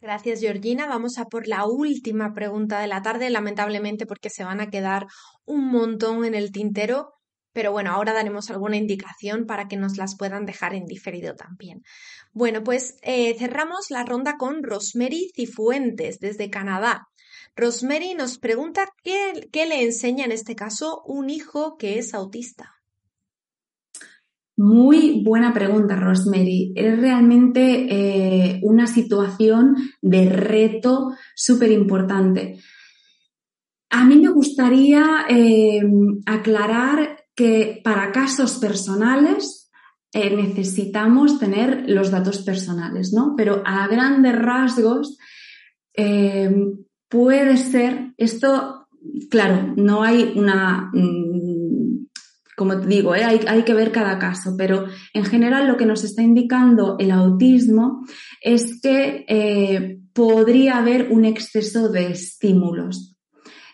Gracias, 0.00 0.40
Georgina. 0.40 0.86
Vamos 0.86 1.18
a 1.18 1.26
por 1.26 1.46
la 1.46 1.66
última 1.66 2.32
pregunta 2.32 2.80
de 2.80 2.86
la 2.86 3.02
tarde, 3.02 3.28
lamentablemente 3.28 4.06
porque 4.06 4.30
se 4.30 4.44
van 4.44 4.60
a 4.60 4.70
quedar 4.70 5.06
un 5.44 5.70
montón 5.70 6.24
en 6.24 6.34
el 6.34 6.52
tintero, 6.52 7.12
pero 7.52 7.70
bueno, 7.70 7.90
ahora 7.90 8.14
daremos 8.14 8.48
alguna 8.48 8.78
indicación 8.78 9.44
para 9.44 9.68
que 9.68 9.76
nos 9.76 9.98
las 9.98 10.16
puedan 10.16 10.46
dejar 10.46 10.74
en 10.74 10.86
diferido 10.86 11.34
también. 11.34 11.82
Bueno, 12.32 12.64
pues 12.64 12.96
eh, 13.02 13.36
cerramos 13.38 13.90
la 13.90 14.04
ronda 14.04 14.36
con 14.38 14.62
Rosemary 14.62 15.30
Cifuentes 15.36 16.18
desde 16.18 16.48
Canadá. 16.48 17.08
Rosemary 17.54 18.14
nos 18.14 18.38
pregunta 18.38 18.86
qué, 19.02 19.48
qué 19.52 19.66
le 19.66 19.82
enseña 19.82 20.24
en 20.24 20.32
este 20.32 20.54
caso 20.54 21.02
un 21.04 21.28
hijo 21.28 21.76
que 21.76 21.98
es 21.98 22.14
autista. 22.14 22.79
Muy 24.60 25.22
buena 25.24 25.54
pregunta, 25.54 25.96
Rosemary. 25.96 26.74
Es 26.76 27.00
realmente 27.00 27.86
eh, 27.88 28.60
una 28.62 28.86
situación 28.86 29.74
de 30.02 30.28
reto 30.28 31.14
súper 31.34 31.72
importante. 31.72 32.58
A 33.88 34.04
mí 34.04 34.16
me 34.16 34.28
gustaría 34.28 35.24
eh, 35.30 35.80
aclarar 36.26 37.24
que 37.34 37.80
para 37.82 38.12
casos 38.12 38.58
personales 38.58 39.72
eh, 40.12 40.36
necesitamos 40.36 41.38
tener 41.38 41.88
los 41.88 42.10
datos 42.10 42.42
personales, 42.42 43.14
¿no? 43.14 43.32
Pero 43.38 43.62
a 43.64 43.88
grandes 43.88 44.38
rasgos 44.38 45.16
puede 47.08 47.56
ser, 47.56 48.12
esto, 48.18 48.88
claro, 49.30 49.72
no 49.76 50.02
hay 50.02 50.34
una 50.36 50.90
mm, 50.92 51.29
como 52.60 52.78
te 52.78 52.88
digo, 52.88 53.14
¿eh? 53.14 53.24
hay, 53.24 53.62
que 53.62 53.72
ver 53.72 53.90
cada 53.90 54.18
caso, 54.18 54.54
pero 54.54 54.84
en 55.14 55.24
general 55.24 55.66
lo 55.66 55.78
que 55.78 55.86
nos 55.86 56.04
está 56.04 56.20
indicando 56.20 56.96
el 56.98 57.10
autismo 57.10 58.04
es 58.42 58.82
que 58.82 59.24
eh, 59.26 59.98
podría 60.12 60.76
haber 60.76 61.10
un 61.10 61.24
exceso 61.24 61.88
de 61.88 62.08
estímulos. 62.08 63.16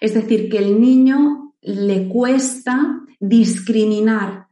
Es 0.00 0.14
decir, 0.14 0.48
que 0.48 0.58
el 0.58 0.80
niño 0.80 1.52
le 1.62 2.06
cuesta 2.06 3.00
discriminar 3.18 4.46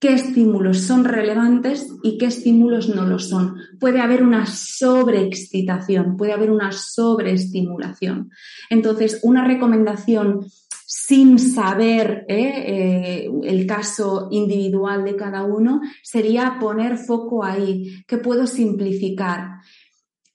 qué 0.00 0.14
estímulos 0.14 0.78
son 0.78 1.04
relevantes 1.04 1.86
y 2.02 2.18
qué 2.18 2.26
estímulos 2.26 2.88
no 2.88 3.06
lo 3.06 3.20
son. 3.20 3.58
Puede 3.78 4.00
haber 4.00 4.24
una 4.24 4.46
sobreexcitación, 4.46 6.16
puede 6.16 6.32
haber 6.32 6.50
una 6.50 6.72
sobreestimulación. 6.72 8.32
Entonces, 8.70 9.20
una 9.22 9.44
recomendación 9.46 10.46
sin 10.90 11.38
saber 11.38 12.24
¿eh? 12.28 12.64
Eh, 12.66 13.30
el 13.42 13.66
caso 13.66 14.28
individual 14.30 15.04
de 15.04 15.16
cada 15.16 15.44
uno, 15.44 15.82
sería 16.02 16.56
poner 16.58 16.96
foco 16.96 17.44
ahí, 17.44 18.02
que 18.06 18.16
puedo 18.16 18.46
simplificar. 18.46 19.60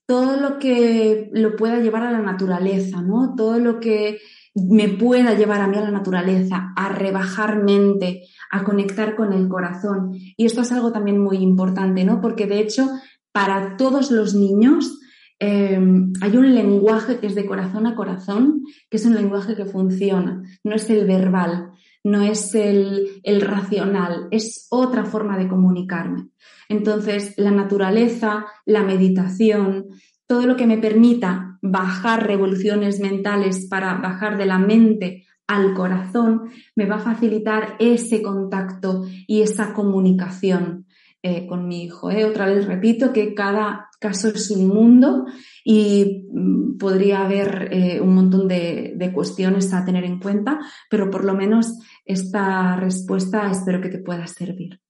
Todo 0.05 0.37
lo 0.37 0.59
que 0.59 1.31
lo 1.33 1.55
pueda 1.55 1.79
llevar 1.79 2.03
a 2.03 2.11
la 2.11 2.21
naturaleza, 2.21 3.01
¿no? 3.01 3.33
Todo 3.35 3.57
lo 3.57 3.79
que 3.79 4.19
me 4.53 4.89
pueda 4.89 5.33
llevar 5.33 5.59
a 5.59 5.67
mí 5.67 5.75
a 5.75 5.81
la 5.81 5.89
naturaleza, 5.89 6.71
a 6.75 6.89
rebajar 6.89 7.63
mente, 7.63 8.27
a 8.51 8.63
conectar 8.63 9.15
con 9.15 9.33
el 9.33 9.47
corazón. 9.47 10.11
Y 10.37 10.45
esto 10.45 10.61
es 10.61 10.71
algo 10.71 10.91
también 10.91 11.17
muy 11.17 11.37
importante, 11.37 12.03
¿no? 12.03 12.21
Porque 12.21 12.45
de 12.45 12.59
hecho, 12.59 12.87
para 13.31 13.75
todos 13.75 14.11
los 14.11 14.35
niños, 14.35 14.99
Em, 15.39 16.13
hay 16.21 16.37
un 16.37 16.53
lenguaje 16.53 17.19
que 17.19 17.27
es 17.27 17.35
de 17.35 17.45
corazón 17.45 17.85
a 17.87 17.95
corazón, 17.95 18.63
que 18.89 18.97
es 18.97 19.05
un 19.05 19.15
lenguaje 19.15 19.55
que 19.55 19.65
funciona, 19.65 20.43
no 20.63 20.75
es 20.75 20.89
el 20.89 21.05
verbal, 21.05 21.71
no 22.03 22.21
es 22.21 22.53
el, 22.55 23.21
el 23.23 23.41
racional, 23.41 24.27
es 24.31 24.67
otra 24.69 25.05
forma 25.05 25.37
de 25.37 25.47
comunicarme. 25.47 26.29
Entonces, 26.69 27.33
la 27.37 27.51
naturaleza, 27.51 28.45
la 28.65 28.83
meditación, 28.83 29.87
todo 30.27 30.45
lo 30.45 30.55
que 30.55 30.67
me 30.67 30.77
permita 30.77 31.59
bajar 31.61 32.27
revoluciones 32.27 32.99
mentales 32.99 33.67
para 33.69 33.95
bajar 33.95 34.37
de 34.37 34.45
la 34.45 34.59
mente 34.59 35.25
al 35.47 35.73
corazón, 35.73 36.49
me 36.75 36.85
va 36.85 36.95
a 36.95 36.99
facilitar 36.99 37.75
ese 37.79 38.21
contacto 38.21 39.05
y 39.27 39.41
esa 39.41 39.73
comunicación. 39.73 40.85
Eh, 41.25 41.47
con 41.47 41.69
mi 41.69 41.85
hijo. 41.85 42.11
¿eh? 42.11 42.25
Otra 42.25 42.47
vez 42.47 42.65
repito 42.65 43.13
que 43.13 43.33
cada 43.33 43.89
caso 43.97 44.27
es 44.27 44.51
un 44.51 44.67
mundo 44.67 45.25
y 45.63 46.27
mm, 46.29 46.77
podría 46.77 47.23
haber 47.23 47.69
eh, 47.71 48.01
un 48.01 48.13
montón 48.13 48.45
de, 48.49 48.91
de, 48.97 49.13
cuestiones 49.13 49.73
a 49.73 49.85
tener 49.85 50.03
en 50.03 50.19
cuenta, 50.19 50.59
pero 50.89 51.09
por 51.09 51.23
lo 51.23 51.33
menos 51.33 51.79
esta 52.03 52.75
respuesta 52.75 53.49
espero 53.49 53.79
que 53.79 53.87
te 53.87 53.99
pueda 53.99 54.27
servir. 54.27 54.81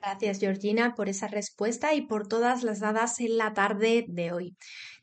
Gracias, 0.00 0.38
Georgina, 0.38 0.94
por 0.94 1.10
esa 1.10 1.28
respuesta 1.28 1.92
y 1.92 2.06
por 2.06 2.26
todas 2.26 2.62
las 2.62 2.80
dadas 2.80 3.20
en 3.20 3.36
la 3.36 3.52
tarde 3.52 4.06
de 4.08 4.32
hoy. 4.32 4.56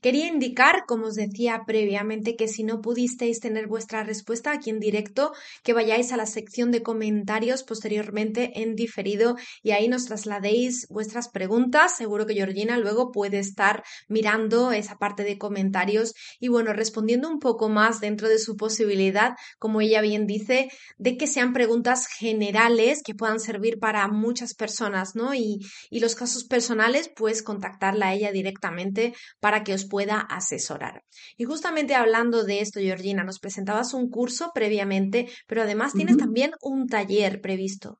Quería 0.06 0.28
indicar, 0.28 0.86
como 0.86 1.08
os 1.08 1.16
decía 1.16 1.64
previamente, 1.66 2.36
que 2.36 2.48
si 2.48 2.64
no 2.64 2.80
pudisteis 2.80 3.40
tener 3.40 3.66
vuestra 3.66 4.04
respuesta 4.04 4.52
aquí 4.52 4.70
en 4.70 4.80
directo, 4.80 5.32
que 5.64 5.74
vayáis 5.74 6.12
a 6.12 6.18
la 6.18 6.28
sección 6.28 6.70
de 6.70 6.84
comentarios 6.84 7.64
posteriormente 7.64 8.62
en 8.62 8.76
diferido 8.76 9.36
y 9.64 9.72
ahí 9.72 9.88
nos 9.88 10.06
trasladéis 10.06 10.86
vuestras 10.92 11.30
preguntas. 11.30 11.98
Seguro 11.98 12.28
que 12.28 12.36
Georgina 12.36 12.78
luego 12.78 13.12
puede 13.12 13.40
estar 13.40 13.84
mirando 14.08 14.72
esa 14.72 15.00
parte 15.00 15.24
de 15.24 15.40
comentarios 15.40 16.14
y 16.40 16.50
bueno, 16.50 16.72
respondiendo 16.74 17.28
un 17.28 17.40
poco 17.40 17.70
más 17.70 18.00
dentro 18.00 18.30
de 18.30 18.38
su 18.38 18.56
posibilidad, 18.58 19.32
como 19.58 19.82
ella 19.82 20.02
bien 20.02 20.28
dice, 20.28 20.70
de 21.00 21.18
que 21.18 21.26
sean 21.26 21.52
preguntas 21.52 22.06
generales 22.06 23.02
que 23.04 23.16
puedan 23.16 23.40
servir 23.40 23.80
para 23.80 24.08
muchas 24.08 24.54
personas, 24.54 25.16
¿no? 25.16 25.34
Y, 25.34 25.66
los 25.90 26.14
casos 26.14 26.44
personales, 26.44 27.10
pues 27.16 27.42
contactarla 27.42 28.10
a 28.10 28.14
ella 28.14 28.32
directamente 28.32 29.16
para 29.40 29.64
que 29.64 29.74
os 29.74 29.86
pueda 29.86 29.95
asesorar. 30.04 31.04
Y 31.38 31.46
justamente 31.46 31.96
hablando 31.96 32.44
de 32.44 32.62
esto, 32.62 32.80
Georgina, 32.80 33.24
nos 33.24 33.40
presentabas 33.40 33.94
un 33.94 34.10
curso 34.10 34.52
previamente, 34.54 35.28
pero 35.48 35.64
además 35.64 35.94
tienes 35.94 36.18
también 36.18 36.52
un 36.62 36.88
taller 36.88 37.42
previsto. 37.42 38.00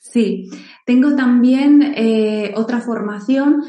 Sí, 0.00 0.48
tengo 0.86 1.14
también 1.14 1.82
eh, 1.94 2.52
otra 2.56 2.80
formación 2.80 3.62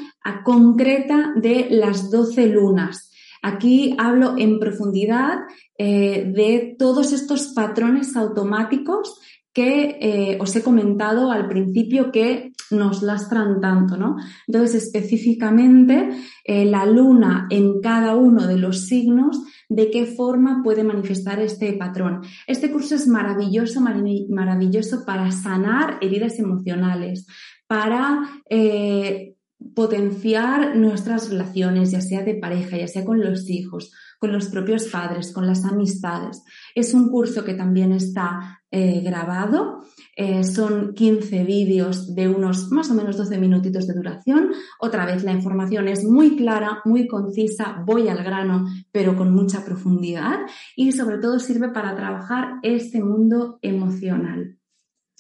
concreta 0.43 1.33
de 1.35 1.67
las 1.69 2.09
12 2.11 2.47
lunas. 2.47 3.11
Aquí 3.41 3.95
hablo 3.97 4.35
en 4.37 4.59
profundidad 4.59 5.39
eh, 5.77 6.31
de 6.33 6.75
todos 6.77 7.13
estos 7.13 7.47
patrones 7.47 8.15
automáticos 8.15 9.19
que 9.53 9.97
eh, 9.99 10.37
os 10.39 10.55
he 10.55 10.63
comentado 10.63 11.31
al 11.31 11.47
principio 11.47 12.11
que 12.11 12.51
nos 12.71 13.01
lastran 13.01 13.59
tanto, 13.61 13.97
¿no? 13.97 14.17
Entonces, 14.47 14.83
específicamente, 14.85 16.09
eh, 16.43 16.65
la 16.65 16.85
luna 16.85 17.47
en 17.49 17.81
cada 17.81 18.15
uno 18.15 18.47
de 18.47 18.57
los 18.57 18.85
signos, 18.87 19.41
de 19.69 19.91
qué 19.91 20.05
forma 20.05 20.61
puede 20.63 20.83
manifestar 20.83 21.39
este 21.39 21.73
patrón. 21.73 22.21
Este 22.47 22.71
curso 22.71 22.95
es 22.95 23.07
maravilloso, 23.07 23.81
maravilloso 23.81 25.05
para 25.05 25.31
sanar 25.31 25.97
heridas 26.01 26.39
emocionales, 26.39 27.27
para 27.67 28.21
eh, 28.49 29.35
potenciar 29.75 30.75
nuestras 30.75 31.29
relaciones, 31.29 31.91
ya 31.91 32.01
sea 32.01 32.23
de 32.23 32.35
pareja, 32.35 32.77
ya 32.77 32.87
sea 32.87 33.03
con 33.03 33.19
los 33.19 33.49
hijos, 33.49 33.91
con 34.19 34.31
los 34.31 34.47
propios 34.47 34.87
padres, 34.87 35.33
con 35.33 35.47
las 35.47 35.65
amistades. 35.65 36.43
Es 36.75 36.93
un 36.93 37.09
curso 37.09 37.43
que 37.43 37.53
también 37.53 37.91
está 37.91 38.61
eh, 38.71 39.01
grabado. 39.01 39.81
Eh, 40.15 40.43
son 40.43 40.93
15 40.93 41.43
vídeos 41.43 42.13
de 42.13 42.27
unos 42.29 42.71
más 42.71 42.91
o 42.91 42.93
menos 42.93 43.17
12 43.17 43.37
minutitos 43.37 43.87
de 43.87 43.93
duración. 43.93 44.51
Otra 44.79 45.05
vez, 45.05 45.23
la 45.23 45.31
información 45.31 45.87
es 45.87 46.03
muy 46.03 46.35
clara, 46.35 46.81
muy 46.85 47.07
concisa, 47.07 47.83
voy 47.85 48.09
al 48.09 48.23
grano, 48.23 48.65
pero 48.91 49.15
con 49.15 49.33
mucha 49.33 49.63
profundidad 49.65 50.39
y 50.75 50.91
sobre 50.91 51.17
todo 51.17 51.39
sirve 51.39 51.69
para 51.69 51.95
trabajar 51.95 52.59
este 52.63 53.01
mundo 53.01 53.59
emocional. 53.61 54.58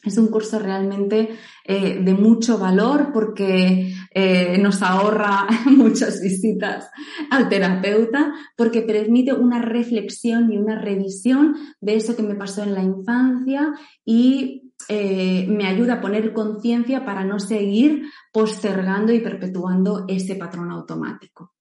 Es 0.03 0.17
un 0.17 0.27
curso 0.27 0.59
realmente 0.59 1.29
eh, 1.65 1.99
de 2.01 2.13
mucho 2.13 2.57
valor 2.57 3.11
porque 3.13 3.93
eh, 4.13 4.57
nos 4.57 4.81
ahorra 4.81 5.45
muchas 5.65 6.21
visitas 6.21 6.89
al 7.29 7.49
terapeuta, 7.49 8.33
porque 8.55 8.81
permite 8.81 9.33
una 9.33 9.61
reflexión 9.61 10.51
y 10.51 10.57
una 10.57 10.79
revisión 10.79 11.55
de 11.81 11.95
eso 11.95 12.15
que 12.15 12.23
me 12.23 12.35
pasó 12.35 12.63
en 12.63 12.75
la 12.75 12.83
infancia 12.83 13.73
y 14.05 14.71
eh, 14.87 15.45
me 15.49 15.67
ayuda 15.67 15.95
a 15.95 16.01
poner 16.01 16.31
conciencia 16.31 17.03
para 17.03 17.25
no 17.25 17.39
seguir 17.39 18.03
postergando 18.31 19.11
y 19.11 19.19
perpetuando 19.19 20.05
ese 20.07 20.35
patrón 20.35 20.71
automático. 20.71 21.53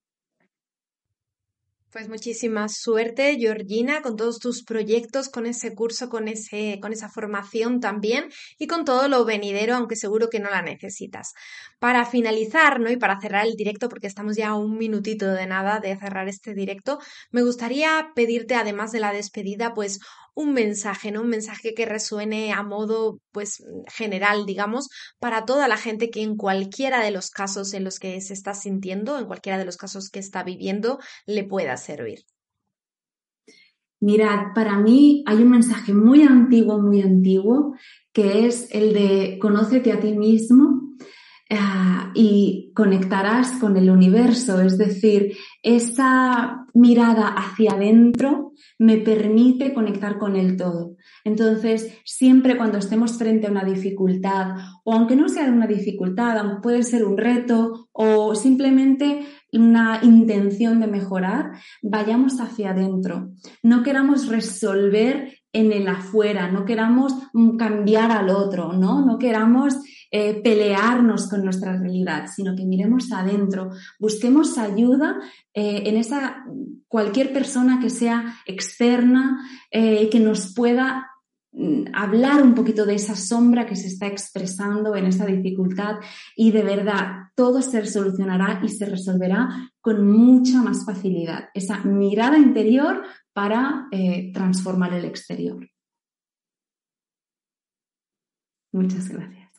Pues 1.91 2.07
muchísima 2.11 2.69
suerte, 2.69 3.37
Georgina, 3.39 4.03
con 4.03 4.15
todos 4.15 4.39
tus 4.41 4.63
proyectos, 4.63 5.31
con 5.31 5.47
ese 5.47 5.75
curso, 5.75 6.11
con, 6.11 6.29
ese, 6.29 6.79
con 6.83 6.93
esa 6.93 7.09
formación 7.09 7.81
también 7.81 8.29
y 8.59 8.67
con 8.67 8.85
todo 8.85 9.09
lo 9.09 9.25
venidero, 9.25 9.75
aunque 9.75 9.97
seguro 9.97 10.29
que 10.29 10.39
no 10.39 10.51
la 10.51 10.61
necesitas. 10.61 11.33
Para 11.79 12.05
finalizar, 12.05 12.79
¿no? 12.79 12.91
Y 12.91 12.99
para 12.99 13.19
cerrar 13.19 13.47
el 13.47 13.55
directo, 13.55 13.89
porque 13.89 14.07
estamos 14.07 14.37
ya 14.37 14.49
a 14.49 14.57
un 14.57 14.77
minutito 14.77 15.33
de 15.33 15.47
nada 15.47 15.81
de 15.81 15.97
cerrar 15.97 16.29
este 16.29 16.53
directo, 16.53 16.99
me 17.31 17.43
gustaría 17.43 18.11
pedirte, 18.15 18.55
además 18.55 18.93
de 18.93 19.01
la 19.01 19.15
despedida, 19.15 19.73
pues 19.73 19.99
un 20.39 20.53
mensaje, 20.53 21.11
¿no? 21.11 21.23
Un 21.23 21.31
mensaje 21.31 21.75
que 21.75 21.85
resuene 21.85 22.53
a 22.53 22.63
modo, 22.63 23.19
pues, 23.33 23.61
general, 23.93 24.47
digamos, 24.47 24.89
para 25.19 25.45
toda 25.45 25.67
la 25.67 25.77
gente 25.77 26.11
que 26.11 26.23
en 26.23 26.37
cualquiera 26.37 27.03
de 27.03 27.11
los 27.11 27.31
casos 27.31 27.75
en 27.75 27.83
los 27.83 27.99
que 27.99 28.21
se 28.21 28.35
está 28.35 28.55
sintiendo, 28.55 29.19
en 29.19 29.27
cualquiera 29.27 29.59
de 29.59 29.65
los 29.65 29.77
casos 29.77 30.11
que 30.11 30.21
está 30.21 30.45
viviendo, 30.45 31.01
le 31.27 31.43
pueda 31.43 31.77
servir. 31.77 32.21
Mirad, 34.01 34.55
para 34.55 34.79
mí 34.79 35.25
hay 35.27 35.39
un 35.39 35.51
mensaje 35.51 35.93
muy 35.93 36.23
antiguo, 36.23 36.81
muy 36.81 37.03
antiguo, 37.03 37.75
que 38.13 38.47
es 38.47 38.69
el 38.71 38.93
de 38.93 39.41
conócete 39.41 39.91
a 39.91 39.99
ti 39.99 40.17
mismo 40.17 40.78
ah, 41.51 42.13
y 42.15 42.73
conectarás 42.75 43.53
con 43.53 43.77
el 43.77 43.91
universo, 43.91 44.61
es 44.61 44.79
decir, 44.79 45.37
esa 45.63 46.67
mirada 46.75 47.29
hacia 47.29 47.73
adentro 47.73 48.53
me 48.79 48.99
permite 48.99 49.75
conectar 49.75 50.19
con 50.19 50.37
el 50.37 50.57
todo. 50.57 50.97
Entonces, 51.25 51.99
siempre 52.05 52.57
cuando 52.57 52.79
estemos 52.79 53.19
frente 53.19 53.47
a 53.47 53.51
una 53.51 53.65
dificultad, 53.65 54.57
o 54.85 54.93
aunque 54.93 55.17
no 55.17 55.29
sea 55.29 55.45
una 55.45 55.67
dificultad, 55.67 56.61
puede 56.63 56.83
ser 56.83 57.05
un 57.05 57.19
reto 57.19 57.89
o 57.93 58.35
simplemente 58.35 59.27
una 59.53 60.01
intención 60.03 60.81
de 60.81 60.87
mejorar, 60.87 61.53
vayamos 61.83 62.41
hacia 62.41 62.71
adentro. 62.71 63.31
No 63.63 63.83
queramos 63.83 64.29
resolver 64.29 65.38
en 65.59 65.73
el 65.73 65.89
afuera, 65.89 66.51
no 66.51 66.65
queramos 66.65 67.13
cambiar 67.59 68.13
al 68.13 68.31
otro, 68.31 68.73
¿no? 68.73 69.05
No 69.05 69.19
queramos 69.19 69.75
eh, 70.11 70.41
pelearnos 70.43 71.29
con 71.29 71.45
nuestra 71.45 71.77
realidad, 71.77 72.27
sino 72.35 72.55
que 72.55 72.65
miremos 72.65 73.11
adentro, 73.13 73.71
busquemos 73.99 74.57
ayuda 74.57 75.19
eh, 75.53 75.83
en 75.87 75.97
esa 75.97 76.45
cualquier 76.87 77.33
persona 77.33 77.81
que 77.81 77.91
sea 77.91 78.37
externa, 78.47 79.45
eh, 79.71 80.09
que 80.09 80.21
nos 80.21 80.55
pueda 80.55 81.11
mm, 81.53 81.87
hablar 81.93 82.41
un 82.41 82.55
poquito 82.55 82.87
de 82.87 82.95
esa 82.95 83.17
sombra 83.17 83.67
que 83.67 83.77
se 83.77 83.89
está 83.89 84.07
expresando 84.07 84.95
en 84.95 85.07
esa 85.07 85.27
dificultad 85.27 85.97
y 86.37 86.53
de 86.53 86.63
verdad 86.63 87.29
todo 87.35 87.63
se 87.63 87.85
solucionará 87.85 88.61
y 88.63 88.69
se 88.69 88.87
resolverá 88.87 89.73
con 89.81 90.07
mucha 90.07 90.63
más 90.63 90.85
facilidad. 90.87 91.49
Esa 91.53 91.79
mirada 91.85 92.39
interior 92.39 93.03
para 93.39 93.87
transformar 94.35 94.95
el 94.95 95.05
exterior. 95.05 95.71
Muchas 98.73 99.09
gracias. 99.09 99.53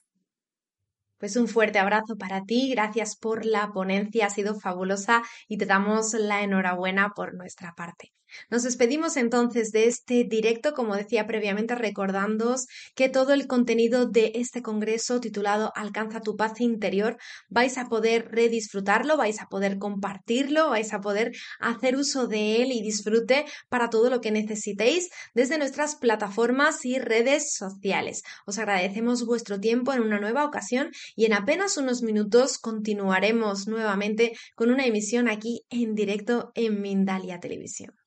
Pues 1.17 1.37
un 1.37 1.47
fuerte 1.47 1.79
abrazo 1.79 2.17
para 2.17 2.43
ti, 2.43 2.69
gracias 2.69 3.15
por 3.15 3.45
la 3.45 3.71
ponencia, 3.71 4.25
ha 4.25 4.29
sido 4.29 4.59
fabulosa 4.59 5.23
y 5.47 5.57
te 5.57 5.65
damos 5.65 6.13
la 6.13 6.43
enhorabuena 6.43 7.13
por 7.15 7.35
nuestra 7.35 7.73
parte. 7.73 8.11
Nos 8.49 8.63
despedimos 8.63 9.17
entonces 9.17 9.71
de 9.71 9.87
este 9.87 10.23
directo, 10.23 10.73
como 10.73 10.95
decía 10.95 11.27
previamente, 11.27 11.75
recordándoos 11.75 12.67
que 12.95 13.09
todo 13.09 13.33
el 13.33 13.47
contenido 13.47 14.05
de 14.05 14.31
este 14.35 14.61
congreso 14.61 15.19
titulado 15.19 15.71
Alcanza 15.75 16.21
tu 16.21 16.35
paz 16.35 16.61
interior 16.61 17.17
vais 17.49 17.77
a 17.77 17.85
poder 17.85 18.29
redisfrutarlo, 18.31 19.17
vais 19.17 19.39
a 19.41 19.47
poder 19.47 19.77
compartirlo, 19.77 20.69
vais 20.69 20.93
a 20.93 21.01
poder 21.01 21.31
hacer 21.59 21.95
uso 21.95 22.27
de 22.27 22.61
él 22.61 22.71
y 22.71 22.81
disfrute 22.81 23.45
para 23.69 23.89
todo 23.89 24.09
lo 24.09 24.21
que 24.21 24.31
necesitéis 24.31 25.09
desde 25.33 25.57
nuestras 25.57 25.95
plataformas 25.95 26.85
y 26.85 26.99
redes 26.99 27.53
sociales. 27.53 28.23
Os 28.45 28.57
agradecemos 28.57 29.25
vuestro 29.25 29.59
tiempo 29.59 29.93
en 29.93 30.01
una 30.01 30.19
nueva 30.19 30.45
ocasión 30.45 30.91
y 31.15 31.25
en 31.25 31.33
apenas 31.33 31.77
unos 31.77 32.01
minutos 32.01 32.57
continuaremos 32.57 33.67
nuevamente 33.67 34.33
con 34.55 34.71
una 34.71 34.85
emisión 34.85 35.27
aquí 35.27 35.65
en 35.69 35.95
directo 35.95 36.51
en 36.55 36.81
Mindalia 36.81 37.39
Televisión. 37.39 37.98